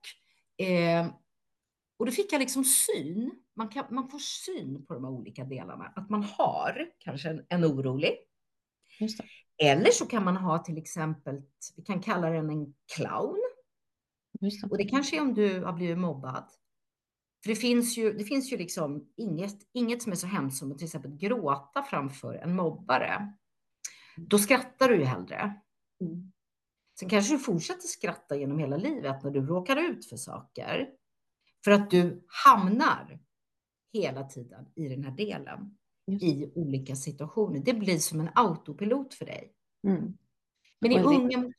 Eh, 0.58 1.06
och 1.96 2.06
då 2.06 2.12
fick 2.12 2.32
jag 2.32 2.38
liksom 2.38 2.64
syn. 2.64 3.32
Man, 3.56 3.68
kan, 3.68 3.84
man 3.90 4.08
får 4.08 4.18
syn 4.18 4.86
på 4.86 4.94
de 4.94 5.04
här 5.04 5.10
olika 5.10 5.44
delarna. 5.44 5.92
Att 5.96 6.10
man 6.10 6.22
har 6.22 6.90
kanske 6.98 7.28
en, 7.28 7.46
en 7.48 7.64
orolig. 7.64 8.18
Eller 9.58 9.90
så 9.90 10.06
kan 10.06 10.24
man 10.24 10.36
ha 10.36 10.58
till 10.58 10.78
exempel, 10.78 11.42
vi 11.76 11.82
kan 11.82 12.00
kalla 12.00 12.30
den 12.30 12.50
en 12.50 12.74
clown. 12.96 13.40
Det. 14.40 14.70
Och 14.70 14.78
det 14.78 14.84
kanske 14.84 15.16
är 15.16 15.20
om 15.20 15.34
du 15.34 15.64
har 15.64 15.72
blivit 15.72 15.98
mobbad. 15.98 16.44
För 17.42 17.50
det 17.50 17.56
finns 17.56 17.98
ju, 17.98 18.12
det 18.12 18.24
finns 18.24 18.52
ju 18.52 18.56
liksom 18.56 19.12
inget, 19.16 19.58
inget 19.72 20.02
som 20.02 20.12
är 20.12 20.16
så 20.16 20.26
hemskt 20.26 20.58
som 20.58 20.72
att 20.72 20.78
till 20.78 20.86
exempel 20.86 21.16
gråta 21.16 21.82
framför 21.82 22.34
en 22.34 22.56
mobbare. 22.56 23.32
Då 24.16 24.38
skrattar 24.38 24.88
du 24.88 24.96
ju 24.96 25.04
hellre. 25.04 25.60
Mm. 26.00 26.32
Sen 27.00 27.08
kanske 27.08 27.34
du 27.34 27.38
fortsätter 27.38 27.88
skratta 27.88 28.36
genom 28.36 28.58
hela 28.58 28.76
livet 28.76 29.22
när 29.22 29.30
du 29.30 29.46
råkar 29.46 29.76
ut 29.76 30.08
för 30.08 30.16
saker. 30.16 30.88
För 31.64 31.70
att 31.70 31.90
du 31.90 32.24
hamnar 32.44 33.20
hela 33.92 34.24
tiden 34.24 34.66
i 34.74 34.88
den 34.88 35.04
här 35.04 35.10
delen 35.10 35.78
i 36.20 36.52
olika 36.54 36.96
situationer. 36.96 37.62
Det 37.64 37.74
blir 37.74 37.98
som 37.98 38.20
en 38.20 38.30
autopilot 38.34 39.14
för 39.14 39.26
dig. 39.26 39.52
Mm. 39.86 40.18
Men 40.80 40.92
i 40.92 40.98
unga. 40.98 41.52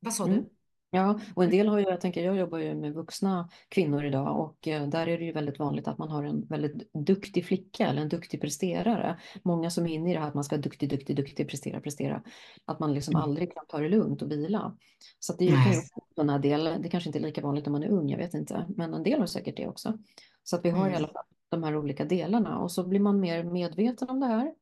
Vad 0.00 0.14
sa 0.14 0.24
mm. 0.26 0.36
du? 0.36 0.50
Ja, 0.94 1.20
och 1.34 1.44
en 1.44 1.50
del 1.50 1.68
har 1.68 1.78
ju, 1.78 1.84
jag 1.84 2.00
tänker, 2.00 2.24
jag 2.24 2.36
jobbar 2.36 2.58
ju 2.58 2.74
med 2.74 2.94
vuxna 2.94 3.48
kvinnor 3.68 4.04
idag 4.04 4.40
och 4.40 4.68
eh, 4.68 4.88
där 4.88 5.08
är 5.08 5.18
det 5.18 5.24
ju 5.24 5.32
väldigt 5.32 5.58
vanligt 5.58 5.88
att 5.88 5.98
man 5.98 6.08
har 6.08 6.24
en 6.24 6.46
väldigt 6.46 6.92
duktig 6.92 7.46
flicka 7.46 7.86
eller 7.86 8.02
en 8.02 8.08
duktig 8.08 8.40
presterare. 8.40 9.18
Många 9.42 9.70
som 9.70 9.86
är 9.86 9.94
inne 9.94 10.10
i 10.10 10.14
det 10.14 10.20
här 10.20 10.28
att 10.28 10.34
man 10.34 10.44
ska 10.44 10.56
duktig, 10.56 10.90
duktig, 10.90 11.16
duktig, 11.16 11.48
prestera, 11.48 11.80
prestera. 11.80 12.22
Att 12.64 12.80
man 12.80 12.94
liksom 12.94 13.14
mm. 13.14 13.22
aldrig 13.22 13.54
kan 13.54 13.66
ta 13.68 13.78
det 13.78 13.88
lugnt 13.88 14.22
och 14.22 14.30
vila. 14.30 14.76
Så 15.18 15.36
det 15.36 15.46
kan 15.46 15.72
ju 15.72 15.80
den 16.16 16.30
här 16.30 16.38
delen, 16.38 16.82
det 16.82 16.88
kanske 16.88 17.08
inte 17.08 17.18
är 17.18 17.22
lika 17.22 17.42
vanligt 17.42 17.66
om 17.66 17.72
man 17.72 17.82
är 17.82 17.88
ung, 17.88 18.08
jag 18.08 18.18
vet 18.18 18.34
inte, 18.34 18.66
men 18.76 18.94
en 18.94 19.02
del 19.02 19.20
har 19.20 19.26
säkert 19.26 19.56
det 19.56 19.68
också. 19.68 19.98
Så 20.42 20.56
att 20.56 20.64
vi 20.64 20.70
har 20.70 20.80
mm. 20.80 20.92
i 20.92 20.96
alla 20.96 21.08
fall 21.08 21.24
de 21.48 21.62
här 21.62 21.76
olika 21.76 22.04
delarna 22.04 22.58
och 22.58 22.72
så 22.72 22.88
blir 22.88 23.00
man 23.00 23.20
mer 23.20 23.44
medveten 23.44 24.10
om 24.10 24.20
det 24.20 24.26
här. 24.26 24.54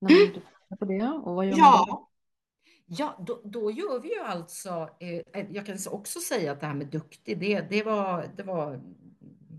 När 0.00 0.10
man 0.10 0.22
mm. 0.22 0.78
på 0.78 0.84
det. 0.84 1.20
Och 1.24 1.34
vad 1.34 1.46
gör 1.46 1.58
ja. 1.58 1.86
man 1.88 1.96
då? 1.96 2.09
Ja, 2.92 3.24
då, 3.26 3.40
då, 3.44 3.70
gör 3.70 4.00
vi 4.00 4.14
ju 4.14 4.20
alltså, 4.20 4.90
eh, 5.00 5.46
jag 5.50 5.66
kan 5.66 5.78
också 5.90 6.20
säga 6.20 6.52
att 6.52 6.60
det 6.60 6.66
här 6.66 6.74
med 6.74 6.86
duktig, 6.86 7.40
det, 7.40 7.60
det, 7.60 7.82
var, 7.82 8.30
det, 8.36 8.42
var, 8.42 8.80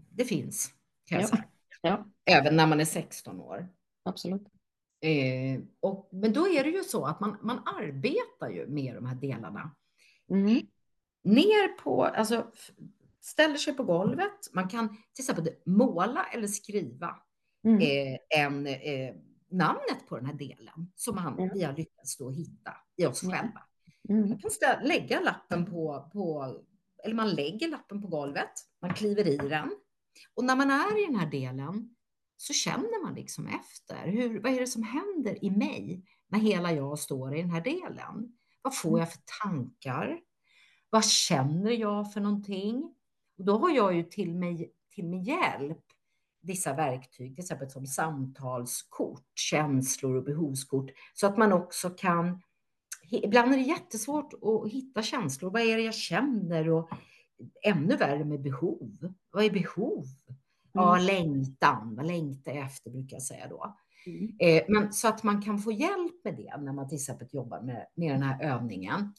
det 0.10 0.26
finns, 0.26 0.74
kan 1.06 1.20
jag 1.20 1.24
ja. 1.24 1.28
säga. 1.28 1.46
Ja. 1.82 2.06
Även 2.26 2.56
när 2.56 2.68
man 2.68 2.80
är 2.80 2.86
16 2.86 3.42
år. 3.42 3.68
Absolut. 4.04 4.42
Eh, 5.02 5.62
och, 5.80 6.10
men 6.12 6.34
då 6.34 6.48
är 6.48 6.64
det 6.64 6.70
ju 6.70 6.84
så 6.84 7.06
att 7.06 7.20
man, 7.20 7.38
man 7.42 7.58
arbetar 7.66 8.50
ju 8.50 8.68
med 8.68 8.96
de 8.96 9.06
här 9.06 9.16
delarna. 9.16 9.76
Mm. 10.30 10.62
Ner 11.24 11.68
på, 11.68 12.06
alltså 12.06 12.52
ställer 13.22 13.56
sig 13.56 13.74
på 13.74 13.84
golvet. 13.84 14.54
Man 14.54 14.70
kan 14.70 14.90
till 14.90 15.24
exempel 15.24 15.54
måla 15.66 16.26
eller 16.34 16.48
skriva 16.48 17.16
mm. 17.64 17.82
eh, 17.82 18.44
en, 18.44 18.68
eh, 18.68 19.16
namnet 19.52 20.08
på 20.08 20.18
den 20.18 20.26
här 20.26 20.34
delen 20.34 20.92
som 20.96 21.16
man, 21.16 21.40
mm. 21.40 21.50
vi 21.54 21.64
har 21.64 21.74
lyckats 21.74 22.18
då 22.18 22.32
hitta 22.32 22.74
i 22.96 23.06
oss 23.06 23.22
själva. 23.22 23.64
Mm. 24.10 24.30
Man 24.30 24.40
kan 24.40 24.52
ställa, 24.52 24.82
lägga 24.82 25.20
lappen 25.20 25.66
på, 25.66 26.10
på, 26.14 26.56
eller 27.04 27.16
man 27.16 27.30
lägger 27.30 27.68
lappen 27.68 28.02
på 28.02 28.08
golvet, 28.08 28.52
man 28.82 28.94
kliver 28.94 29.28
i 29.28 29.38
den. 29.38 29.72
Och 30.34 30.44
när 30.44 30.56
man 30.56 30.72
är 30.72 31.04
i 31.04 31.06
den 31.06 31.16
här 31.16 31.32
delen 31.32 31.96
så 32.38 32.54
känner 32.54 33.04
man 33.04 33.16
liksom 33.16 33.48
efter. 33.48 34.08
Hur, 34.08 34.40
vad 34.40 34.54
är 34.54 34.60
det 34.60 34.68
som 34.68 34.84
händer 34.84 35.46
i 35.46 35.50
mig 35.50 36.04
när 36.28 36.40
hela 36.40 36.72
jag 36.72 37.00
står 37.00 37.36
i 37.36 37.42
den 37.42 37.52
här 37.52 37.62
delen? 37.62 38.38
Vad 38.62 38.78
får 38.78 39.00
jag 39.00 39.12
för 39.12 39.22
tankar? 39.44 40.20
Vad 40.90 41.06
känner 41.06 41.72
jag 41.72 42.14
för 42.14 42.22
någonting? 42.22 42.96
Och 43.38 43.46
då 43.46 43.58
har 43.58 43.70
jag 43.70 43.96
ju 43.96 44.04
till 44.04 44.36
mig, 44.36 44.74
till 44.90 45.06
mig 45.06 45.22
hjälp 45.22 45.86
vissa 46.42 46.74
verktyg, 46.74 47.36
till 47.36 47.44
exempel 47.44 47.70
som 47.70 47.86
samtalskort, 47.86 49.26
känslor 49.36 50.16
och 50.16 50.24
behovskort, 50.24 50.92
så 51.14 51.28
att 51.28 51.38
man 51.38 51.54
också 51.54 51.90
kan 51.90 52.42
Ibland 53.12 53.54
är 53.54 53.58
det 53.58 53.64
jättesvårt 53.64 54.34
att 54.34 54.72
hitta 54.72 55.02
känslor. 55.02 55.52
Vad 55.52 55.62
är 55.62 55.78
det 55.78 55.84
jag 55.84 55.96
känner? 55.96 56.70
Och 56.70 56.90
ännu 57.64 57.96
värre 57.96 58.26
med 58.26 58.42
behov. 58.42 59.14
Vad 59.32 59.44
är 59.44 59.50
behov? 59.50 60.06
Ja, 60.74 60.96
mm. 60.96 61.06
längtan. 61.06 61.96
Vad 61.96 62.06
längtar 62.06 62.52
jag 62.52 62.66
efter, 62.66 62.92
brukar 62.92 63.16
jag 63.16 63.24
säga 63.24 63.48
då. 63.48 63.76
Mm. 64.06 64.36
Eh, 64.40 64.64
men 64.68 64.94
så 64.94 65.08
att 65.08 65.24
man 65.24 65.42
kan 65.42 65.60
få 65.60 65.72
hjälp 65.72 66.24
med 66.24 66.36
det 66.38 66.58
när 66.58 66.74
man 66.74 66.90
till 66.90 66.96
exempel 66.96 67.28
jobbar 67.32 67.62
med, 67.62 67.88
med 67.96 68.12
den 68.12 68.24
här 68.24 68.44
övningen. 68.44 69.14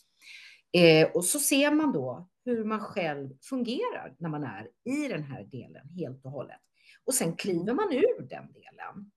Eh, 0.72 1.08
och 1.14 1.24
så 1.24 1.38
ser 1.38 1.70
man 1.70 1.92
då 1.92 2.28
hur 2.44 2.64
man 2.64 2.80
själv 2.80 3.30
fungerar 3.42 4.14
när 4.18 4.28
man 4.28 4.44
är 4.44 4.68
i 4.84 5.08
den 5.08 5.22
här 5.22 5.44
delen 5.44 5.88
helt 5.88 6.24
och 6.24 6.30
hållet. 6.30 6.60
Och 7.04 7.14
sen 7.14 7.36
kliver 7.36 7.74
man 7.74 7.92
ur 7.92 8.22
den 8.22 8.52
delen. 8.52 9.10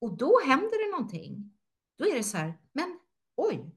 Och 0.00 0.16
då 0.16 0.40
händer 0.46 0.86
det 0.86 0.90
någonting. 0.90 1.52
Då 1.98 2.04
är 2.04 2.14
det 2.14 2.22
så 2.22 2.36
här, 2.36 2.54
men 2.72 2.98
oj, 3.36 3.76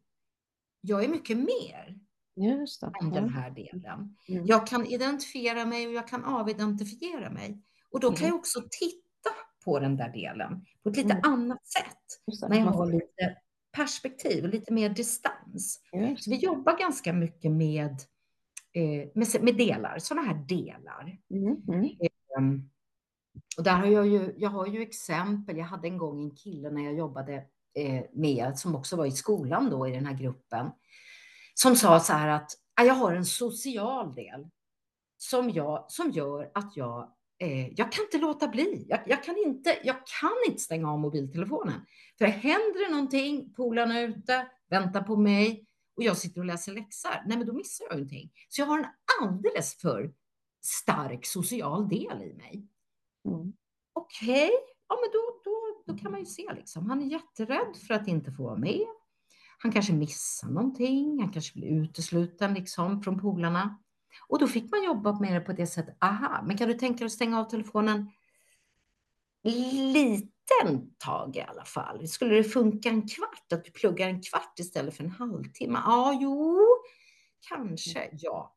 jag 0.82 1.04
är 1.04 1.08
mycket 1.08 1.38
mer 1.38 2.00
Just 2.36 2.82
det. 2.82 2.92
än 3.02 3.10
den 3.10 3.30
här 3.30 3.52
delen. 3.52 4.16
Mm. 4.28 4.46
Jag 4.46 4.68
kan 4.68 4.86
identifiera 4.86 5.66
mig 5.66 5.88
och 5.88 5.94
jag 5.94 6.08
kan 6.08 6.24
avidentifiera 6.26 7.30
mig. 7.30 7.62
Och 7.92 8.00
då 8.00 8.08
kan 8.08 8.18
mm. 8.18 8.28
jag 8.28 8.36
också 8.36 8.60
titta 8.70 9.30
på 9.66 9.80
den 9.80 9.98
där 9.98 10.10
delen 10.10 10.66
på 10.84 10.90
ett 10.90 10.98
lite 10.98 11.14
mm. 11.14 11.34
annat 11.34 11.68
sätt. 11.68 12.50
När 12.50 12.58
jag 12.58 12.66
har 12.66 12.86
lite 12.86 13.38
perspektiv 13.72 14.44
och 14.44 14.50
lite 14.50 14.74
mer 14.74 14.90
distans. 14.90 15.82
Så 16.18 16.30
vi 16.32 16.36
jobbar 16.36 16.78
ganska 16.78 17.14
mycket 17.14 17.52
med, 17.52 17.92
eh, 18.74 19.10
med, 19.16 19.44
med 19.44 19.58
delar, 19.58 20.00
sådana 20.00 20.28
här 20.28 20.46
delar. 20.48 21.18
Mm. 21.32 21.98
Ehm, 22.40 22.70
och 23.58 23.64
där 23.64 23.74
har 23.74 23.86
jag 23.86 24.08
ju, 24.08 24.34
jag 24.38 24.50
har 24.50 24.68
ju 24.68 24.82
exempel. 24.82 25.58
Jag 25.58 25.66
hade 25.66 25.88
en 25.88 25.98
gång 25.98 26.24
en 26.24 26.36
kille 26.36 26.70
när 26.70 26.84
jag 26.84 26.94
jobbade 26.94 27.34
eh, 27.76 28.04
med, 28.14 28.60
som 28.60 28.76
också 28.76 28.96
var 28.96 29.06
i 29.06 29.12
skolan 29.12 29.70
då 29.70 29.88
i 29.88 29.92
den 29.92 30.06
här 30.06 30.14
gruppen, 30.14 30.72
som 31.54 31.76
sa 31.76 32.00
så 32.00 32.14
här 32.14 32.28
att 32.28 32.52
ah, 32.76 32.84
jag 32.84 32.94
har 32.94 33.14
en 33.14 33.26
social 33.26 34.16
del 34.16 34.48
som, 35.18 35.50
jag, 35.50 35.86
som 35.88 36.12
gör 36.12 36.52
att 36.54 36.78
jag 36.78 37.12
eh, 37.40 37.68
jag 37.68 37.92
kan 37.92 38.04
inte 38.04 38.18
låta 38.18 38.48
bli. 38.48 38.86
Jag, 38.90 39.00
jag, 39.06 39.24
kan 39.24 39.38
inte, 39.38 39.78
jag 39.84 39.96
kan 40.22 40.32
inte 40.48 40.62
stänga 40.62 40.92
av 40.92 41.00
mobiltelefonen. 41.00 41.86
För 42.18 42.26
händer 42.26 42.86
det 42.86 42.92
någonting, 42.92 43.54
polarna 43.54 44.00
är 44.00 44.08
ute, 44.08 44.48
väntar 44.70 45.02
på 45.02 45.16
mig 45.16 45.66
och 45.98 46.04
jag 46.04 46.18
sitter 46.18 46.40
och 46.42 46.46
läser 46.46 46.74
läxor, 46.74 47.24
nej 47.26 47.38
men 47.38 47.48
då 47.48 47.54
missar 47.54 47.86
jag 47.90 47.96
någonting. 47.96 48.32
Så 48.50 48.62
jag 48.62 48.66
har 48.66 48.80
en 48.80 48.86
alldeles 49.22 49.78
för 49.82 50.14
stark 50.70 51.26
social 51.26 51.90
del 51.90 52.22
i 52.22 52.34
mig. 52.34 52.68
Mm. 53.26 53.54
Okej, 53.94 54.46
okay. 54.46 54.50
ja 54.88 54.98
men 55.02 55.10
då, 55.14 55.42
då, 55.44 55.84
då 55.94 56.00
kan 56.02 56.12
man 56.12 56.20
ju 56.20 56.26
se 56.26 56.54
liksom. 56.56 56.90
Han 56.90 57.02
är 57.02 57.06
jätterädd 57.06 57.78
för 57.88 57.94
att 57.94 58.08
inte 58.08 58.32
få 58.32 58.44
vara 58.44 58.58
med. 58.58 58.86
Han 59.58 59.72
kanske 59.72 59.94
missar 59.94 60.48
någonting, 60.48 61.20
han 61.20 61.32
kanske 61.32 61.60
blir 61.60 61.84
utesluten 61.84 62.54
liksom 62.54 63.04
från 63.04 63.20
polarna. 63.20 63.80
Och 64.28 64.40
då 64.40 64.48
fick 64.48 64.72
man 64.72 64.84
jobba 64.84 65.20
med 65.20 65.34
det 65.34 65.40
på 65.40 65.54
det 65.54 65.68
sättet. 65.68 65.98
Aha, 66.02 66.44
men 66.46 66.58
kan 66.58 66.68
du 66.68 66.74
tänka 66.74 66.98
dig 66.98 67.06
att 67.06 67.12
stänga 67.12 67.40
av 67.40 67.44
telefonen 67.44 68.12
liten 69.44 70.96
tag 70.98 71.36
i 71.36 71.42
alla 71.42 71.66
fall? 71.66 72.08
Skulle 72.08 72.36
det 72.36 72.44
funka 72.44 72.90
en 72.90 73.08
kvart? 73.08 73.54
Att 73.54 73.66
du 73.66 73.72
pluggar 73.72 74.10
en 74.10 74.22
kvart 74.22 74.60
istället 74.60 74.98
för 74.98 75.04
en 75.04 75.12
halvtimme? 75.12 75.80
Ja, 75.86 76.18
jo, 76.22 76.60
kanske, 77.42 78.10
ja. 78.12 78.56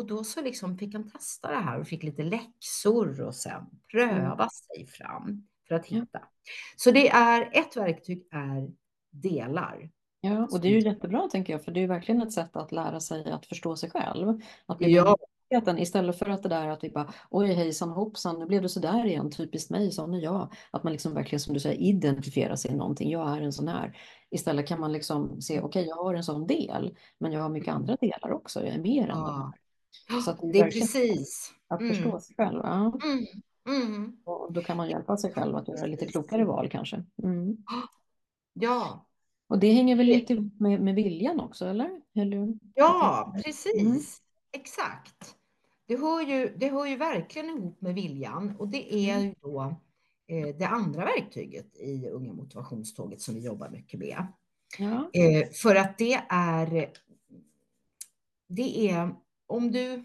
Och 0.00 0.06
då 0.06 0.24
så 0.24 0.42
liksom 0.42 0.78
fick 0.78 0.94
han 0.94 1.10
testa 1.10 1.50
det 1.50 1.56
här 1.56 1.80
och 1.80 1.86
fick 1.86 2.02
lite 2.02 2.22
läxor 2.22 3.20
och 3.20 3.34
sen 3.34 3.66
pröva 3.92 4.32
mm. 4.34 4.48
sig 4.48 4.86
fram 4.86 5.46
för 5.68 5.74
att 5.74 5.86
hitta. 5.86 6.20
Så 6.76 6.90
det 6.90 7.08
är 7.08 7.50
ett 7.52 7.76
verktyg 7.76 8.28
är 8.30 8.70
delar. 9.10 9.90
Ja, 10.20 10.48
och 10.52 10.60
det 10.60 10.68
är 10.68 10.72
ju 10.72 10.80
jättebra 10.80 11.28
tänker 11.28 11.52
jag, 11.52 11.64
för 11.64 11.72
det 11.72 11.80
är 11.80 11.82
ju 11.82 11.86
verkligen 11.86 12.22
ett 12.22 12.32
sätt 12.32 12.56
att 12.56 12.72
lära 12.72 13.00
sig 13.00 13.30
att 13.30 13.46
förstå 13.46 13.76
sig 13.76 13.90
själv. 13.90 14.40
Att 14.66 14.78
bli 14.78 14.94
ja. 14.94 15.16
Istället 15.78 16.18
för 16.18 16.26
att 16.26 16.42
det 16.42 16.48
där 16.48 16.68
att 16.68 16.84
vi 16.84 16.90
bara, 16.90 17.12
oj 17.30 17.52
hejsan 17.52 17.90
hoppsan, 17.90 18.38
nu 18.38 18.46
blev 18.46 18.62
det 18.62 18.68
så 18.68 18.80
där 18.80 19.06
igen, 19.06 19.30
typiskt 19.30 19.70
mig, 19.70 19.90
sån 19.90 20.14
är 20.14 20.18
jag. 20.18 20.52
Att 20.70 20.82
man 20.82 20.92
liksom 20.92 21.14
verkligen 21.14 21.40
som 21.40 21.54
du 21.54 21.60
säger 21.60 21.80
identifierar 21.80 22.56
sig 22.56 22.70
i 22.70 22.74
någonting, 22.74 23.10
jag 23.10 23.36
är 23.36 23.40
en 23.40 23.52
sån 23.52 23.68
här. 23.68 23.96
Istället 24.30 24.66
kan 24.66 24.80
man 24.80 24.92
liksom 24.92 25.40
se, 25.40 25.60
okej 25.60 25.66
okay, 25.66 25.84
jag 25.84 25.96
har 25.96 26.14
en 26.14 26.24
sån 26.24 26.46
del, 26.46 26.96
men 27.18 27.32
jag 27.32 27.40
har 27.40 27.48
mycket 27.48 27.74
andra 27.74 27.96
delar 27.96 28.32
också, 28.32 28.60
jag 28.60 28.74
är 28.74 28.78
mer 28.78 29.02
än 29.02 29.18
ja. 29.18 29.26
de 29.26 29.52
Så 30.24 30.32
det, 30.32 30.52
det 30.52 30.60
är 30.60 30.70
precis. 30.70 31.52
Att 31.68 31.80
mm. 31.80 31.94
förstå 31.94 32.20
sig 32.20 32.36
själv. 32.36 32.60
Ja. 32.62 32.98
Mm. 33.04 33.26
Mm. 33.68 34.16
Och 34.24 34.52
då 34.52 34.62
kan 34.62 34.76
man 34.76 34.90
hjälpa 34.90 35.16
sig 35.16 35.32
själv 35.32 35.56
att 35.56 35.68
göra 35.68 35.86
lite 35.86 36.06
klokare 36.06 36.44
val 36.44 36.68
kanske. 36.68 37.04
Mm. 37.22 37.56
Ja, 38.52 39.06
och 39.50 39.58
det 39.58 39.72
hänger 39.72 39.96
väl 39.96 40.06
lite 40.06 40.48
med, 40.58 40.80
med 40.80 40.94
viljan 40.94 41.40
också, 41.40 41.66
eller? 41.66 42.00
eller? 42.14 42.54
Ja, 42.74 43.34
precis. 43.44 43.82
Mm. 43.82 44.00
Exakt. 44.52 45.36
Det 45.86 45.96
hör, 45.96 46.20
ju, 46.20 46.54
det 46.56 46.70
hör 46.70 46.86
ju 46.86 46.96
verkligen 46.96 47.48
ihop 47.48 47.80
med 47.80 47.94
viljan 47.94 48.56
och 48.58 48.68
det 48.68 48.94
är 48.94 49.14
mm. 49.14 49.26
ju 49.26 49.34
då 49.40 49.76
eh, 50.26 50.56
det 50.56 50.66
andra 50.66 51.04
verktyget 51.04 51.76
i 51.76 52.08
Unga 52.08 52.32
motivationståget 52.32 53.20
som 53.20 53.34
vi 53.34 53.40
jobbar 53.40 53.68
mycket 53.70 54.00
med. 54.00 54.26
Ja. 54.78 55.10
Eh, 55.12 55.48
för 55.62 55.74
att 55.76 55.98
det 55.98 56.20
är, 56.28 56.90
det 58.48 58.90
är 58.90 59.14
om 59.50 59.72
du, 59.72 60.04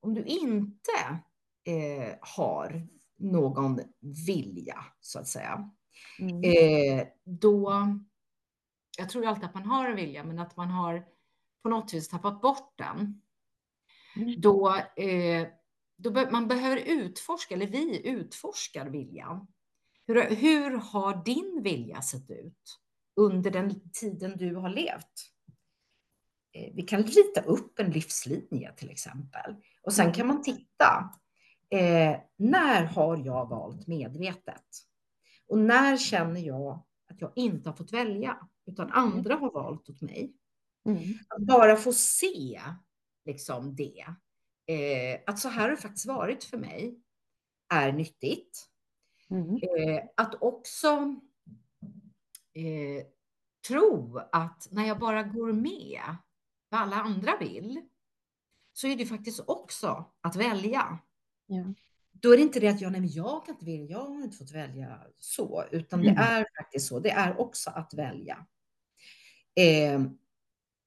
om 0.00 0.14
du 0.14 0.24
inte 0.24 1.20
eh, 1.64 2.14
har 2.20 2.88
någon 3.16 3.80
vilja, 4.26 4.84
så 5.00 5.18
att 5.18 5.28
säga, 5.28 5.70
mm. 6.20 6.42
eh, 6.44 7.06
då, 7.24 7.72
jag 8.98 9.08
tror 9.08 9.26
alltid 9.26 9.44
att 9.44 9.54
man 9.54 9.66
har 9.66 9.88
en 9.88 9.96
vilja, 9.96 10.24
men 10.24 10.38
att 10.38 10.56
man 10.56 10.70
har 10.70 11.06
på 11.62 11.68
något 11.68 11.94
vis 11.94 12.08
tappat 12.08 12.40
bort 12.40 12.78
den. 12.78 13.22
Mm. 14.16 14.40
Då, 14.40 14.76
eh, 14.96 15.48
då 15.96 16.10
be 16.10 16.30
man 16.30 16.48
behöver 16.48 16.76
utforska, 16.76 17.54
eller 17.54 17.66
vi 17.66 18.08
utforskar 18.08 18.86
viljan. 18.86 19.46
Hur, 20.06 20.34
hur 20.34 20.70
har 20.70 21.24
din 21.24 21.62
vilja 21.62 22.02
sett 22.02 22.30
ut 22.30 22.80
under 23.16 23.50
den 23.50 23.90
tiden 23.90 24.36
du 24.36 24.54
har 24.54 24.68
levt? 24.68 25.32
Eh, 26.52 26.72
vi 26.74 26.82
kan 26.82 27.02
rita 27.02 27.40
upp 27.40 27.78
en 27.78 27.90
livslinje 27.90 28.72
till 28.76 28.90
exempel. 28.90 29.56
Och 29.82 29.92
sen 29.92 30.12
kan 30.12 30.26
man 30.26 30.42
titta. 30.42 31.14
Eh, 31.70 32.16
när 32.36 32.84
har 32.84 33.16
jag 33.26 33.48
valt 33.48 33.86
medvetet? 33.86 34.64
Och 35.48 35.58
när 35.58 35.96
känner 35.96 36.40
jag 36.40 36.84
att 37.10 37.20
jag 37.20 37.32
inte 37.36 37.68
har 37.68 37.76
fått 37.76 37.92
välja, 37.92 38.38
utan 38.66 38.92
andra 38.92 39.34
har 39.34 39.52
valt 39.52 39.88
åt 39.88 40.00
mig? 40.00 40.34
Mm. 40.86 41.02
Att 41.28 41.42
bara 41.42 41.76
få 41.76 41.92
se 41.92 42.60
liksom 43.24 43.76
det, 43.76 44.04
eh, 44.66 45.20
att 45.26 45.38
så 45.38 45.48
här 45.48 45.62
har 45.62 45.70
det 45.70 45.76
faktiskt 45.76 46.06
varit 46.06 46.44
för 46.44 46.56
mig, 46.56 47.00
är 47.74 47.92
nyttigt. 47.92 48.68
Mm. 49.30 49.54
Eh, 49.56 50.04
att 50.16 50.42
också 50.42 51.16
eh, 52.54 53.06
tro 53.68 54.20
att 54.32 54.68
när 54.70 54.86
jag 54.86 54.98
bara 54.98 55.22
går 55.22 55.52
med 55.52 56.00
vad 56.68 56.80
alla 56.80 56.96
andra 56.96 57.36
vill, 57.40 57.80
så 58.72 58.86
är 58.86 58.96
det 58.96 59.06
faktiskt 59.06 59.40
också 59.46 60.04
att 60.20 60.36
välja. 60.36 60.98
Ja. 61.46 61.64
Då 62.12 62.32
är 62.32 62.36
det 62.36 62.42
inte 62.42 62.60
det 62.60 62.68
att 62.68 62.80
jag, 62.80 62.92
nej, 62.92 63.00
men 63.00 63.10
jag 63.10 63.46
kan 63.46 63.54
inte 63.54 63.64
välja, 63.64 63.86
jag 63.90 64.04
har 64.04 64.22
inte 64.24 64.36
fått 64.36 64.50
välja 64.50 65.00
så, 65.18 65.64
utan 65.70 66.00
mm. 66.00 66.14
det 66.14 66.20
är 66.20 66.46
faktiskt 66.62 66.88
så. 66.88 67.00
Det 67.00 67.10
är 67.10 67.40
också 67.40 67.70
att 67.70 67.94
välja. 67.94 68.46
Eh, 69.54 70.02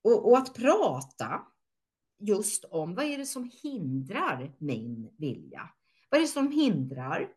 och, 0.04 0.30
och, 0.30 0.38
att 0.38 0.56
prata 0.56 1.42
just 2.20 2.66
om 2.66 2.96
vad 2.96 3.06
är 3.06 3.18
det 3.18 3.26
som 3.26 3.52
hindrar 3.64 4.56
min 4.58 5.16
vilja? 5.18 5.70
Vad 6.10 6.18
är 6.18 6.22
det 6.22 6.28
som 6.28 6.52
hindrar? 6.52 7.30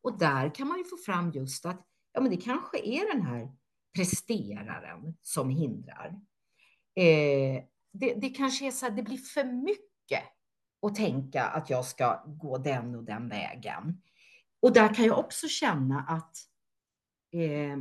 Och 0.00 0.18
där 0.18 0.54
kan 0.54 0.68
man 0.68 0.78
ju 0.78 0.84
få 0.84 0.96
fram 0.96 1.30
just 1.30 1.66
att 1.66 1.86
ja, 2.12 2.20
men 2.20 2.30
det 2.30 2.36
kanske 2.36 2.78
är 2.78 3.14
den 3.14 3.22
här 3.22 3.52
presteraren 3.96 5.16
som 5.22 5.50
hindrar. 5.50 6.20
Eh, 6.94 7.64
det, 7.92 8.14
det 8.14 8.30
kanske 8.30 8.66
är 8.66 8.70
så 8.70 8.86
att 8.86 8.96
det 8.96 9.02
blir 9.02 9.18
för 9.18 9.44
mycket 9.44 10.22
att 10.86 10.94
tänka 10.94 11.44
att 11.44 11.70
jag 11.70 11.84
ska 11.84 12.24
gå 12.26 12.58
den 12.58 12.94
och 12.94 13.04
den 13.04 13.28
vägen. 13.28 14.02
Och 14.62 14.72
där 14.72 14.94
kan 14.94 15.04
jag 15.04 15.18
också 15.18 15.48
känna 15.48 16.00
att 16.00 16.36
eh, 17.32 17.78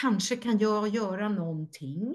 kanske 0.00 0.36
kan 0.36 0.58
jag 0.58 0.88
göra 0.88 1.28
någonting 1.28 2.14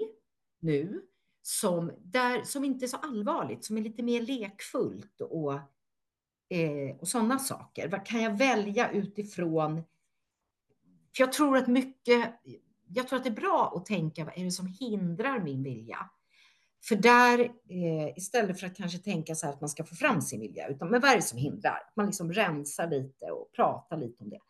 nu 0.60 1.02
som, 1.42 1.92
där, 1.98 2.44
som 2.44 2.64
inte 2.64 2.84
är 2.84 2.86
så 2.86 2.96
allvarligt, 2.96 3.64
som 3.64 3.76
är 3.76 3.82
lite 3.82 4.02
mer 4.02 4.22
lekfullt 4.22 5.20
och, 5.20 5.52
eh, 6.48 6.96
och 7.00 7.08
sådana 7.08 7.38
saker. 7.38 7.88
Vad 7.88 8.06
kan 8.06 8.22
jag 8.22 8.38
välja 8.38 8.90
utifrån? 8.90 9.82
För 11.16 11.22
jag 11.22 11.32
tror 11.32 11.56
att 11.56 11.68
mycket, 11.68 12.40
jag 12.88 13.08
tror 13.08 13.16
att 13.16 13.24
det 13.24 13.30
är 13.30 13.34
bra 13.34 13.72
att 13.76 13.86
tänka, 13.86 14.24
vad 14.24 14.38
är 14.38 14.44
det 14.44 14.50
som 14.50 14.66
hindrar 14.66 15.40
min 15.40 15.62
vilja? 15.62 16.10
För 16.84 16.96
där, 16.96 17.40
eh, 17.68 18.16
istället 18.16 18.60
för 18.60 18.66
att 18.66 18.76
kanske 18.76 18.98
tänka 18.98 19.34
så 19.34 19.46
här 19.46 19.52
att 19.52 19.60
man 19.60 19.70
ska 19.70 19.84
få 19.84 19.94
fram 19.94 20.22
sin 20.22 20.40
vilja, 20.40 20.68
utan 20.68 20.90
men 20.90 21.00
vad 21.00 21.10
är 21.10 21.16
det 21.16 21.22
som 21.22 21.38
hindrar? 21.38 21.78
Man 21.96 22.06
liksom 22.06 22.32
rensar 22.32 22.90
lite 22.90 23.24
och 23.30 23.52
pratar 23.52 23.96
lite 23.96 24.24
om 24.24 24.30
det. 24.30 24.40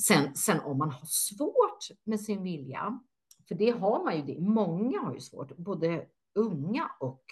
Sen, 0.00 0.34
sen 0.34 0.60
om 0.60 0.78
man 0.78 0.90
har 0.90 1.06
svårt 1.06 1.86
med 2.04 2.20
sin 2.20 2.42
vilja, 2.42 3.00
för 3.48 3.54
det 3.54 3.70
har 3.70 4.04
man 4.04 4.16
ju, 4.16 4.22
det, 4.22 4.40
många 4.40 5.00
har 5.00 5.14
ju 5.14 5.20
svårt, 5.20 5.56
både 5.56 6.06
unga 6.34 6.90
och 7.00 7.22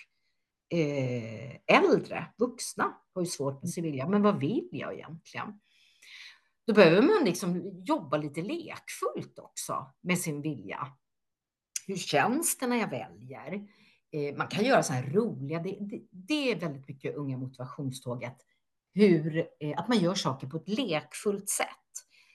eh, 0.78 1.56
äldre, 1.66 2.26
vuxna 2.36 2.96
har 3.14 3.22
ju 3.22 3.26
svårt 3.26 3.62
med 3.62 3.70
sin 3.70 3.84
vilja. 3.84 4.08
Men 4.08 4.22
vad 4.22 4.40
vill 4.40 4.68
jag 4.72 4.94
egentligen? 4.94 5.60
Då 6.66 6.74
behöver 6.74 7.02
man 7.02 7.24
liksom 7.24 7.82
jobba 7.84 8.16
lite 8.16 8.42
lekfullt 8.42 9.38
också 9.38 9.94
med 10.00 10.18
sin 10.18 10.42
vilja. 10.42 10.88
Hur 11.86 11.96
känns 11.96 12.58
det 12.58 12.66
när 12.66 12.76
jag 12.76 12.90
väljer? 12.90 13.68
Eh, 14.12 14.36
man 14.36 14.48
kan 14.48 14.64
göra 14.64 14.82
så 14.82 14.92
här 14.92 15.10
roliga, 15.10 15.58
det, 15.58 15.78
det, 15.80 16.02
det 16.10 16.52
är 16.52 16.60
väldigt 16.60 16.88
mycket 16.88 17.16
unga 17.16 17.38
motivationståget, 17.38 18.36
hur, 18.94 19.48
eh, 19.60 19.78
att 19.78 19.88
man 19.88 19.98
gör 19.98 20.14
saker 20.14 20.46
på 20.46 20.56
ett 20.56 20.68
lekfullt 20.68 21.48
sätt. 21.48 21.68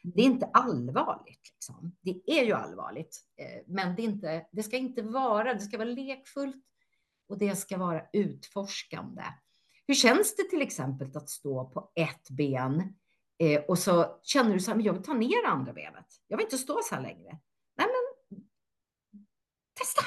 Det 0.03 0.21
är 0.21 0.25
inte 0.25 0.45
allvarligt. 0.45 1.41
Liksom. 1.53 1.95
Det 2.01 2.21
är 2.25 2.43
ju 2.45 2.53
allvarligt, 2.53 3.17
eh, 3.37 3.63
men 3.67 3.95
det, 3.95 4.01
är 4.01 4.03
inte, 4.03 4.47
det 4.51 4.63
ska 4.63 4.77
inte 4.77 5.01
vara, 5.01 5.53
det 5.53 5.59
ska 5.59 5.77
vara 5.77 5.89
lekfullt 5.89 6.65
och 7.27 7.37
det 7.37 7.55
ska 7.55 7.77
vara 7.77 8.05
utforskande. 8.13 9.23
Hur 9.87 9.95
känns 9.95 10.35
det 10.35 10.43
till 10.43 10.61
exempel 10.61 11.17
att 11.17 11.29
stå 11.29 11.69
på 11.69 11.91
ett 11.95 12.29
ben 12.29 12.93
och 13.67 13.79
så 13.79 14.19
känner 14.23 14.53
du 14.53 14.59
så 14.59 14.71
här, 14.71 14.75
men 14.75 14.85
jag 14.85 14.93
vill 14.93 15.03
ta 15.03 15.13
ner 15.13 15.45
andra 15.45 15.73
benet. 15.73 16.05
Jag 16.27 16.37
vill 16.37 16.45
inte 16.45 16.57
stå 16.57 16.79
så 16.83 16.95
här 16.95 17.01
längre. 17.01 17.39
Nej, 17.77 17.87
men 17.87 18.43
testa. 19.73 20.03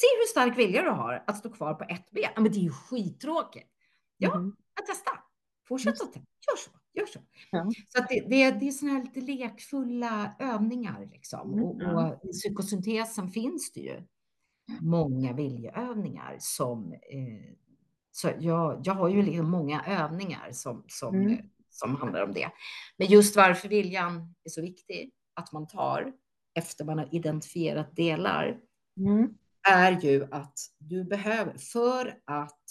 Se 0.00 0.06
hur 0.18 0.26
stark 0.26 0.58
vilja 0.58 0.82
du 0.82 0.90
har 0.90 1.24
att 1.26 1.38
stå 1.38 1.50
kvar 1.50 1.74
på 1.74 1.84
ett 1.84 2.10
ben. 2.10 2.30
men 2.34 2.44
det 2.44 2.58
är 2.58 2.62
ju 2.62 2.70
skittråkigt. 2.70 3.70
Ja, 4.16 4.36
mm. 4.36 4.56
jag 4.76 4.86
testar. 4.86 5.24
Fortsätt 5.68 6.00
att 6.00 6.14
Gör 6.14 6.56
så. 6.56 6.70
Gör 6.92 7.06
så. 7.06 7.20
Ja. 7.50 7.70
Så 7.88 7.98
att 8.02 8.08
det, 8.08 8.20
det, 8.20 8.50
det 8.50 8.68
är 8.68 8.70
sådana 8.70 8.98
här 8.98 9.04
lite 9.04 9.20
lekfulla 9.20 10.34
övningar. 10.38 11.08
Liksom. 11.12 11.52
Mm. 11.52 11.64
Och, 11.64 11.82
och, 11.82 12.24
i 12.24 12.32
psykosyntesen 12.32 13.28
finns 13.28 13.72
det 13.72 13.80
ju 13.80 14.02
många 14.80 15.32
viljeövningar 15.32 16.36
som 16.38 16.92
eh, 16.92 17.54
så 18.10 18.30
jag, 18.38 18.80
jag 18.84 18.94
har 18.94 19.08
ju 19.08 19.22
liksom 19.22 19.50
många 19.50 19.84
övningar 19.86 20.52
som, 20.52 20.84
som, 20.88 21.14
mm. 21.14 21.38
som 21.70 21.96
handlar 21.96 22.24
om 22.24 22.32
det. 22.32 22.50
Men 22.96 23.06
just 23.06 23.36
varför 23.36 23.68
viljan 23.68 24.34
är 24.44 24.50
så 24.50 24.62
viktig 24.62 25.12
att 25.34 25.52
man 25.52 25.66
tar 25.66 26.12
efter 26.54 26.84
man 26.84 26.98
har 26.98 27.14
identifierat 27.14 27.96
delar. 27.96 28.60
Mm 28.96 29.34
är 29.68 30.00
ju 30.00 30.28
att 30.30 30.58
du 30.78 31.04
behöver, 31.04 31.58
för 31.58 32.20
att 32.24 32.62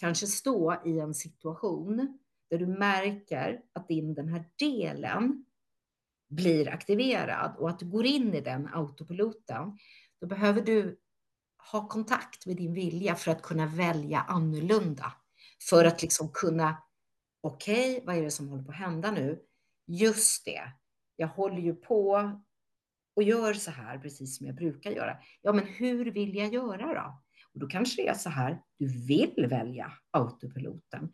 kanske 0.00 0.26
stå 0.26 0.82
i 0.84 1.00
en 1.00 1.14
situation 1.14 2.18
där 2.50 2.58
du 2.58 2.66
märker 2.66 3.60
att 3.72 3.88
din, 3.88 4.14
den 4.14 4.28
här 4.28 4.44
delen 4.58 5.44
blir 6.28 6.68
aktiverad 6.68 7.56
och 7.58 7.70
att 7.70 7.78
du 7.78 7.86
går 7.86 8.06
in 8.06 8.34
i 8.34 8.40
den 8.40 8.68
autopiloten, 8.72 9.78
då 10.20 10.26
behöver 10.26 10.62
du 10.62 10.98
ha 11.72 11.88
kontakt 11.88 12.46
med 12.46 12.56
din 12.56 12.74
vilja 12.74 13.14
för 13.14 13.30
att 13.30 13.42
kunna 13.42 13.66
välja 13.66 14.20
annorlunda. 14.20 15.12
För 15.70 15.84
att 15.84 16.02
liksom 16.02 16.30
kunna, 16.32 16.82
okej, 17.40 17.92
okay, 17.92 18.06
vad 18.06 18.16
är 18.16 18.22
det 18.22 18.30
som 18.30 18.48
håller 18.48 18.62
på 18.62 18.70
att 18.70 18.76
hända 18.76 19.10
nu? 19.10 19.42
Just 19.86 20.44
det, 20.44 20.72
jag 21.16 21.28
håller 21.28 21.58
ju 21.58 21.74
på 21.74 22.32
och 23.18 23.24
gör 23.24 23.54
så 23.54 23.70
här, 23.70 23.98
precis 23.98 24.36
som 24.36 24.46
jag 24.46 24.56
brukar 24.56 24.90
göra. 24.90 25.16
Ja, 25.42 25.52
men 25.52 25.66
hur 25.66 26.10
vill 26.10 26.34
jag 26.34 26.54
göra 26.54 26.94
då? 26.94 27.22
Och 27.54 27.60
då 27.60 27.66
kanske 27.66 28.02
det 28.02 28.08
är 28.08 28.14
så 28.14 28.30
här, 28.30 28.62
du 28.78 29.06
vill 29.06 29.46
välja 29.50 29.92
autopiloten. 30.10 31.12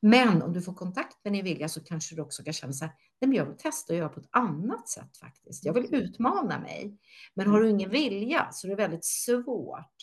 Men 0.00 0.42
om 0.42 0.52
du 0.52 0.62
får 0.62 0.74
kontakt 0.74 1.24
med 1.24 1.32
din 1.32 1.44
vilja 1.44 1.68
så 1.68 1.84
kanske 1.84 2.14
du 2.14 2.22
också 2.22 2.44
kan 2.44 2.52
känna 2.52 2.72
så 2.72 2.84
här, 2.84 2.94
nej 3.20 3.28
men 3.28 3.32
jag 3.32 3.46
vill 3.46 3.56
testa 3.56 3.92
att 3.92 3.98
göra 3.98 4.08
på 4.08 4.20
ett 4.20 4.28
annat 4.30 4.88
sätt 4.88 5.16
faktiskt. 5.16 5.64
Jag 5.64 5.72
vill 5.72 5.94
utmana 5.94 6.60
mig. 6.60 6.98
Men 7.34 7.46
har 7.46 7.60
du 7.60 7.70
ingen 7.70 7.90
vilja 7.90 8.48
så 8.52 8.66
är 8.66 8.68
det 8.68 8.76
väldigt 8.76 9.04
svårt 9.04 9.96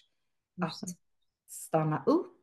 att 0.61 0.89
stanna 1.47 2.03
upp, 2.05 2.41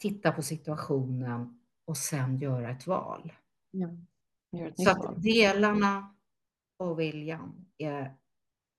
titta 0.00 0.32
på 0.32 0.42
situationen 0.42 1.60
och 1.84 1.96
sen 1.96 2.38
göra 2.38 2.70
ett 2.70 2.86
val. 2.86 3.32
Ja, 3.70 3.88
ett 4.58 4.80
så 4.80 4.90
att 4.90 5.22
delarna 5.22 6.13
och 6.90 7.00
viljan 7.00 7.66
är, 7.78 8.14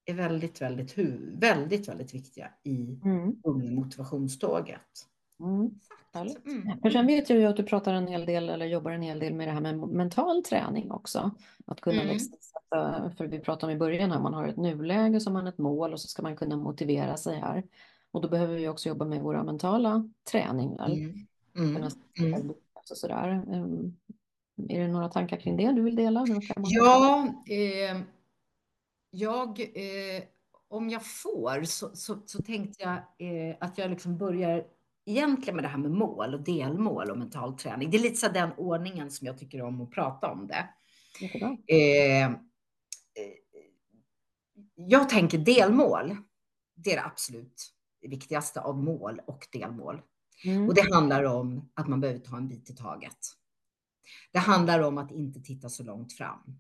är 0.06 0.14
väldigt, 0.14 0.62
väldigt, 0.62 0.98
väldigt, 1.40 1.90
väldigt 1.90 2.14
viktiga 2.14 2.50
i 2.64 3.00
mm. 3.04 3.36
motivationståget. 3.76 5.08
Mm. 5.40 5.72
Mm. 6.46 6.80
För 6.82 6.90
sen 6.90 7.08
vet 7.08 7.30
jag 7.30 7.40
ju 7.40 7.46
att 7.46 7.58
du 7.58 7.64
pratar 7.64 7.94
en 7.94 8.08
hel 8.08 8.26
del 8.26 8.50
eller 8.50 8.66
jobbar 8.66 8.92
en 8.92 9.02
hel 9.02 9.20
del 9.20 9.34
med 9.34 9.48
det 9.48 9.52
här 9.52 9.62
med 9.62 9.78
mental 9.78 10.44
träning 10.44 10.92
också. 10.92 11.32
Att 11.66 11.82
kunna 11.82 12.02
mm. 12.02 12.14
liksom 12.14 12.38
för 13.18 13.28
vi 13.28 13.40
pratade 13.40 13.72
om 13.72 13.76
i 13.78 13.80
början 13.80 14.12
här, 14.12 14.20
man 14.20 14.34
har 14.34 14.48
ett 14.48 14.58
nuläge 14.58 15.20
som 15.20 15.34
man 15.34 15.48
ett 15.48 15.58
mål 15.58 15.94
och 15.94 16.00
så 16.00 16.08
ska 16.08 16.24
man 16.24 16.36
kunna 16.36 16.58
motivera 16.58 17.18
sig 17.18 17.40
här. 17.40 17.64
Och 18.12 18.22
då 18.22 18.30
behöver 18.30 18.56
vi 18.56 18.68
också 18.68 18.90
jobba 18.90 19.06
med 19.06 19.22
våra 19.22 19.44
mentala 19.44 20.10
träningar. 20.32 20.90
Mm. 20.90 21.28
Mm. 21.58 21.76
mm. 22.20 22.50
Och 22.74 22.98
sådär. 22.98 23.44
Är 24.70 24.80
det 24.80 24.88
några 24.88 25.10
tankar 25.10 25.38
kring 25.38 25.58
det 25.58 25.72
du 25.72 25.82
vill 25.82 25.96
dela? 25.96 26.26
Ja, 26.58 27.28
eh, 27.50 28.02
jag, 29.10 29.60
eh, 29.60 30.24
om 30.68 30.90
jag 30.90 31.06
får 31.06 31.64
så, 31.64 31.90
så, 31.94 32.18
så 32.26 32.42
tänkte 32.42 32.84
jag 32.84 32.94
eh, 33.30 33.56
att 33.60 33.78
jag 33.78 33.90
liksom 33.90 34.18
börjar 34.18 34.66
egentligen 35.06 35.56
med 35.56 35.64
det 35.64 35.68
här 35.68 35.78
med 35.78 35.92
mål 35.92 36.34
och 36.34 36.42
delmål 36.42 37.12
och 37.12 37.18
mental 37.18 37.58
träning, 37.58 37.92
det 37.92 37.98
är 37.98 38.02
lite 38.02 38.16
så 38.16 38.28
den 38.28 38.52
ordningen 38.58 39.12
som 39.12 39.28
jag 39.28 39.38
tycker 39.38 39.62
om 39.62 39.82
att 39.82 39.92
prata 39.92 40.32
om 40.32 40.48
det. 40.48 40.70
Eh, 41.68 42.26
eh, 42.26 42.32
jag 44.76 45.10
tänker 45.10 45.38
delmål, 45.38 46.18
det 46.76 46.92
är 46.92 46.96
det 46.96 47.06
absolut 47.06 47.72
viktigaste 48.02 48.62
av 48.62 48.84
mål 48.84 49.22
och 49.26 49.48
delmål. 49.52 50.02
Mm. 50.46 50.68
Och 50.68 50.76
det 50.76 50.94
handlar 50.94 51.24
om 51.24 51.70
att 51.74 51.88
man 51.88 52.02
behöver 52.02 52.20
ta 52.20 52.38
en 52.38 52.48
bit 52.48 52.70
i 52.70 52.76
taget. 52.76 53.18
Det 54.32 54.40
handlar 54.40 54.80
om 54.80 54.98
att 54.98 55.12
inte 55.12 55.40
titta 55.40 55.70
så 55.70 55.84
långt 55.84 56.14
fram. 56.14 56.60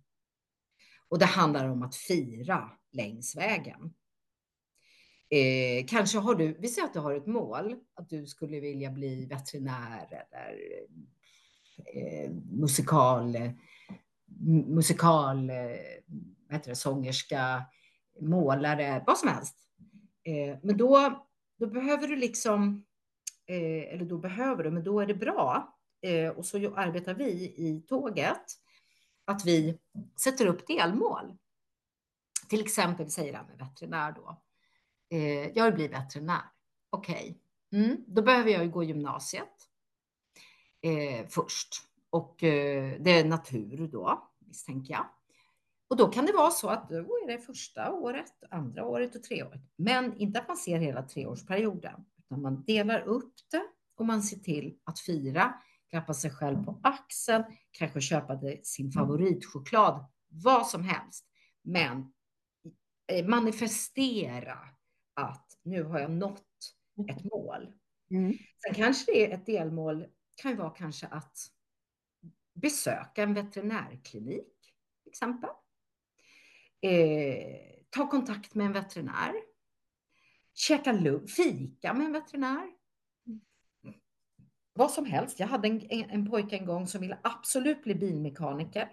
Och 1.10 1.20
det 1.20 1.26
handlar 1.26 1.70
om 1.70 1.84
att 1.84 1.96
fira 1.96 2.70
längs 2.92 3.36
vägen. 3.36 3.94
Eh, 5.30 5.86
kanske 5.88 6.18
har 6.18 6.36
du, 6.36 6.58
vi 6.60 6.68
säger 6.68 6.88
att 6.88 6.94
du 6.94 7.00
har 7.00 7.14
ett 7.14 7.28
mål, 7.28 7.76
att 7.94 8.10
du 8.10 8.26
skulle 8.26 8.60
vilja 8.60 8.92
bli 8.92 9.26
veterinär 9.26 10.28
eller 10.32 10.58
eh, 11.96 12.32
musikal, 12.52 13.38
musikal, 14.68 15.50
eh, 15.50 15.56
heter 16.50 16.70
det, 16.70 16.76
sångerska, 16.76 17.64
målare, 18.22 19.04
vad 19.08 19.18
som 19.18 19.30
helst. 19.30 19.56
Eh, 20.24 20.58
men 20.64 20.78
då, 20.78 21.24
då 21.60 21.68
behöver 21.68 22.08
du 22.08 22.16
liksom, 22.16 22.86
eh, 23.46 23.94
eller 23.94 24.06
då 24.06 24.18
behöver 24.18 24.64
du, 24.64 24.72
men 24.72 24.84
då 24.84 25.00
är 25.00 25.06
det 25.06 25.16
bra. 25.16 25.75
Eh, 26.06 26.30
och 26.30 26.46
så 26.46 26.76
arbetar 26.76 27.14
vi 27.14 27.32
i 27.58 27.84
tåget, 27.88 28.44
att 29.26 29.46
vi 29.46 29.80
sätter 30.16 30.46
upp 30.46 30.68
delmål. 30.68 31.38
Till 32.50 32.62
exempel, 32.62 33.12
säger 33.12 33.34
han 33.34 33.46
med 33.46 33.58
veterinär 33.58 34.12
då. 34.12 34.42
Eh, 35.10 35.48
jag 35.56 35.66
vill 35.66 35.74
bli 35.74 35.88
veterinär. 35.88 36.42
Okej, 36.90 37.40
okay. 37.70 37.82
mm, 37.84 38.04
då 38.08 38.22
behöver 38.22 38.52
jag 38.52 38.64
ju 38.64 38.70
gå 38.70 38.84
gymnasiet 38.84 39.70
eh, 40.82 41.28
först. 41.28 41.76
Och 42.10 42.44
eh, 42.44 42.98
det 43.00 43.12
är 43.12 43.26
natur 43.26 43.88
då, 43.88 44.30
misstänker 44.40 44.94
jag. 44.94 45.06
Och 45.88 45.98
då 45.98 46.08
kan 46.08 46.26
det 46.26 46.34
vara 46.34 46.52
så 46.52 46.70
att 46.70 46.90
då 46.90 46.96
är 46.96 47.28
det 47.28 47.40
första 47.40 47.92
året, 47.92 48.34
andra 48.50 48.86
året 48.86 49.16
och 49.16 49.24
tre 49.24 49.44
året. 49.44 49.62
Men 49.76 50.18
inte 50.18 50.40
att 50.40 50.48
man 50.48 50.58
ser 50.58 50.80
hela 50.80 51.04
treårsperioden, 51.04 52.06
utan 52.18 52.42
man 52.42 52.64
delar 52.64 53.02
upp 53.02 53.34
det 53.52 53.64
och 53.96 54.06
man 54.06 54.24
ser 54.24 54.38
till 54.38 54.78
att 54.84 55.00
fira, 55.00 55.54
klappa 55.96 56.14
sig 56.14 56.32
själv 56.32 56.66
på 56.66 56.80
axeln, 56.84 57.44
kanske 57.72 58.02
köpa 58.02 58.40
sin 58.64 58.92
favoritchoklad, 58.92 60.06
vad 60.28 60.68
som 60.68 60.84
helst. 60.84 61.26
Men 61.62 62.14
eh, 63.08 63.28
manifestera 63.28 64.60
att 65.14 65.60
nu 65.64 65.84
har 65.84 66.00
jag 66.00 66.12
nått 66.12 66.44
ett 67.10 67.24
mål. 67.24 67.74
Mm. 68.12 68.34
Sen 68.66 68.74
kanske 68.76 69.12
det 69.12 69.26
är 69.26 69.36
ett 69.36 69.46
delmål, 69.46 70.06
kan 70.36 70.52
ju 70.52 70.58
vara 70.58 70.70
kanske 70.70 71.08
att 71.08 71.38
besöka 72.54 73.24
en 73.24 73.34
veterinärklinik, 73.34 74.74
till 75.04 75.10
exempel. 75.10 75.50
Eh, 76.82 77.56
ta 77.90 78.10
kontakt 78.10 78.56
med 78.56 78.66
en 78.66 78.74
veterinär. 78.74 79.34
Käka 80.54 81.20
fika 81.38 81.94
med 81.94 82.06
en 82.06 82.14
veterinär. 82.14 82.72
Vad 84.78 84.92
som 84.92 85.06
helst. 85.06 85.40
Jag 85.40 85.48
hade 85.48 85.68
en, 85.68 85.82
en, 85.90 86.10
en 86.10 86.30
pojke 86.30 86.58
en 86.58 86.66
gång 86.66 86.88
som 86.88 87.02
ville 87.02 87.18
absolut 87.24 87.84
bli 87.84 87.96
bilmekaniker. 87.96 88.90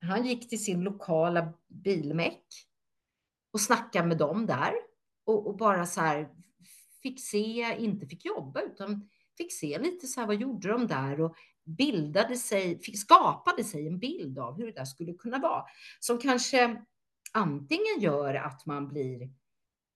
Han 0.00 0.26
gick 0.26 0.48
till 0.48 0.64
sin 0.64 0.80
lokala 0.80 1.52
bilmek 1.68 2.42
och 3.52 3.60
snackade 3.60 4.08
med 4.08 4.18
dem 4.18 4.46
där 4.46 4.72
och, 5.26 5.46
och, 5.46 5.56
bara 5.56 5.86
så 5.86 6.00
här 6.00 6.28
fick 7.02 7.20
se, 7.20 7.76
inte 7.78 8.06
fick 8.06 8.24
jobba, 8.24 8.60
utan 8.60 9.08
fick 9.36 9.52
se 9.52 9.78
lite 9.78 10.06
så 10.06 10.20
här, 10.20 10.26
vad 10.26 10.36
gjorde 10.36 10.68
de 10.68 10.86
där 10.86 11.20
och 11.20 11.36
bildade 11.64 12.36
sig, 12.36 12.78
fick, 12.78 12.98
skapade 12.98 13.64
sig 13.64 13.86
en 13.86 13.98
bild 13.98 14.38
av 14.38 14.56
hur 14.56 14.66
det 14.66 14.72
där 14.72 14.84
skulle 14.84 15.12
kunna 15.14 15.38
vara. 15.38 15.64
Som 16.00 16.18
kanske 16.18 16.84
antingen 17.32 18.00
gör 18.00 18.34
att 18.34 18.66
man 18.66 18.88
blir, 18.88 19.30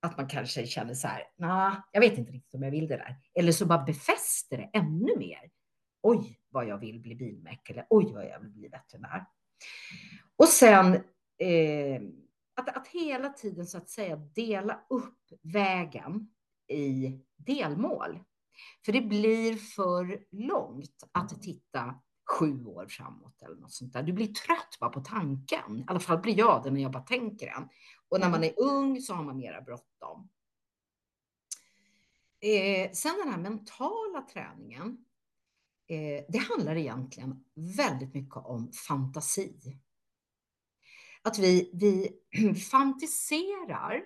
att 0.01 0.17
man 0.17 0.29
kanske 0.29 0.67
känner 0.67 0.95
så 0.95 1.09
här, 1.09 1.23
nah, 1.37 1.77
jag 1.93 2.01
vet 2.01 2.19
inte 2.19 2.33
riktigt 2.33 2.55
om 2.55 2.63
jag 2.63 2.71
vill 2.71 2.89
det 2.89 2.97
där. 2.97 3.17
Eller 3.35 3.53
så 3.53 3.67
bara 3.67 3.85
befäster 3.85 4.57
det 4.57 4.79
ännu 4.79 5.17
mer. 5.19 5.51
Oj, 6.03 6.39
vad 6.49 6.67
jag 6.67 6.79
vill 6.79 7.01
bli 7.01 7.15
bilmek 7.15 7.71
eller 7.71 7.87
oj, 7.91 8.13
vad 8.13 8.27
jag 8.27 8.41
vill 8.41 8.51
bli 8.51 8.69
veterinär. 8.69 9.27
Och 10.37 10.49
sen 10.49 10.95
eh, 11.39 12.03
att, 12.57 12.77
att 12.77 12.89
hela 12.89 13.29
tiden 13.29 13.67
så 13.67 13.79
att 13.79 13.89
säga 13.89 14.17
dela 14.17 14.81
upp 14.91 15.19
vägen 15.43 16.31
i 16.69 17.21
delmål. 17.37 18.21
För 18.85 18.93
det 18.93 19.01
blir 19.01 19.57
för 19.57 20.25
långt 20.31 21.05
att 21.13 21.43
titta 21.43 21.95
sju 22.39 22.65
år 22.65 22.87
framåt 22.89 23.43
eller 23.43 23.57
något 23.57 23.73
sånt 23.73 23.93
där. 23.93 24.03
Du 24.03 24.13
blir 24.13 24.27
trött 24.27 24.77
bara 24.81 24.91
på 24.91 25.01
tanken. 25.01 25.79
I 25.79 25.85
alla 25.87 26.01
fall 26.01 26.19
blir 26.19 26.39
jag 26.39 26.63
det 26.65 26.71
när 26.71 26.83
jag 26.83 26.93
bara 26.93 27.03
tänker 27.03 27.47
den. 27.47 27.69
Och 28.09 28.21
när 28.21 28.31
man 28.31 28.45
är 28.45 28.61
ung 28.61 29.01
så 29.01 29.15
har 29.15 29.25
man 29.25 29.37
mera 29.37 29.61
bråttom. 29.61 30.29
Eh, 32.41 32.93
sen 32.93 33.15
den 33.25 33.33
här 33.33 33.39
mentala 33.39 34.23
träningen. 34.23 35.05
Eh, 35.87 36.25
det 36.29 36.39
handlar 36.39 36.77
egentligen 36.77 37.45
väldigt 37.55 38.15
mycket 38.15 38.37
om 38.37 38.73
fantasi 38.73 39.79
att 41.29 41.39
vi, 41.39 41.71
vi 41.75 42.11
fantiserar 42.71 44.03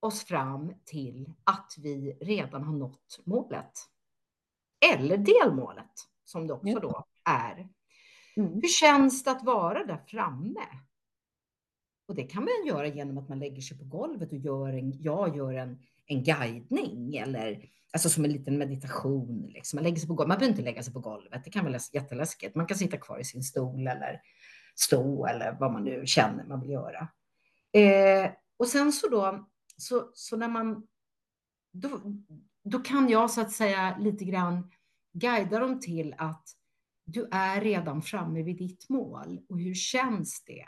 oss 0.00 0.24
fram 0.24 0.74
till 0.84 1.32
att 1.44 1.74
vi 1.78 2.18
redan 2.20 2.62
har 2.62 2.74
nått 2.74 3.20
målet. 3.24 3.72
Eller 4.92 5.18
delmålet, 5.18 6.08
som 6.24 6.46
det 6.46 6.52
också 6.52 6.80
då 6.80 7.06
är. 7.24 7.68
Mm. 8.36 8.52
Hur 8.54 8.68
känns 8.68 9.24
det 9.24 9.30
att 9.30 9.44
vara 9.44 9.84
där 9.84 10.04
framme? 10.06 10.66
Och 12.06 12.14
det 12.14 12.22
kan 12.22 12.44
man 12.44 12.66
göra 12.66 12.86
genom 12.86 13.18
att 13.18 13.28
man 13.28 13.38
lägger 13.38 13.62
sig 13.62 13.78
på 13.78 13.84
golvet 13.84 14.32
och 14.32 14.38
gör 14.38 14.68
en, 14.68 15.02
jag 15.02 15.36
gör 15.36 15.52
en, 15.52 15.78
en 16.06 16.24
guidning 16.24 17.16
eller 17.16 17.68
alltså 17.92 18.08
som 18.08 18.24
en 18.24 18.32
liten 18.32 18.58
meditation. 18.58 19.50
Liksom. 19.54 19.76
Man 19.76 19.84
lägger 19.84 19.98
sig 19.98 20.08
på 20.08 20.14
golvet. 20.14 20.28
Man 20.28 20.38
behöver 20.38 20.52
inte 20.52 20.70
lägga 20.70 20.82
sig 20.82 20.92
på 20.92 21.00
golvet. 21.00 21.44
Det 21.44 21.50
kan 21.50 21.64
vara 21.64 21.78
jätteläskigt. 21.92 22.54
Man 22.54 22.66
kan 22.66 22.78
sitta 22.78 22.96
kvar 22.96 23.18
i 23.18 23.24
sin 23.24 23.42
stol 23.42 23.86
eller 23.86 24.20
stå 24.74 25.26
eller 25.26 25.56
vad 25.60 25.72
man 25.72 25.84
nu 25.84 26.06
känner 26.06 26.44
man 26.44 26.60
vill 26.60 26.70
göra. 26.70 27.08
Eh, 27.72 28.30
och 28.56 28.68
sen 28.68 28.92
så 28.92 29.08
då, 29.08 29.48
så, 29.76 30.10
så 30.14 30.36
när 30.36 30.48
man, 30.48 30.86
då, 31.72 32.00
då 32.64 32.78
kan 32.78 33.08
jag 33.08 33.30
så 33.30 33.40
att 33.40 33.52
säga 33.52 33.96
lite 33.98 34.24
grann 34.24 34.70
guida 35.12 35.58
dem 35.58 35.80
till 35.80 36.14
att 36.18 36.48
du 37.06 37.28
är 37.32 37.60
redan 37.60 38.02
framme 38.02 38.42
vid 38.42 38.56
ditt 38.56 38.88
mål 38.88 39.40
och 39.48 39.60
hur 39.60 39.74
känns 39.74 40.44
det? 40.44 40.66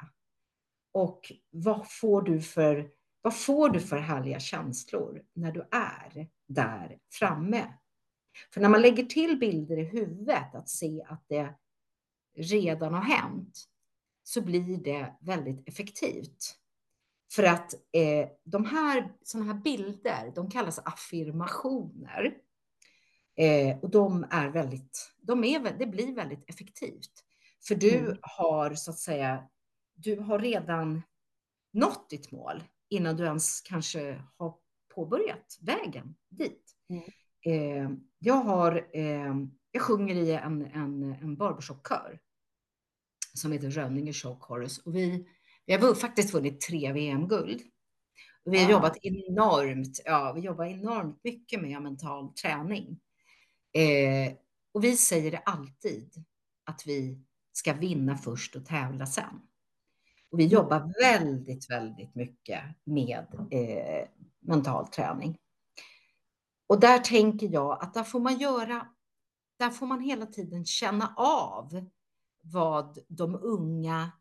Och 0.96 1.32
vad 1.50 1.90
får 1.90 2.22
du 2.22 2.40
för, 2.40 2.90
vad 3.22 3.36
får 3.36 3.68
du 3.68 3.80
för 3.80 3.96
härliga 3.96 4.40
känslor 4.40 5.22
när 5.34 5.52
du 5.52 5.68
är 5.70 6.28
där 6.48 6.98
framme? 7.12 7.74
För 8.54 8.60
när 8.60 8.68
man 8.68 8.82
lägger 8.82 9.04
till 9.04 9.38
bilder 9.38 9.78
i 9.78 9.84
huvudet, 9.84 10.54
att 10.54 10.68
se 10.68 11.02
att 11.08 11.24
det 11.28 11.54
redan 12.36 12.94
har 12.94 13.00
hänt, 13.00 13.64
så 14.22 14.40
blir 14.40 14.76
det 14.78 15.16
väldigt 15.20 15.68
effektivt. 15.68 16.56
För 17.32 17.42
att 17.42 17.74
eh, 17.74 18.28
de 18.44 18.64
här, 18.64 19.12
sådana 19.22 19.52
här 19.52 19.60
bilder, 19.60 20.32
de 20.34 20.50
kallas 20.50 20.78
affirmationer. 20.78 22.34
Eh, 23.36 23.78
och 23.78 23.90
de 23.90 24.26
är 24.30 24.48
väldigt, 24.48 25.12
de 25.16 25.44
är, 25.44 25.78
det 25.78 25.86
blir 25.86 26.14
väldigt 26.14 26.50
effektivt. 26.50 27.12
För 27.68 27.74
du 27.74 27.98
mm. 27.98 28.18
har 28.22 28.74
så 28.74 28.90
att 28.90 28.98
säga, 28.98 29.48
du 29.96 30.16
har 30.16 30.38
redan 30.38 31.02
nått 31.72 32.10
ditt 32.10 32.32
mål 32.32 32.62
innan 32.88 33.16
du 33.16 33.24
ens 33.24 33.60
kanske 33.60 34.22
har 34.36 34.54
påbörjat 34.94 35.58
vägen 35.60 36.14
dit. 36.28 36.74
Mm. 36.88 37.02
Eh, 37.46 37.90
jag 38.18 38.34
har, 38.34 38.88
eh, 38.92 39.34
jag 39.70 39.82
sjunger 39.82 40.14
i 40.14 40.32
en, 40.32 40.62
en, 40.62 41.02
en 41.02 41.36
barbershopkör 41.36 42.18
som 43.34 43.52
heter 43.52 43.70
Rönninge 43.70 44.12
Show 44.12 44.38
Chorus. 44.40 44.78
Och 44.78 44.96
vi, 44.96 45.28
vi 45.66 45.74
har 45.74 45.94
faktiskt 45.94 46.34
vunnit 46.34 46.60
tre 46.60 46.92
VM-guld. 46.92 47.62
vi 48.44 48.58
har 48.58 48.64
ja. 48.64 48.70
jobbat 48.70 48.96
enormt, 49.02 50.00
ja, 50.04 50.32
vi 50.32 50.40
jobbar 50.40 50.64
enormt 50.64 51.24
mycket 51.24 51.62
med 51.62 51.82
mental 51.82 52.32
träning. 52.32 53.00
Eh, 53.72 54.32
och 54.72 54.84
vi 54.84 54.96
säger 54.96 55.30
det 55.30 55.38
alltid, 55.38 56.24
att 56.64 56.86
vi 56.86 57.24
ska 57.52 57.72
vinna 57.72 58.16
först 58.16 58.56
och 58.56 58.66
tävla 58.66 59.06
sen. 59.06 59.40
Och 60.36 60.40
vi 60.40 60.44
mm. 60.44 60.54
jobbar 60.54 60.92
väldigt, 61.00 61.70
väldigt 61.70 62.14
mycket 62.14 62.62
med 62.84 63.26
eh, 63.50 64.08
mental 64.40 64.86
träning. 64.86 65.38
Och 66.66 66.80
där 66.80 66.98
tänker 66.98 67.48
jag 67.52 67.82
att 67.82 67.94
där 67.94 68.04
får 68.04 68.20
man 68.20 68.38
göra, 68.38 68.88
där 69.58 69.70
får 69.70 69.86
man 69.86 70.00
hela 70.00 70.26
tiden 70.26 70.64
känna 70.64 71.14
av 71.16 71.86
vad 72.42 72.98
de 73.08 73.34
unga 73.34 74.12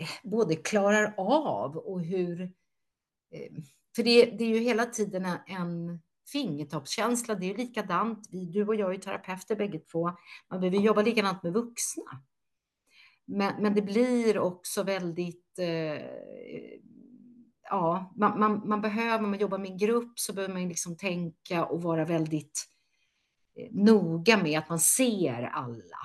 eh, 0.00 0.30
både 0.30 0.56
klarar 0.56 1.14
av 1.18 1.76
och 1.76 2.02
hur... 2.02 2.40
Eh, 3.30 3.52
för 3.96 4.02
det, 4.02 4.24
det 4.24 4.44
är 4.44 4.48
ju 4.48 4.58
hela 4.58 4.86
tiden 4.86 5.26
en 5.46 6.00
fingertoppskänsla. 6.32 7.34
Det 7.34 7.50
är 7.50 7.56
likadant. 7.56 8.28
Vi, 8.30 8.46
du 8.46 8.66
och 8.66 8.74
jag 8.74 8.94
är 8.94 8.98
terapeuter 8.98 9.56
bägge 9.56 9.78
två. 9.78 10.10
Man 10.50 10.60
behöver 10.60 10.78
jobba 10.78 11.02
likadant 11.02 11.42
med 11.42 11.52
vuxna. 11.52 12.22
Men, 13.30 13.62
men 13.62 13.74
det 13.74 13.82
blir 13.82 14.38
också 14.38 14.82
väldigt 14.82 15.58
eh, 15.58 16.04
ja, 17.70 18.12
man, 18.16 18.40
man, 18.40 18.68
man, 18.68 18.80
behöver, 18.80 19.26
man 19.26 19.38
jobbar 19.38 19.58
med 19.58 19.70
en 19.70 19.78
grupp 19.78 20.18
så 20.18 20.32
behöver 20.32 20.54
man 20.54 20.68
liksom 20.68 20.96
tänka 20.96 21.64
och 21.64 21.82
vara 21.82 22.04
väldigt 22.04 22.64
eh, 23.56 23.68
noga 23.70 24.42
med 24.42 24.58
att 24.58 24.68
man 24.68 24.78
ser 24.78 25.42
alla. 25.42 26.00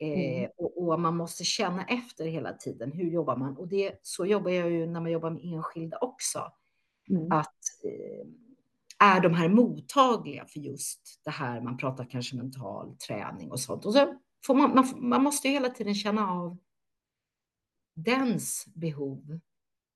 Eh, 0.00 0.38
mm. 0.38 0.50
och, 0.56 0.88
och, 0.88 1.00
man 1.00 1.16
måste 1.16 1.44
känna 1.44 1.84
efter 1.84 2.26
hela 2.26 2.52
tiden. 2.52 2.92
Hur 2.92 3.10
jobbar 3.10 3.36
man? 3.36 3.56
Och 3.56 3.68
det, 3.68 3.98
så 4.02 4.26
jobbar 4.26 4.50
jag 4.50 4.70
ju 4.70 4.86
när 4.86 5.00
man 5.00 5.10
jobbar 5.10 5.30
med 5.30 5.44
enskilda 5.44 5.98
också. 5.98 6.52
Mm. 7.10 7.32
Att 7.32 7.62
eh, 7.84 8.26
är 8.98 9.20
de 9.20 9.34
här 9.34 9.48
mottagliga 9.48 10.46
för 10.46 10.60
just 10.60 11.20
det 11.24 11.30
här? 11.30 11.60
Man 11.60 11.76
pratar 11.76 12.10
kanske 12.10 12.36
mental 12.36 12.96
träning 12.96 13.50
och 13.50 13.60
sånt. 13.60 13.84
Och 13.84 13.92
så 13.92 14.18
får 14.46 14.54
man, 14.54 14.74
man, 14.74 15.08
man 15.08 15.22
måste 15.22 15.48
ju 15.48 15.54
hela 15.54 15.68
tiden 15.68 15.94
känna 15.94 16.30
av 16.30 16.58
dens 17.94 18.66
behov 18.74 19.40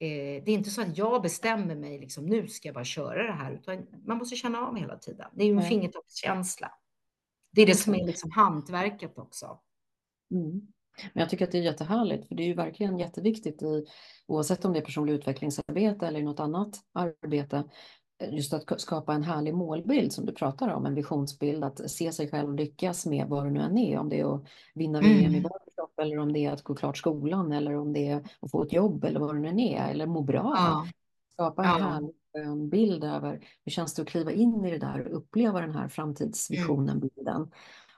Eh, 0.03 0.43
det 0.45 0.51
är 0.51 0.55
inte 0.55 0.70
så 0.70 0.82
att 0.82 0.99
jag 0.99 1.22
bestämmer 1.22 1.74
mig, 1.74 1.99
liksom, 1.99 2.26
nu 2.26 2.49
ska 2.49 2.68
jag 2.68 2.74
bara 2.74 2.84
köra 2.84 3.22
det 3.22 3.32
här, 3.32 3.53
utan 3.53 3.86
man 4.07 4.18
måste 4.18 4.36
känna 4.36 4.59
av 4.59 4.76
hela 4.76 4.99
tiden. 4.99 5.26
Det 5.34 5.45
är 5.45 5.49
ju 5.49 5.57
en 5.57 5.62
fingertoppskänsla. 5.62 6.72
Det 7.53 7.62
är 7.62 7.66
det 7.66 7.74
som 7.74 7.95
är 7.95 8.07
liksom 8.07 8.30
hantverket 8.30 9.18
också. 9.18 9.61
Mm. 10.30 10.51
Men 11.12 11.20
jag 11.20 11.30
tycker 11.30 11.45
att 11.45 11.53
det 11.53 11.59
är 11.59 11.62
jättehärligt, 11.62 12.28
för 12.28 12.34
det 12.34 12.43
är 12.43 12.47
ju 12.47 12.55
verkligen 12.55 12.99
jätteviktigt 12.99 13.62
i, 13.62 13.86
oavsett 14.26 14.64
om 14.64 14.72
det 14.72 14.78
är 14.78 14.84
personlig 14.84 15.12
utvecklingsarbete 15.12 16.07
eller 16.07 16.22
något 16.22 16.40
annat 16.40 16.76
arbete, 16.93 17.64
just 18.31 18.53
att 18.53 18.81
skapa 18.81 19.14
en 19.14 19.23
härlig 19.23 19.55
målbild 19.55 20.12
som 20.12 20.27
du 20.27 20.33
pratar 20.33 20.68
om, 20.68 20.87
en 20.87 20.95
visionsbild, 20.95 21.64
att 21.64 21.91
se 21.91 22.12
sig 22.12 22.31
själv 22.31 22.55
lyckas 22.55 23.07
med 23.07 23.27
vad 23.29 23.45
det 23.45 23.51
nu 23.51 23.61
än 23.61 23.79
är, 23.79 23.99
om 23.99 24.09
det 24.09 24.20
är 24.20 24.35
att 24.35 24.45
vinna 24.75 25.01
VM 25.01 25.18
mm. 25.18 25.35
i 25.35 25.41
barbershop 25.41 25.99
eller 26.03 26.18
om 26.18 26.33
det 26.33 26.39
är 26.39 26.53
att 26.53 26.62
gå 26.62 26.75
klart 26.75 26.99
skolan 26.99 27.53
eller 27.53 27.77
om 27.77 27.93
det 27.93 28.09
är 28.09 28.23
att 28.41 28.51
få 28.51 28.62
ett 28.62 28.73
jobb 28.73 29.05
eller 29.05 29.20
vad 29.20 29.35
det 29.35 29.41
nu 29.41 29.49
än 29.49 29.61
är, 29.61 29.91
eller 29.91 30.07
må 30.07 30.23
bra. 30.23 30.53
Ja. 30.57 30.87
Skapa 31.33 31.64
en 31.64 31.68
ja. 31.68 31.89
härlig 31.89 32.14
skön 32.33 32.68
bild 32.68 33.05
över 33.05 33.49
hur 33.64 33.73
känns 33.73 33.95
det 33.95 34.03
att 34.03 34.09
kliva 34.09 34.33
in 34.33 34.64
i 34.64 34.70
det 34.70 34.79
där 34.79 35.07
och 35.07 35.16
uppleva 35.16 35.61
den 35.61 35.75
här 35.75 35.89
framtidsvisionen, 35.89 36.97
mm. 36.97 37.01
bilden 37.01 37.51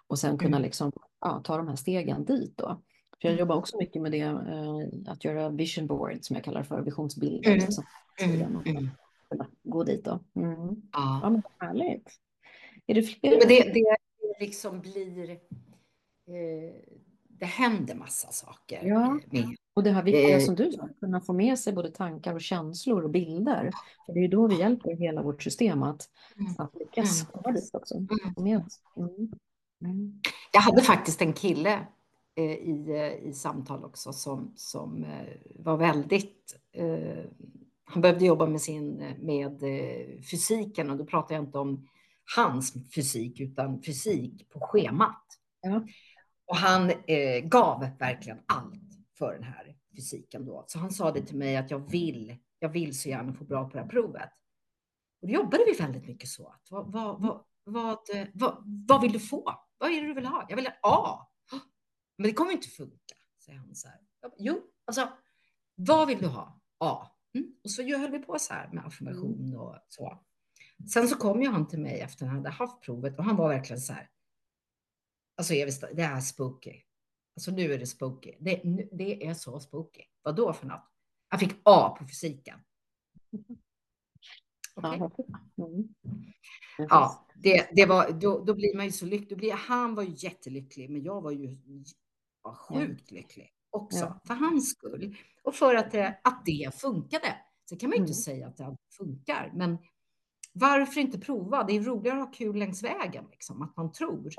och 0.07 0.19
sen 0.19 0.39
kunna 0.39 0.57
mm. 0.57 0.63
liksom, 0.63 0.93
ja, 1.21 1.41
ta 1.45 1.57
de 1.57 1.69
här 1.69 1.77
stegen 1.77 2.25
dit 2.25 2.57
då. 2.57 2.67
För 3.21 3.29
jag 3.29 3.33
mm. 3.33 3.41
jobbar 3.41 3.57
också 3.57 3.77
mycket 3.77 4.03
med 4.03 4.13
det, 4.13 4.21
eh, 4.21 5.13
att 5.13 5.25
göra 5.25 5.49
vision 5.49 5.87
board 5.87 6.19
som 6.21 6.37
jag 6.37 6.45
kallar 6.45 6.63
för 6.63 6.81
visionsbilder. 6.81 7.51
Mm. 7.51 7.59
Liksom. 7.59 7.85
Mm 9.75 9.75
gå 9.75 9.85
dit 9.85 10.05
då. 10.05 10.21
Mm. 10.37 10.83
Ja. 10.93 11.21
ja, 11.23 11.31
men 11.31 11.43
härligt. 11.59 12.11
Är 12.87 12.95
det 12.95 13.03
fler? 13.03 13.31
Men 13.31 13.49
det, 13.49 13.73
det 13.75 13.97
liksom 14.41 14.81
blir... 14.81 15.31
Eh, 15.31 15.37
det 17.29 17.47
händer 17.47 17.95
massa 17.95 18.33
saker. 18.33 18.85
Ja. 18.85 19.21
Med. 19.31 19.57
Och 19.75 19.83
det 19.83 19.91
här 19.91 20.03
viktiga 20.03 20.37
eh, 20.37 20.45
som 20.45 20.55
du 20.55 20.73
sa, 20.73 20.89
kunna 21.01 21.21
få 21.21 21.33
med 21.33 21.59
sig 21.59 21.73
både 21.73 21.91
tankar 21.91 22.35
och 22.35 22.41
känslor 22.41 23.03
och 23.03 23.11
bilder. 23.11 23.71
För 24.07 24.13
det 24.13 24.25
är 24.25 24.29
då 24.29 24.47
vi 24.47 24.59
hjälper 24.59 24.97
hela 24.97 25.23
vårt 25.23 25.43
system 25.43 25.83
att, 25.83 26.09
mm. 26.39 26.55
att 26.59 26.75
lyckas 26.75 27.27
komma 27.33 27.53
dit 27.53 27.75
också. 27.75 27.95
Mm. 27.95 28.63
Mm. 29.81 30.21
Jag 30.53 30.61
hade 30.61 30.83
faktiskt 30.83 31.23
en 31.23 31.33
kille 31.33 31.87
eh, 32.37 32.45
i, 32.45 32.87
eh, 32.89 33.29
i 33.29 33.33
samtal 33.33 33.85
också 33.85 34.13
som, 34.13 34.53
som 34.57 35.05
eh, 35.05 35.37
var 35.55 35.77
väldigt 35.77 36.57
eh, 36.73 37.25
han 37.85 38.03
behövde 38.03 38.25
jobba 38.25 38.47
med, 38.47 38.61
sin, 38.61 38.97
med 39.19 39.63
eh, 39.63 40.23
fysiken 40.31 40.91
och 40.91 40.97
då 40.97 41.05
pratar 41.07 41.35
jag 41.35 41.45
inte 41.45 41.59
om 41.59 41.89
hans 42.37 42.75
fysik 42.95 43.41
utan 43.41 43.83
fysik 43.83 44.49
på 44.49 44.61
schemat. 44.61 45.25
Ja. 45.61 45.87
Och 46.47 46.57
han 46.57 46.91
eh, 46.91 47.41
gav 47.45 47.87
verkligen 47.99 48.39
allt 48.47 48.83
för 49.19 49.33
den 49.35 49.43
här 49.43 49.77
fysiken 49.97 50.45
då. 50.47 50.65
Så 50.67 50.79
han 50.79 50.91
sa 50.91 51.13
det 51.13 51.27
till 51.27 51.37
mig 51.37 51.57
att 51.57 51.71
jag 51.71 51.91
vill, 51.91 52.37
jag 52.59 52.69
vill 52.69 52.99
så 52.99 53.09
gärna 53.09 53.35
få 53.35 53.45
bra 53.45 53.69
på 53.69 53.77
det 53.77 53.83
här 53.83 53.89
provet. 53.89 54.31
Och 55.21 55.29
då 55.29 55.35
jobbade 55.35 55.65
vi 55.67 55.73
väldigt 55.73 56.07
mycket 56.07 56.29
så. 56.29 56.49
Att, 56.49 56.67
vad, 56.71 56.93
vad, 56.93 57.21
vad, 57.21 57.45
vad, 57.65 57.99
vad, 58.35 58.63
vad 58.89 59.01
vill 59.01 59.13
du 59.13 59.21
få? 59.21 59.55
Vad 59.79 59.91
är 59.91 60.01
det 60.01 60.07
du 60.07 60.15
vill 60.15 60.27
ha? 60.27 60.47
Jag 60.49 60.57
vill 60.57 60.67
ha 60.67 60.75
A. 60.83 61.29
Men 62.17 62.27
det 62.27 62.33
kommer 62.33 62.53
inte 62.53 62.69
funka, 62.69 63.15
säger 63.45 63.59
han 63.59 63.75
så 63.75 63.89
här. 63.89 63.99
Jo, 64.39 64.61
alltså, 64.85 65.09
vad 65.75 66.09
vill 66.09 66.19
du 66.19 66.27
ha? 66.27 66.61
A. 66.79 67.14
Mm. 67.35 67.55
Och 67.65 67.71
så 67.71 67.83
höll 67.83 68.11
vi 68.11 68.19
på 68.19 68.39
så 68.39 68.55
här 68.55 68.69
med 68.73 68.87
affirmation 68.87 69.45
mm. 69.45 69.61
och 69.61 69.77
så. 69.89 70.23
Sen 70.93 71.09
så 71.09 71.17
kom 71.17 71.43
ju 71.43 71.49
han 71.49 71.69
till 71.69 71.81
mig 71.81 72.01
efter 72.01 72.27
han 72.27 72.37
hade 72.37 72.51
haft 72.51 72.81
provet 72.81 73.19
och 73.19 73.25
han 73.25 73.37
var 73.37 73.49
verkligen 73.49 73.81
så 73.81 73.93
här. 73.93 74.11
Alltså 75.37 75.55
det 75.95 76.03
är 76.03 76.21
spooky. 76.21 76.83
Alltså 77.37 77.51
nu 77.51 77.73
är 77.73 77.79
det 77.79 77.87
spooky. 77.87 78.35
Det, 78.41 78.63
det 78.93 79.27
är 79.27 79.35
så 79.35 79.61
spooky. 79.61 80.03
Vad 80.23 80.37
då 80.37 80.53
för 80.53 80.67
något? 80.67 80.91
Han 81.29 81.41
fick 81.41 81.53
A 81.63 81.97
på 81.99 82.07
fysiken. 82.09 82.61
Okay. 84.77 84.99
Mm. 85.59 85.95
Ja, 86.77 87.27
det, 87.35 87.69
det 87.73 87.87
var, 87.87 88.11
då, 88.11 88.45
då 88.45 88.55
blir 88.55 88.77
man 88.77 88.87
ju 88.87 88.93
så 88.93 89.07
lycklig. 89.07 89.51
Han 89.51 89.95
var 89.95 90.03
ju 90.03 90.15
jättelycklig, 90.17 90.91
men 90.91 91.03
jag 91.03 91.21
var 91.21 91.31
ju 91.31 91.57
var 92.43 92.55
sjukt 92.55 93.11
lycklig 93.11 93.53
också 93.71 93.99
ja. 93.99 94.21
för 94.27 94.35
hans 94.35 94.71
skull 94.71 95.17
och 95.45 95.55
för 95.55 95.75
att 95.75 95.91
det, 95.91 96.21
att 96.25 96.43
det 96.45 96.75
funkade. 96.75 97.37
Så 97.65 97.77
kan 97.77 97.91
man 97.91 97.97
ju 97.97 98.01
inte 98.01 98.11
mm. 98.11 98.23
säga 98.23 98.47
att 98.47 98.57
det 98.57 98.77
funkar, 98.97 99.53
men 99.55 99.79
varför 100.53 101.01
inte 101.01 101.19
prova? 101.19 101.65
Det 101.65 101.77
är 101.77 101.81
roligare 101.81 102.23
att 102.23 102.27
ha 102.27 102.33
kul 102.33 102.57
längs 102.57 102.83
vägen, 102.83 103.25
liksom, 103.31 103.63
att 103.63 103.77
man 103.77 103.93
tror 103.93 104.33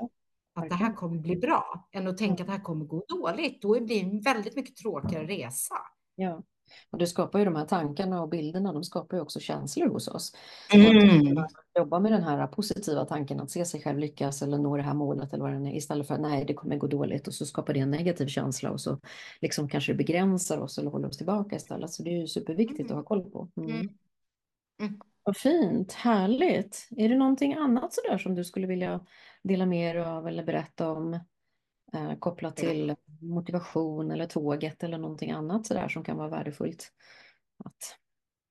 att 0.54 0.68
det 0.68 0.74
här 0.74 0.92
kommer 0.92 1.18
bli 1.18 1.36
bra 1.36 1.88
än 1.92 2.06
att 2.06 2.18
tänka 2.18 2.42
att 2.42 2.46
det 2.46 2.52
här 2.52 2.62
kommer 2.62 2.84
gå 2.84 3.04
dåligt. 3.08 3.62
Då 3.62 3.80
blir 3.80 3.86
det 3.86 4.00
en 4.00 4.20
väldigt 4.20 4.56
mycket 4.56 4.76
tråkigare 4.76 5.26
resa. 5.26 5.74
Ja. 6.14 6.42
Och 6.90 6.98
det 6.98 7.06
skapar 7.06 7.38
ju 7.38 7.44
de 7.44 7.56
här 7.56 7.64
tankarna 7.64 8.22
och 8.22 8.28
bilderna, 8.28 8.72
de 8.72 8.84
skapar 8.84 9.16
ju 9.16 9.22
också 9.22 9.40
känslor 9.40 9.88
hos 9.88 10.08
oss. 10.08 10.32
Mm. 10.72 11.38
Att 11.38 11.52
jobba 11.78 11.98
med 11.98 12.12
den 12.12 12.22
här 12.22 12.46
positiva 12.46 13.04
tanken 13.04 13.40
att 13.40 13.50
se 13.50 13.64
sig 13.64 13.82
själv 13.82 13.98
lyckas 13.98 14.42
eller 14.42 14.58
nå 14.58 14.76
det 14.76 14.82
här 14.82 14.94
målet 14.94 15.32
eller 15.32 15.44
vad 15.44 15.52
det 15.52 15.70
är, 15.70 15.76
istället 15.76 16.06
för 16.06 16.14
att 16.14 16.20
nej, 16.20 16.44
det 16.44 16.54
kommer 16.54 16.76
gå 16.76 16.86
dåligt 16.86 17.28
och 17.28 17.34
så 17.34 17.46
skapar 17.46 17.74
det 17.74 17.80
en 17.80 17.90
negativ 17.90 18.26
känsla 18.26 18.70
och 18.70 18.80
så 18.80 18.98
liksom 19.40 19.68
kanske 19.68 19.92
det 19.92 19.96
begränsar 19.96 20.58
oss 20.58 20.78
eller 20.78 20.90
håller 20.90 21.08
oss 21.08 21.16
tillbaka 21.16 21.56
istället. 21.56 21.90
Så 21.90 22.02
det 22.02 22.10
är 22.10 22.20
ju 22.20 22.26
superviktigt 22.26 22.90
mm. 22.90 22.92
att 22.92 22.96
ha 22.96 23.02
koll 23.02 23.30
på. 23.30 23.48
Mm. 23.56 23.70
Mm. 23.70 23.88
mm. 24.80 25.00
Vad 25.26 25.36
fint, 25.36 25.92
härligt. 25.92 26.88
Är 26.96 27.08
det 27.08 27.16
någonting 27.16 27.54
annat 27.54 27.92
sådär 27.92 28.18
som 28.18 28.34
du 28.34 28.44
skulle 28.44 28.66
vilja 28.66 29.00
dela 29.42 29.66
med 29.66 29.96
dig 29.96 30.04
av 30.04 30.28
eller 30.28 30.44
berätta 30.44 30.92
om? 30.92 31.18
Eh, 31.92 32.18
kopplat 32.18 32.56
till 32.56 32.96
motivation 33.20 34.10
eller 34.10 34.26
tåget 34.26 34.82
eller 34.82 34.98
någonting 34.98 35.30
annat 35.30 35.66
sådär 35.66 35.88
som 35.88 36.04
kan 36.04 36.16
vara 36.16 36.28
värdefullt? 36.28 36.92
Att... 37.64 37.98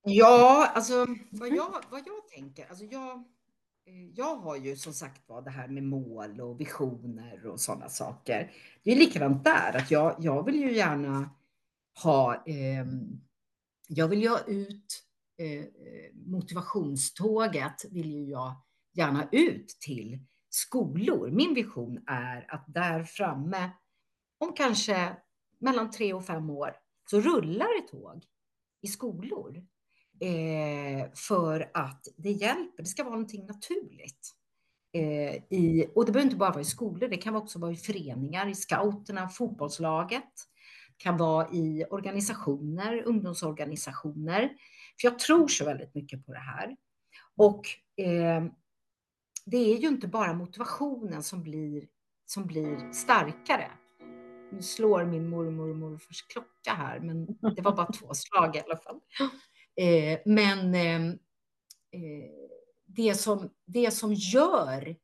Ja, 0.04 0.72
alltså 0.76 1.06
vad 1.32 1.50
jag, 1.50 1.84
vad 1.90 2.00
jag 2.00 2.28
tänker, 2.36 2.66
alltså 2.70 2.86
jag, 2.86 3.12
eh, 3.86 4.10
jag 4.16 4.36
har 4.36 4.56
ju 4.56 4.76
som 4.76 4.94
sagt 4.94 5.30
var 5.30 5.42
det 5.42 5.50
här 5.50 5.68
med 5.68 5.84
mål 5.84 6.42
och 6.42 6.60
visioner 6.60 7.46
och 7.46 7.60
sådana 7.60 7.90
saker. 7.90 8.52
Det 8.84 8.92
är 8.92 8.96
likadant 8.96 9.44
där, 9.44 9.78
att 9.78 9.92
jag, 9.92 10.16
jag 10.20 10.46
vill 10.46 10.56
ju 10.56 10.76
gärna 10.76 11.30
ha, 12.04 12.44
eh, 12.46 12.86
jag 13.88 14.08
vill 14.08 14.22
ju 14.22 14.30
ha 14.30 14.40
ut 14.40 15.04
eh, 15.38 15.66
motivationståget, 16.14 17.86
vill 17.92 18.12
ju 18.12 18.24
jag 18.24 18.56
gärna 18.94 19.30
ut 19.32 19.68
till 19.68 20.20
skolor. 20.56 21.32
Min 21.32 21.54
vision 21.54 22.04
är 22.08 22.46
att 22.54 22.66
där 22.68 23.04
framme, 23.04 23.72
om 24.38 24.54
kanske 24.54 25.16
mellan 25.60 25.92
tre 25.92 26.14
och 26.14 26.26
fem 26.26 26.50
år, 26.50 26.76
så 27.10 27.22
rullar 27.22 27.68
ett 27.80 27.88
tåg 27.88 28.26
i 28.82 28.88
skolor. 28.88 29.58
Eh, 30.20 31.10
för 31.16 31.72
att 31.74 32.08
det 32.18 32.32
hjälper, 32.32 32.84
det 32.84 32.90
ska 32.90 33.04
vara 33.04 33.14
någonting 33.14 33.46
naturligt. 33.46 34.36
Eh, 34.94 35.36
i, 35.36 35.92
och 35.96 36.06
det 36.06 36.12
behöver 36.12 36.28
inte 36.28 36.38
bara 36.38 36.52
vara 36.52 36.62
i 36.62 36.66
skolor, 36.66 37.08
det 37.08 37.18
kan 37.18 37.36
också 37.36 37.60
vara 37.60 37.72
i 37.72 37.76
föreningar, 37.76 38.48
i 38.48 38.56
scouterna, 38.56 39.30
fotbollslaget, 39.30 40.34
Det 40.98 41.04
kan 41.04 41.18
vara 41.18 41.50
i 41.52 41.86
organisationer, 41.90 43.04
ungdomsorganisationer. 43.06 44.42
För 45.02 45.08
jag 45.08 45.20
tror 45.20 45.48
så 45.48 45.66
väldigt 45.66 45.96
mycket 45.96 46.26
på 46.26 46.34
det 46.34 46.40
här. 46.40 46.76
Och 47.38 47.68
eh, 48.06 48.46
det 49.46 49.58
är 49.58 49.78
ju 49.78 49.88
inte 49.88 50.08
bara 50.08 50.34
motivationen 50.34 51.24
som 51.24 51.44
blir, 51.44 51.88
som 52.26 52.46
blir 52.46 52.92
starkare. 52.92 53.72
Nu 54.52 54.62
slår 54.62 55.06
min 55.06 55.30
mormor 55.30 55.70
och 55.70 55.76
morfars 55.76 56.22
klocka 56.28 56.74
här, 56.74 57.00
men 57.00 57.26
det 57.56 57.62
var 57.62 57.76
bara 57.76 57.92
två 57.92 58.14
slag 58.14 58.56
i 58.56 58.60
alla 58.60 58.78
fall. 58.78 59.00
Eh, 59.78 60.20
men 60.26 60.76
ehm, 60.76 61.10
eh, 61.92 62.30
det, 62.86 63.14
som, 63.14 63.50
det 63.66 63.92
som 63.92 64.14
gör 64.14 64.96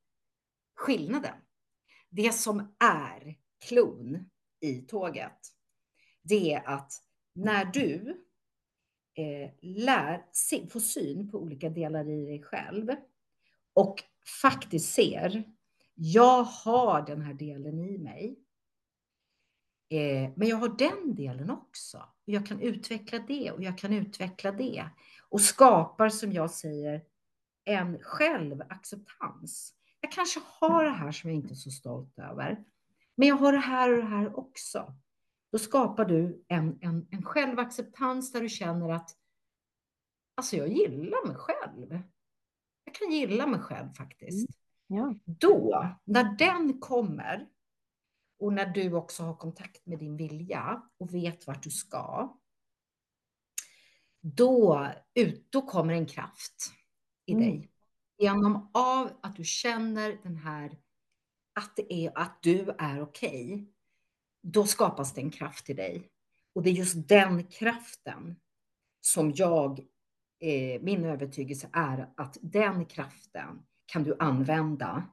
skillnaden, 0.76 1.36
det 2.10 2.32
som 2.36 2.76
är 2.80 3.36
klon 3.68 4.30
i 4.62 4.82
tåget, 4.82 5.38
det 6.24 6.54
är 6.54 6.68
att 6.68 6.94
när 7.36 7.66
du 7.66 8.24
eh, 9.18 9.52
lär, 9.62 10.26
se, 10.32 10.68
får 10.68 10.80
syn 10.80 11.32
på 11.32 11.38
olika 11.38 11.70
delar 11.70 12.10
i 12.10 12.26
dig 12.26 12.44
själv 12.44 12.92
och 13.74 14.04
faktiskt 14.42 14.94
ser, 14.94 15.44
jag 15.94 16.44
har 16.44 17.02
den 17.02 17.22
här 17.22 17.34
delen 17.34 17.80
i 17.80 17.98
mig. 17.98 18.40
Eh, 19.90 20.32
men 20.36 20.48
jag 20.48 20.58
har 20.58 20.70
den 20.70 21.16
delen 21.16 21.50
också. 21.50 21.98
Och 21.98 22.34
jag 22.34 22.46
kan 22.46 22.62
utveckla 22.62 23.20
det 23.20 23.52
och 23.52 23.64
jag 23.64 23.78
kan 23.78 23.94
utveckla 23.94 24.52
det. 24.52 24.90
Och 25.30 25.42
skapar, 25.42 26.10
som 26.10 26.32
jag 26.32 26.52
säger, 26.52 27.02
en 27.66 28.00
självacceptans. 28.00 29.74
Jag 30.00 30.12
kanske 30.12 30.40
har 30.60 30.84
det 30.84 30.92
här 30.92 31.12
som 31.12 31.30
jag 31.30 31.38
inte 31.38 31.54
är 31.54 31.56
så 31.56 31.72
stolt 31.72 32.20
över. 32.20 32.64
Men 33.16 33.28
jag 33.28 33.36
har 33.36 33.52
det 33.52 33.60
här 33.60 33.92
och 33.92 33.98
det 33.98 34.10
här 34.10 34.40
också. 34.40 34.94
Då 35.52 35.60
skapar 35.60 36.06
du 36.06 36.46
en, 36.48 36.78
en, 36.82 37.08
en 37.12 37.24
självacceptans 37.24 38.32
där 38.32 38.42
du 38.42 38.50
känner 38.50 38.90
att 38.90 39.18
alltså 40.36 40.56
jag 40.56 40.68
gillar 40.68 41.28
mig 41.28 41.36
själv. 41.36 42.00
Jag 42.84 42.96
kan 42.96 43.12
gilla 43.12 43.48
mig 43.48 43.60
själv 43.60 43.94
faktiskt. 43.94 44.50
Mm. 44.90 45.02
Ja. 45.02 45.16
Då, 45.26 45.88
när 46.04 46.24
den 46.24 46.80
kommer 46.80 47.48
och 48.40 48.54
när 48.54 48.66
du 48.66 48.94
också 48.94 49.24
har 49.24 49.36
kontakt 49.36 49.86
med 49.86 50.00
din 50.00 50.18
vilja 50.18 50.82
och 50.98 51.14
vet 51.14 51.48
vart 51.48 51.64
du 51.64 51.70
ska, 51.70 52.38
då, 54.22 54.88
ut, 55.14 55.52
då 55.52 55.62
kommer 55.62 55.94
en 55.94 56.06
kraft 56.06 56.72
i 57.26 57.32
mm. 57.32 57.44
dig. 57.44 57.72
Genom 58.18 58.70
av 58.74 59.12
att 59.22 59.36
du 59.36 59.44
känner 59.44 60.20
den 60.24 60.36
här, 60.36 60.78
att 61.54 61.76
det 61.76 61.94
är 61.94 62.18
att 62.18 62.40
du 62.42 62.76
är 62.78 63.02
okej, 63.02 63.54
okay, 63.54 63.66
då 64.42 64.66
skapas 64.66 65.14
det 65.14 65.22
en 65.22 65.32
kraft 65.32 65.70
i 65.70 65.74
dig. 65.74 66.10
Och 66.54 66.64
det 66.64 66.70
är 66.70 66.74
just 66.74 67.08
den 67.08 67.48
kraften 67.48 68.36
som 69.02 69.32
jag, 69.36 69.80
eh, 70.42 70.82
min 70.82 71.06
övertygelse 71.06 71.70
är 71.74 72.10
att 72.18 72.38
den 72.42 72.86
kraften 72.86 73.64
kan 73.86 74.04
du 74.04 74.16
använda 74.20 75.04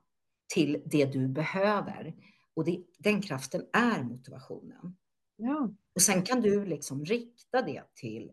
till 0.55 0.83
det 0.87 1.05
du 1.05 1.29
behöver. 1.29 2.15
Och 2.55 2.65
det, 2.65 2.81
den 2.99 3.23
kraften 3.23 3.63
är 3.73 4.03
motivationen. 4.03 4.97
Ja. 5.37 5.71
Och 5.95 6.03
sen 6.03 6.23
kan 6.23 6.41
du 6.41 6.65
liksom 6.65 7.05
rikta 7.05 7.63
det 7.63 7.83
till 7.95 8.31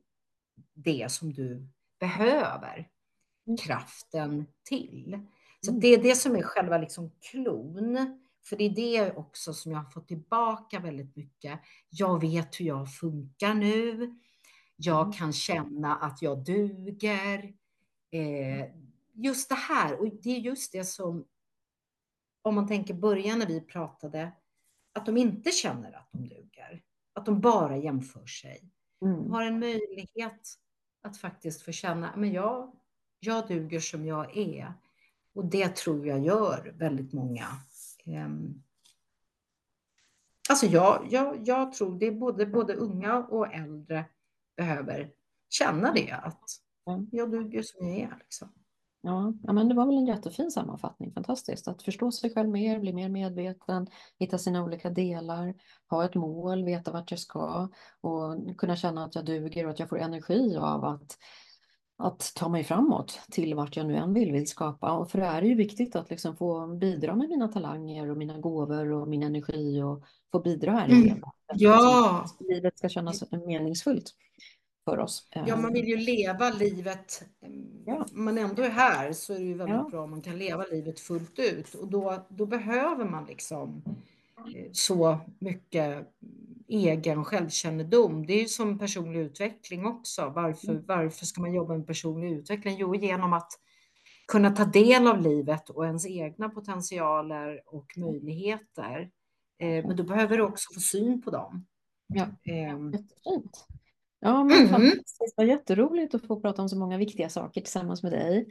det 0.74 1.12
som 1.12 1.34
du 1.34 1.68
behöver 2.00 2.89
mm. 3.48 3.58
kraften 3.58 4.46
till. 4.64 5.20
Så 5.62 5.72
mm. 5.72 5.82
det 5.82 5.88
är 5.88 6.04
det 6.04 6.16
som 6.16 6.36
är 6.36 6.43
själva 6.43 6.78
liksom 6.78 7.12
klon. 7.32 8.20
För 8.50 8.56
det 8.56 8.64
är 8.64 8.70
det 8.70 9.16
också 9.16 9.54
som 9.54 9.72
jag 9.72 9.80
har 9.80 9.91
fått 9.91 10.08
tillbaka 10.08 10.80
väldigt 10.80 11.16
mycket. 11.16 11.60
Jag 11.89 12.22
vet 12.22 12.60
hur 12.60 12.66
jag 12.66 12.93
funkar 12.93 13.54
nu. 13.54 14.16
Jag 14.76 15.02
mm. 15.02 15.14
kan 15.14 15.34
känna 15.34 15.96
att 15.96 16.22
jag 16.22 16.44
duger. 16.46 17.54
Eh, 18.12 18.66
just 19.14 19.50
det 19.50 19.56
här, 19.56 20.00
och 20.00 20.08
det 20.22 20.30
är 20.30 20.40
just 20.40 20.72
det 20.72 20.86
som, 20.86 21.26
om 22.42 22.56
man 22.56 22.68
tänker 22.68 22.94
början 22.94 23.40
när 23.40 23.48
vi 23.48 23.62
pratade, 23.62 24.32
att 24.94 25.06
de 25.06 25.18
inte 25.18 25.52
känner 25.52 25.94
att 25.94 26.10
de 26.12 26.28
duger. 26.28 26.84
Att 27.14 27.26
de 27.26 27.42
bara 27.42 27.78
jämför 27.78 28.26
sig. 28.26 28.72
Mm. 29.02 29.32
Har 29.32 29.44
en 29.44 29.60
möjlighet 29.60 30.60
att 31.02 31.18
faktiskt 31.18 31.62
få 31.62 31.72
känna, 31.72 32.16
men 32.16 32.32
jag, 32.32 32.72
jag 33.20 33.48
duger 33.48 33.80
som 33.80 34.06
jag 34.06 34.38
är. 34.38 34.74
Och 35.34 35.46
det 35.46 35.76
tror 35.76 36.08
jag 36.08 36.20
gör 36.20 36.74
väldigt 36.78 37.14
många. 37.14 37.48
Um, 38.06 38.64
alltså 40.50 40.66
jag, 40.66 41.08
jag, 41.10 41.48
jag 41.48 41.74
tror 41.74 42.00
det 42.00 42.06
är 42.06 42.12
både, 42.12 42.46
både 42.46 42.74
unga 42.74 43.18
och 43.18 43.54
äldre 43.54 44.06
behöver 44.58 45.12
känna 45.49 45.93
det, 45.93 46.12
att 46.12 46.43
jag 47.12 47.32
duger 47.32 47.64
som 47.64 47.88
jag 47.88 47.99
är. 47.99 48.18
Liksom. 48.20 48.53
Ja, 49.01 49.34
men 49.53 49.70
det 49.70 49.76
var 49.76 49.86
väl 49.86 49.97
en 49.97 50.06
jättefin 50.06 50.51
sammanfattning. 50.51 51.14
Fantastiskt 51.14 51.68
att 51.68 51.84
förstå 51.84 52.12
sig 52.12 52.34
själv 52.34 52.49
mer, 52.49 52.80
bli 52.80 52.93
mer 52.93 53.10
medveten, 53.10 53.88
hitta 54.20 54.38
sina 54.38 54.64
olika 54.64 54.89
delar, 54.89 55.53
ha 55.89 56.06
ett 56.06 56.16
mål, 56.16 56.66
veta 56.66 56.91
vart 56.91 57.12
jag 57.12 57.20
ska 57.20 57.70
och 58.01 58.58
kunna 58.58 58.76
känna 58.76 59.06
att 59.06 59.16
jag 59.16 59.26
duger 59.26 59.66
och 59.66 59.72
att 59.72 59.80
jag 59.80 59.89
får 59.89 59.99
energi 59.99 60.56
av 60.56 60.86
att, 60.86 61.18
att 61.98 62.32
ta 62.36 62.50
mig 62.50 62.64
framåt 62.64 63.22
till 63.32 63.56
vart 63.56 63.78
jag 63.78 63.86
nu 63.86 63.96
än 63.96 64.14
vill, 64.14 64.32
vill 64.32 64.48
skapa. 64.48 64.91
Och 64.91 65.12
för 65.12 65.20
det 65.20 65.26
är 65.26 65.41
ju 65.41 65.56
viktigt 65.56 65.96
att 65.96 66.10
liksom 66.10 66.38
få 66.38 66.68
bidra 66.68 67.16
med 67.16 67.30
mina 67.30 67.48
talanger 67.48 68.10
och 68.12 68.18
mina 68.18 68.38
gåvor 68.38 68.91
och 68.91 69.08
min 69.08 69.24
energi 69.24 69.82
och 69.82 70.04
få 70.32 70.39
bidra 70.39 70.72
här 70.72 70.89
i 70.89 70.91
mm. 70.91 71.04
livet. 71.04 71.24
Ja. 71.54 72.26
Livet 72.39 72.78
ska 72.78 72.89
kännas 72.89 73.32
meningsfullt 73.32 74.16
för 74.86 75.00
oss. 75.00 75.28
Ja, 75.48 75.58
man 75.58 75.74
vill 75.74 75.88
ju 75.88 75.98
leva 75.98 76.50
livet. 76.50 77.24
Ja. 77.86 78.06
Om 78.14 78.26
man 78.26 78.38
ändå 78.38 78.64
är 78.64 78.70
här 78.70 79.14
så 79.14 79.34
är 79.34 79.39
det 79.39 79.46
ju 79.46 79.54
väldigt 79.54 79.76
ja. 79.76 79.88
bra 79.91 80.04
om 80.04 80.12
man 80.12 80.22
kan 80.22 80.38
leva 80.38 80.64
livet 80.72 81.00
fullt 81.00 81.39
ut 81.39 81.74
och 81.74 81.88
då, 81.88 82.26
då 82.30 82.46
behöver 82.46 83.06
man 83.06 83.26
liksom 83.26 83.84
eh, 84.56 84.70
så 84.72 85.18
mycket 85.39 86.08
egen 86.68 87.26
självkännedom. 87.26 88.26
Det 88.26 88.34
är 88.34 88.39
ju 88.39 88.47
som 88.47 88.80
personlig 88.80 89.20
utveckling 89.20 89.86
också. 89.86 90.32
Varför, 90.36 90.70
mm. 90.70 90.84
varför 90.88 91.26
ska 91.26 91.41
man 91.41 91.53
jobba 91.53 91.78
med 91.78 91.88
personlig 91.88 92.32
utveckling? 92.32 92.76
Jo, 92.80 92.95
genom 92.95 93.34
att 93.34 93.51
kunna 94.28 94.51
ta 94.51 94.66
del 94.66 95.07
av 95.07 95.22
livet 95.22 95.70
och 95.70 95.86
ens 95.86 96.07
egna 96.07 96.49
potentialer 96.49 97.61
och 97.66 97.86
möjligheter. 97.97 99.09
Eh, 99.59 99.88
men 99.88 99.95
då 99.95 100.03
behöver 100.03 100.38
du 100.38 100.43
också 100.43 100.74
få 100.74 100.80
syn 100.80 101.22
på 101.22 101.32
dem. 101.32 101.66
Ja, 102.07 102.24
eh, 102.24 102.91
jättefint. 102.91 103.68
Ja, 104.20 104.43
men 104.43 104.57
mm. 104.57 104.70
fantastiskt. 104.70 105.20
Det 105.20 105.43
var 105.43 105.45
jätteroligt 105.45 106.16
att 106.16 106.28
få 106.28 106.41
prata 106.41 106.61
om 106.61 106.70
så 106.70 106.78
många 106.78 106.97
viktiga 106.97 107.30
saker 107.30 107.61
tillsammans 107.61 108.03
med 108.03 108.11
dig. 108.11 108.47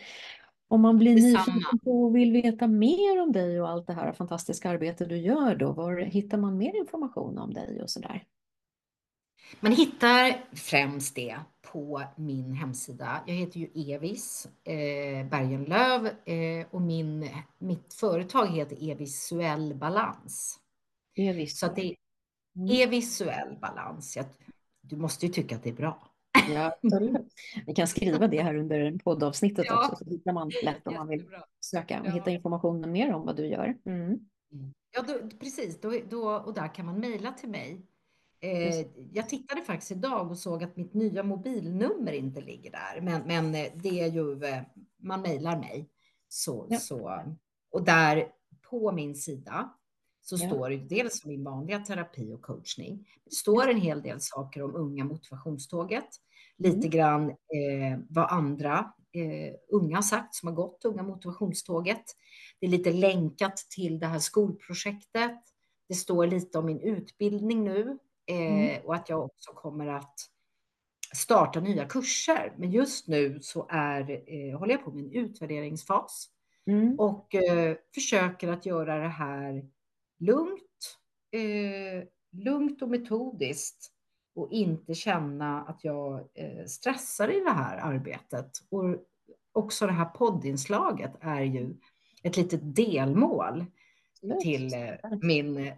Om 0.74 0.82
man 0.82 0.98
blir 0.98 1.14
nyfiken 1.14 1.78
på 1.84 2.04
och 2.04 2.16
vill 2.16 2.32
veta 2.32 2.66
mer 2.66 3.22
om 3.22 3.32
dig 3.32 3.60
och 3.60 3.68
allt 3.68 3.86
det 3.86 3.92
här 3.92 4.12
fantastiska 4.12 4.70
arbete 4.70 5.04
du 5.04 5.16
gör 5.16 5.54
då, 5.54 5.72
var 5.72 5.96
hittar 5.96 6.38
man 6.38 6.58
mer 6.58 6.76
information 6.76 7.38
om 7.38 7.54
dig 7.54 7.82
och 7.82 7.90
så 7.90 8.00
där? 8.00 8.24
Man 9.60 9.72
hittar 9.72 10.44
främst 10.56 11.14
det 11.14 11.36
på 11.72 12.02
min 12.16 12.52
hemsida. 12.52 13.22
Jag 13.26 13.34
heter 13.34 13.60
ju 13.60 13.94
Evis 13.94 14.48
eh, 14.64 15.26
Bergenlöv 15.26 16.06
eh, 16.06 16.66
och 16.70 16.82
min, 16.82 17.30
mitt 17.58 17.94
företag 17.94 18.46
heter 18.46 18.90
Evisuell 18.90 19.74
Balans. 19.74 20.60
Evis. 21.16 21.58
Så 21.58 21.66
det 21.66 21.82
är 21.82 21.96
mm. 22.56 22.70
Evisuell 22.70 23.58
Balans. 23.60 24.16
Jag 24.16 24.26
du 24.80 24.96
måste 24.96 25.26
ju 25.26 25.32
tycka 25.32 25.56
att 25.56 25.62
det 25.62 25.70
är 25.70 25.74
bra. 25.74 26.13
Ja, 26.54 26.78
Vi 27.66 27.74
kan 27.74 27.86
skriva 27.86 28.28
det 28.28 28.42
här 28.42 28.56
under 28.56 28.98
poddavsnittet 29.04 29.64
ja. 29.68 29.78
också, 29.78 30.04
så 30.04 30.10
hittar 30.10 30.32
man 30.32 30.50
lätt 30.62 30.86
om 30.86 30.94
man 30.94 31.08
vill 31.08 31.26
söka 31.60 32.00
och 32.00 32.06
ja. 32.06 32.10
hitta 32.10 32.30
informationen 32.30 32.92
mer 32.92 33.14
om 33.14 33.26
vad 33.26 33.36
du 33.36 33.46
gör. 33.46 33.76
Mm. 33.84 34.18
Ja, 34.94 35.04
då, 35.06 35.38
precis. 35.38 35.80
Då, 35.80 35.92
då, 36.10 36.28
och 36.28 36.54
där 36.54 36.74
kan 36.74 36.86
man 36.86 37.00
mejla 37.00 37.32
till 37.32 37.48
mig. 37.48 37.86
Eh, 38.40 38.86
jag 39.12 39.28
tittade 39.28 39.62
faktiskt 39.62 39.90
idag 39.90 40.30
och 40.30 40.38
såg 40.38 40.64
att 40.64 40.76
mitt 40.76 40.94
nya 40.94 41.22
mobilnummer 41.22 42.12
inte 42.12 42.40
ligger 42.40 42.70
där, 42.70 43.00
men, 43.00 43.22
men 43.22 43.54
eh, 43.54 43.72
det 43.74 44.00
är 44.00 44.06
ju, 44.06 44.44
eh, 44.44 44.62
man 44.96 45.22
mejlar 45.22 45.58
mig. 45.58 45.88
Så, 46.28 46.66
ja. 46.70 46.78
så, 46.78 47.22
och 47.70 47.84
där 47.84 48.28
på 48.70 48.92
min 48.92 49.14
sida 49.14 49.74
så 50.24 50.36
ja. 50.40 50.48
står 50.48 50.70
det 50.70 50.76
dels 50.76 51.24
om 51.24 51.30
min 51.30 51.44
vanliga 51.44 51.78
terapi 51.78 52.32
och 52.32 52.42
coachning. 52.42 53.08
Det 53.24 53.34
står 53.34 53.68
en 53.68 53.80
hel 53.80 54.02
del 54.02 54.20
saker 54.20 54.62
om 54.62 54.76
unga 54.76 55.04
motivationståget, 55.04 56.08
lite 56.58 56.76
mm. 56.76 56.90
grann 56.90 57.30
eh, 57.30 57.98
vad 58.08 58.32
andra 58.32 58.92
eh, 59.12 59.54
unga 59.68 60.02
sagt 60.02 60.34
som 60.34 60.48
har 60.48 60.54
gått 60.54 60.84
unga 60.84 61.02
motivationståget. 61.02 62.04
Det 62.60 62.66
är 62.66 62.70
lite 62.70 62.92
länkat 62.92 63.56
till 63.56 63.98
det 63.98 64.06
här 64.06 64.18
skolprojektet. 64.18 65.40
Det 65.88 65.94
står 65.94 66.26
lite 66.26 66.58
om 66.58 66.66
min 66.66 66.80
utbildning 66.80 67.64
nu 67.64 67.98
eh, 68.26 68.70
mm. 68.70 68.86
och 68.86 68.94
att 68.94 69.08
jag 69.08 69.24
också 69.24 69.52
kommer 69.52 69.86
att 69.86 70.14
starta 71.14 71.60
nya 71.60 71.84
kurser. 71.84 72.54
Men 72.58 72.70
just 72.70 73.08
nu 73.08 73.38
så 73.42 73.66
är, 73.70 74.10
eh, 74.10 74.58
håller 74.58 74.74
jag 74.74 74.84
på 74.84 74.90
med 74.90 75.04
en 75.04 75.12
utvärderingsfas 75.12 76.28
mm. 76.66 76.98
och 76.98 77.34
eh, 77.34 77.76
försöker 77.94 78.48
att 78.48 78.66
göra 78.66 78.98
det 78.98 79.08
här 79.08 79.73
lugnt, 80.18 80.98
eh, 81.32 82.08
lugnt 82.32 82.82
och 82.82 82.88
metodiskt 82.88 83.90
och 84.34 84.52
inte 84.52 84.94
känna 84.94 85.62
att 85.62 85.84
jag 85.84 86.28
eh, 86.34 86.64
stressar 86.66 87.28
i 87.28 87.40
det 87.40 87.50
här 87.50 87.76
arbetet. 87.76 88.50
Och 88.70 88.84
också 89.52 89.86
det 89.86 89.92
här 89.92 90.04
poddinslaget 90.04 91.12
är 91.20 91.42
ju 91.42 91.74
ett 92.22 92.36
litet 92.36 92.76
delmål 92.76 93.64
till 94.42 94.74
eh, 94.74 95.18
min, 95.22 95.72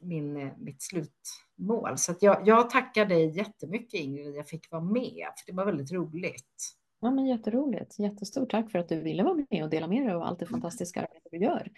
min, 0.00 0.50
mitt 0.58 0.82
slutmål. 0.82 1.98
Så 1.98 2.14
jag, 2.20 2.48
jag 2.48 2.70
tackar 2.70 3.06
dig 3.06 3.36
jättemycket 3.36 4.00
Ingrid 4.00 4.28
att 4.28 4.36
jag 4.36 4.48
fick 4.48 4.70
vara 4.70 4.82
med, 4.82 5.26
för 5.36 5.46
det 5.46 5.52
var 5.52 5.64
väldigt 5.64 5.92
roligt. 5.92 6.76
Ja, 7.00 7.10
men 7.10 7.26
jätteroligt. 7.26 7.98
Jättestort 7.98 8.50
tack 8.50 8.70
för 8.70 8.78
att 8.78 8.88
du 8.88 9.00
ville 9.00 9.22
vara 9.22 9.44
med 9.50 9.64
och 9.64 9.70
dela 9.70 9.86
med 9.86 10.02
dig 10.06 10.14
av 10.14 10.22
allt 10.22 10.38
det 10.38 10.46
fantastiska 10.46 11.00
arbete 11.00 11.28
du 11.30 11.38
gör 11.38 11.70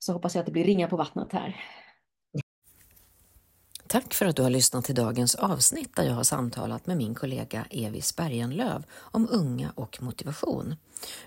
så 0.00 0.12
hoppas 0.12 0.34
jag 0.34 0.40
att 0.40 0.46
det 0.46 0.52
blir 0.52 0.64
ringa 0.64 0.88
på 0.88 0.96
vattnet 0.96 1.32
här. 1.32 1.64
Tack 3.86 4.14
för 4.14 4.26
att 4.26 4.36
du 4.36 4.42
har 4.42 4.50
lyssnat 4.50 4.84
till 4.84 4.94
dagens 4.94 5.34
avsnitt 5.34 5.96
där 5.96 6.04
jag 6.04 6.14
har 6.14 6.24
samtalat 6.24 6.86
med 6.86 6.96
min 6.96 7.14
kollega 7.14 7.66
Evis 7.70 8.16
Bergenlöv 8.16 8.84
om 8.94 9.28
unga 9.30 9.72
och 9.74 10.02
motivation. 10.02 10.76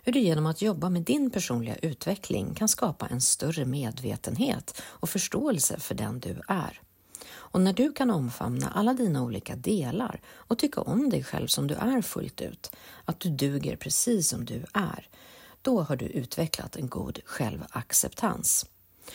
Hur 0.04 0.14
du 0.14 0.20
genom 0.20 0.46
att 0.46 0.62
jobba 0.62 0.90
med 0.90 1.02
din 1.02 1.32
personliga 1.32 1.76
utveckling 1.76 2.54
kan 2.54 2.68
skapa 2.68 3.08
en 3.08 3.22
större 3.22 3.66
medvetenhet 3.66 4.82
och 4.84 5.10
förståelse 5.10 5.80
för 5.80 5.96
den 5.96 6.20
du 6.20 6.42
är. 6.48 6.82
Och 7.32 7.62
när 7.62 7.74
du 7.74 7.92
kan 7.92 8.10
omfamna 8.10 8.70
alla 8.70 8.94
dina 8.94 9.24
olika 9.24 9.56
delar 9.56 10.22
och 10.28 10.58
tycka 10.58 10.82
om 10.82 11.10
dig 11.10 11.24
själv 11.24 11.48
som 11.48 11.68
du 11.68 11.76
är 11.76 12.02
fullt 12.02 12.42
ut, 12.42 12.76
att 13.06 13.20
du 13.20 13.30
duger 13.30 13.76
precis 13.76 14.30
som 14.30 14.46
du 14.46 14.66
är, 14.74 15.08
då 15.64 15.82
har 15.82 15.96
du 15.96 16.06
utvecklat 16.06 16.76
en 16.76 16.88
god 16.90 17.20
självacceptans. 17.26 18.66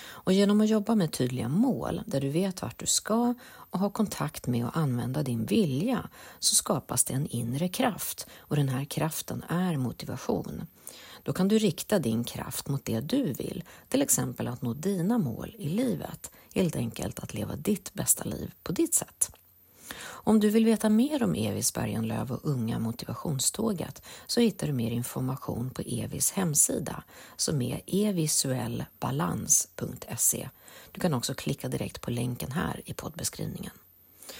Och 0.01 0.33
genom 0.33 0.61
att 0.61 0.69
jobba 0.69 0.95
med 0.95 1.13
tydliga 1.13 1.49
mål 1.49 2.03
där 2.07 2.21
du 2.21 2.29
vet 2.29 2.63
vart 2.63 2.79
du 2.79 2.87
ska 2.87 3.35
och 3.49 3.79
ha 3.79 3.91
kontakt 3.91 4.47
med 4.47 4.67
och 4.67 4.77
använda 4.77 5.23
din 5.23 5.47
vilja 5.47 6.09
så 6.39 6.55
skapas 6.55 7.05
det 7.05 7.15
en 7.15 7.27
inre 7.27 7.69
kraft 7.69 8.27
och 8.39 8.57
den 8.57 8.69
här 8.69 8.85
kraften 8.85 9.45
är 9.49 9.77
motivation. 9.77 10.67
Då 11.23 11.33
kan 11.33 11.49
du 11.49 11.59
rikta 11.59 11.99
din 11.99 12.25
kraft 12.25 12.69
mot 12.69 12.85
det 12.85 13.01
du 13.01 13.33
vill, 13.33 13.65
till 13.89 14.03
exempel 14.03 14.49
att 14.49 14.63
nå 14.63 14.75
dina 14.75 15.19
mål 15.19 15.55
i 15.59 15.69
livet, 15.69 16.31
helt 16.55 16.77
enkelt 16.77 17.19
att 17.19 17.35
leva 17.35 17.57
ditt 17.57 17.95
bästa 17.95 18.25
liv 18.25 18.55
på 18.63 18.73
ditt 18.73 18.95
sätt. 18.95 19.31
Om 20.29 20.41
du 20.41 20.51
vill 20.51 20.65
veta 20.65 20.89
mer 20.89 21.23
om 21.23 21.35
Evis 21.35 21.75
Bergenlöv 21.75 22.33
och 22.33 22.41
Unga 22.43 22.79
motivationståget 22.79 24.03
så 24.27 24.41
hittar 24.41 24.67
du 24.67 24.73
mer 24.73 24.91
information 24.91 25.71
på 25.71 25.83
Evis 25.83 26.33
hemsida 26.33 27.05
som 27.37 27.63
är 27.63 27.81
evisuellbalans.se. 27.87 30.49
Du 30.93 31.01
kan 31.01 31.15
också 31.15 31.35
klicka 31.35 31.69
direkt 31.69 32.01
på 32.01 32.11
länken 32.11 32.53
här 32.53 32.83
i 32.85 32.95
poddbeskrivningen. 32.95 33.73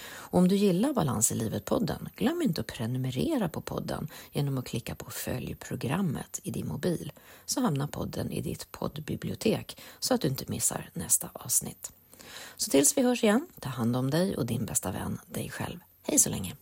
Och 0.09 0.39
om 0.39 0.49
du 0.49 0.57
gillar 0.57 0.93
Balans 0.93 1.33
i 1.33 1.35
livet-podden, 1.35 2.09
glöm 2.17 2.43
inte 2.43 2.61
att 2.61 2.67
prenumerera 2.67 3.49
på 3.49 3.61
podden 3.61 4.09
genom 4.33 4.59
att 4.59 4.67
klicka 4.67 4.95
på 4.95 5.11
Följ-programmet 5.11 6.41
i 6.43 6.51
din 6.51 6.69
mobil, 6.69 7.13
så 7.45 7.61
hamnar 7.61 7.87
podden 7.87 8.33
i 8.33 8.41
ditt 8.41 8.73
poddbibliotek 8.73 9.81
så 9.99 10.15
att 10.15 10.21
du 10.21 10.29
inte 10.29 10.45
missar 10.49 10.91
nästa 10.95 11.31
avsnitt. 11.33 11.93
Så 12.57 12.71
tills 12.71 12.97
vi 12.97 13.03
hörs 13.03 13.25
igen, 13.25 13.47
ta 13.61 13.69
hand 13.69 13.97
om 13.97 14.11
dig 14.11 14.37
och 14.37 14.47
din 14.47 14.67
bästa 14.67 14.91
vän, 14.91 15.21
dig 15.27 15.51
själv. 15.51 15.79
Hej 16.03 16.19
så 16.19 16.31
länge! 16.31 16.57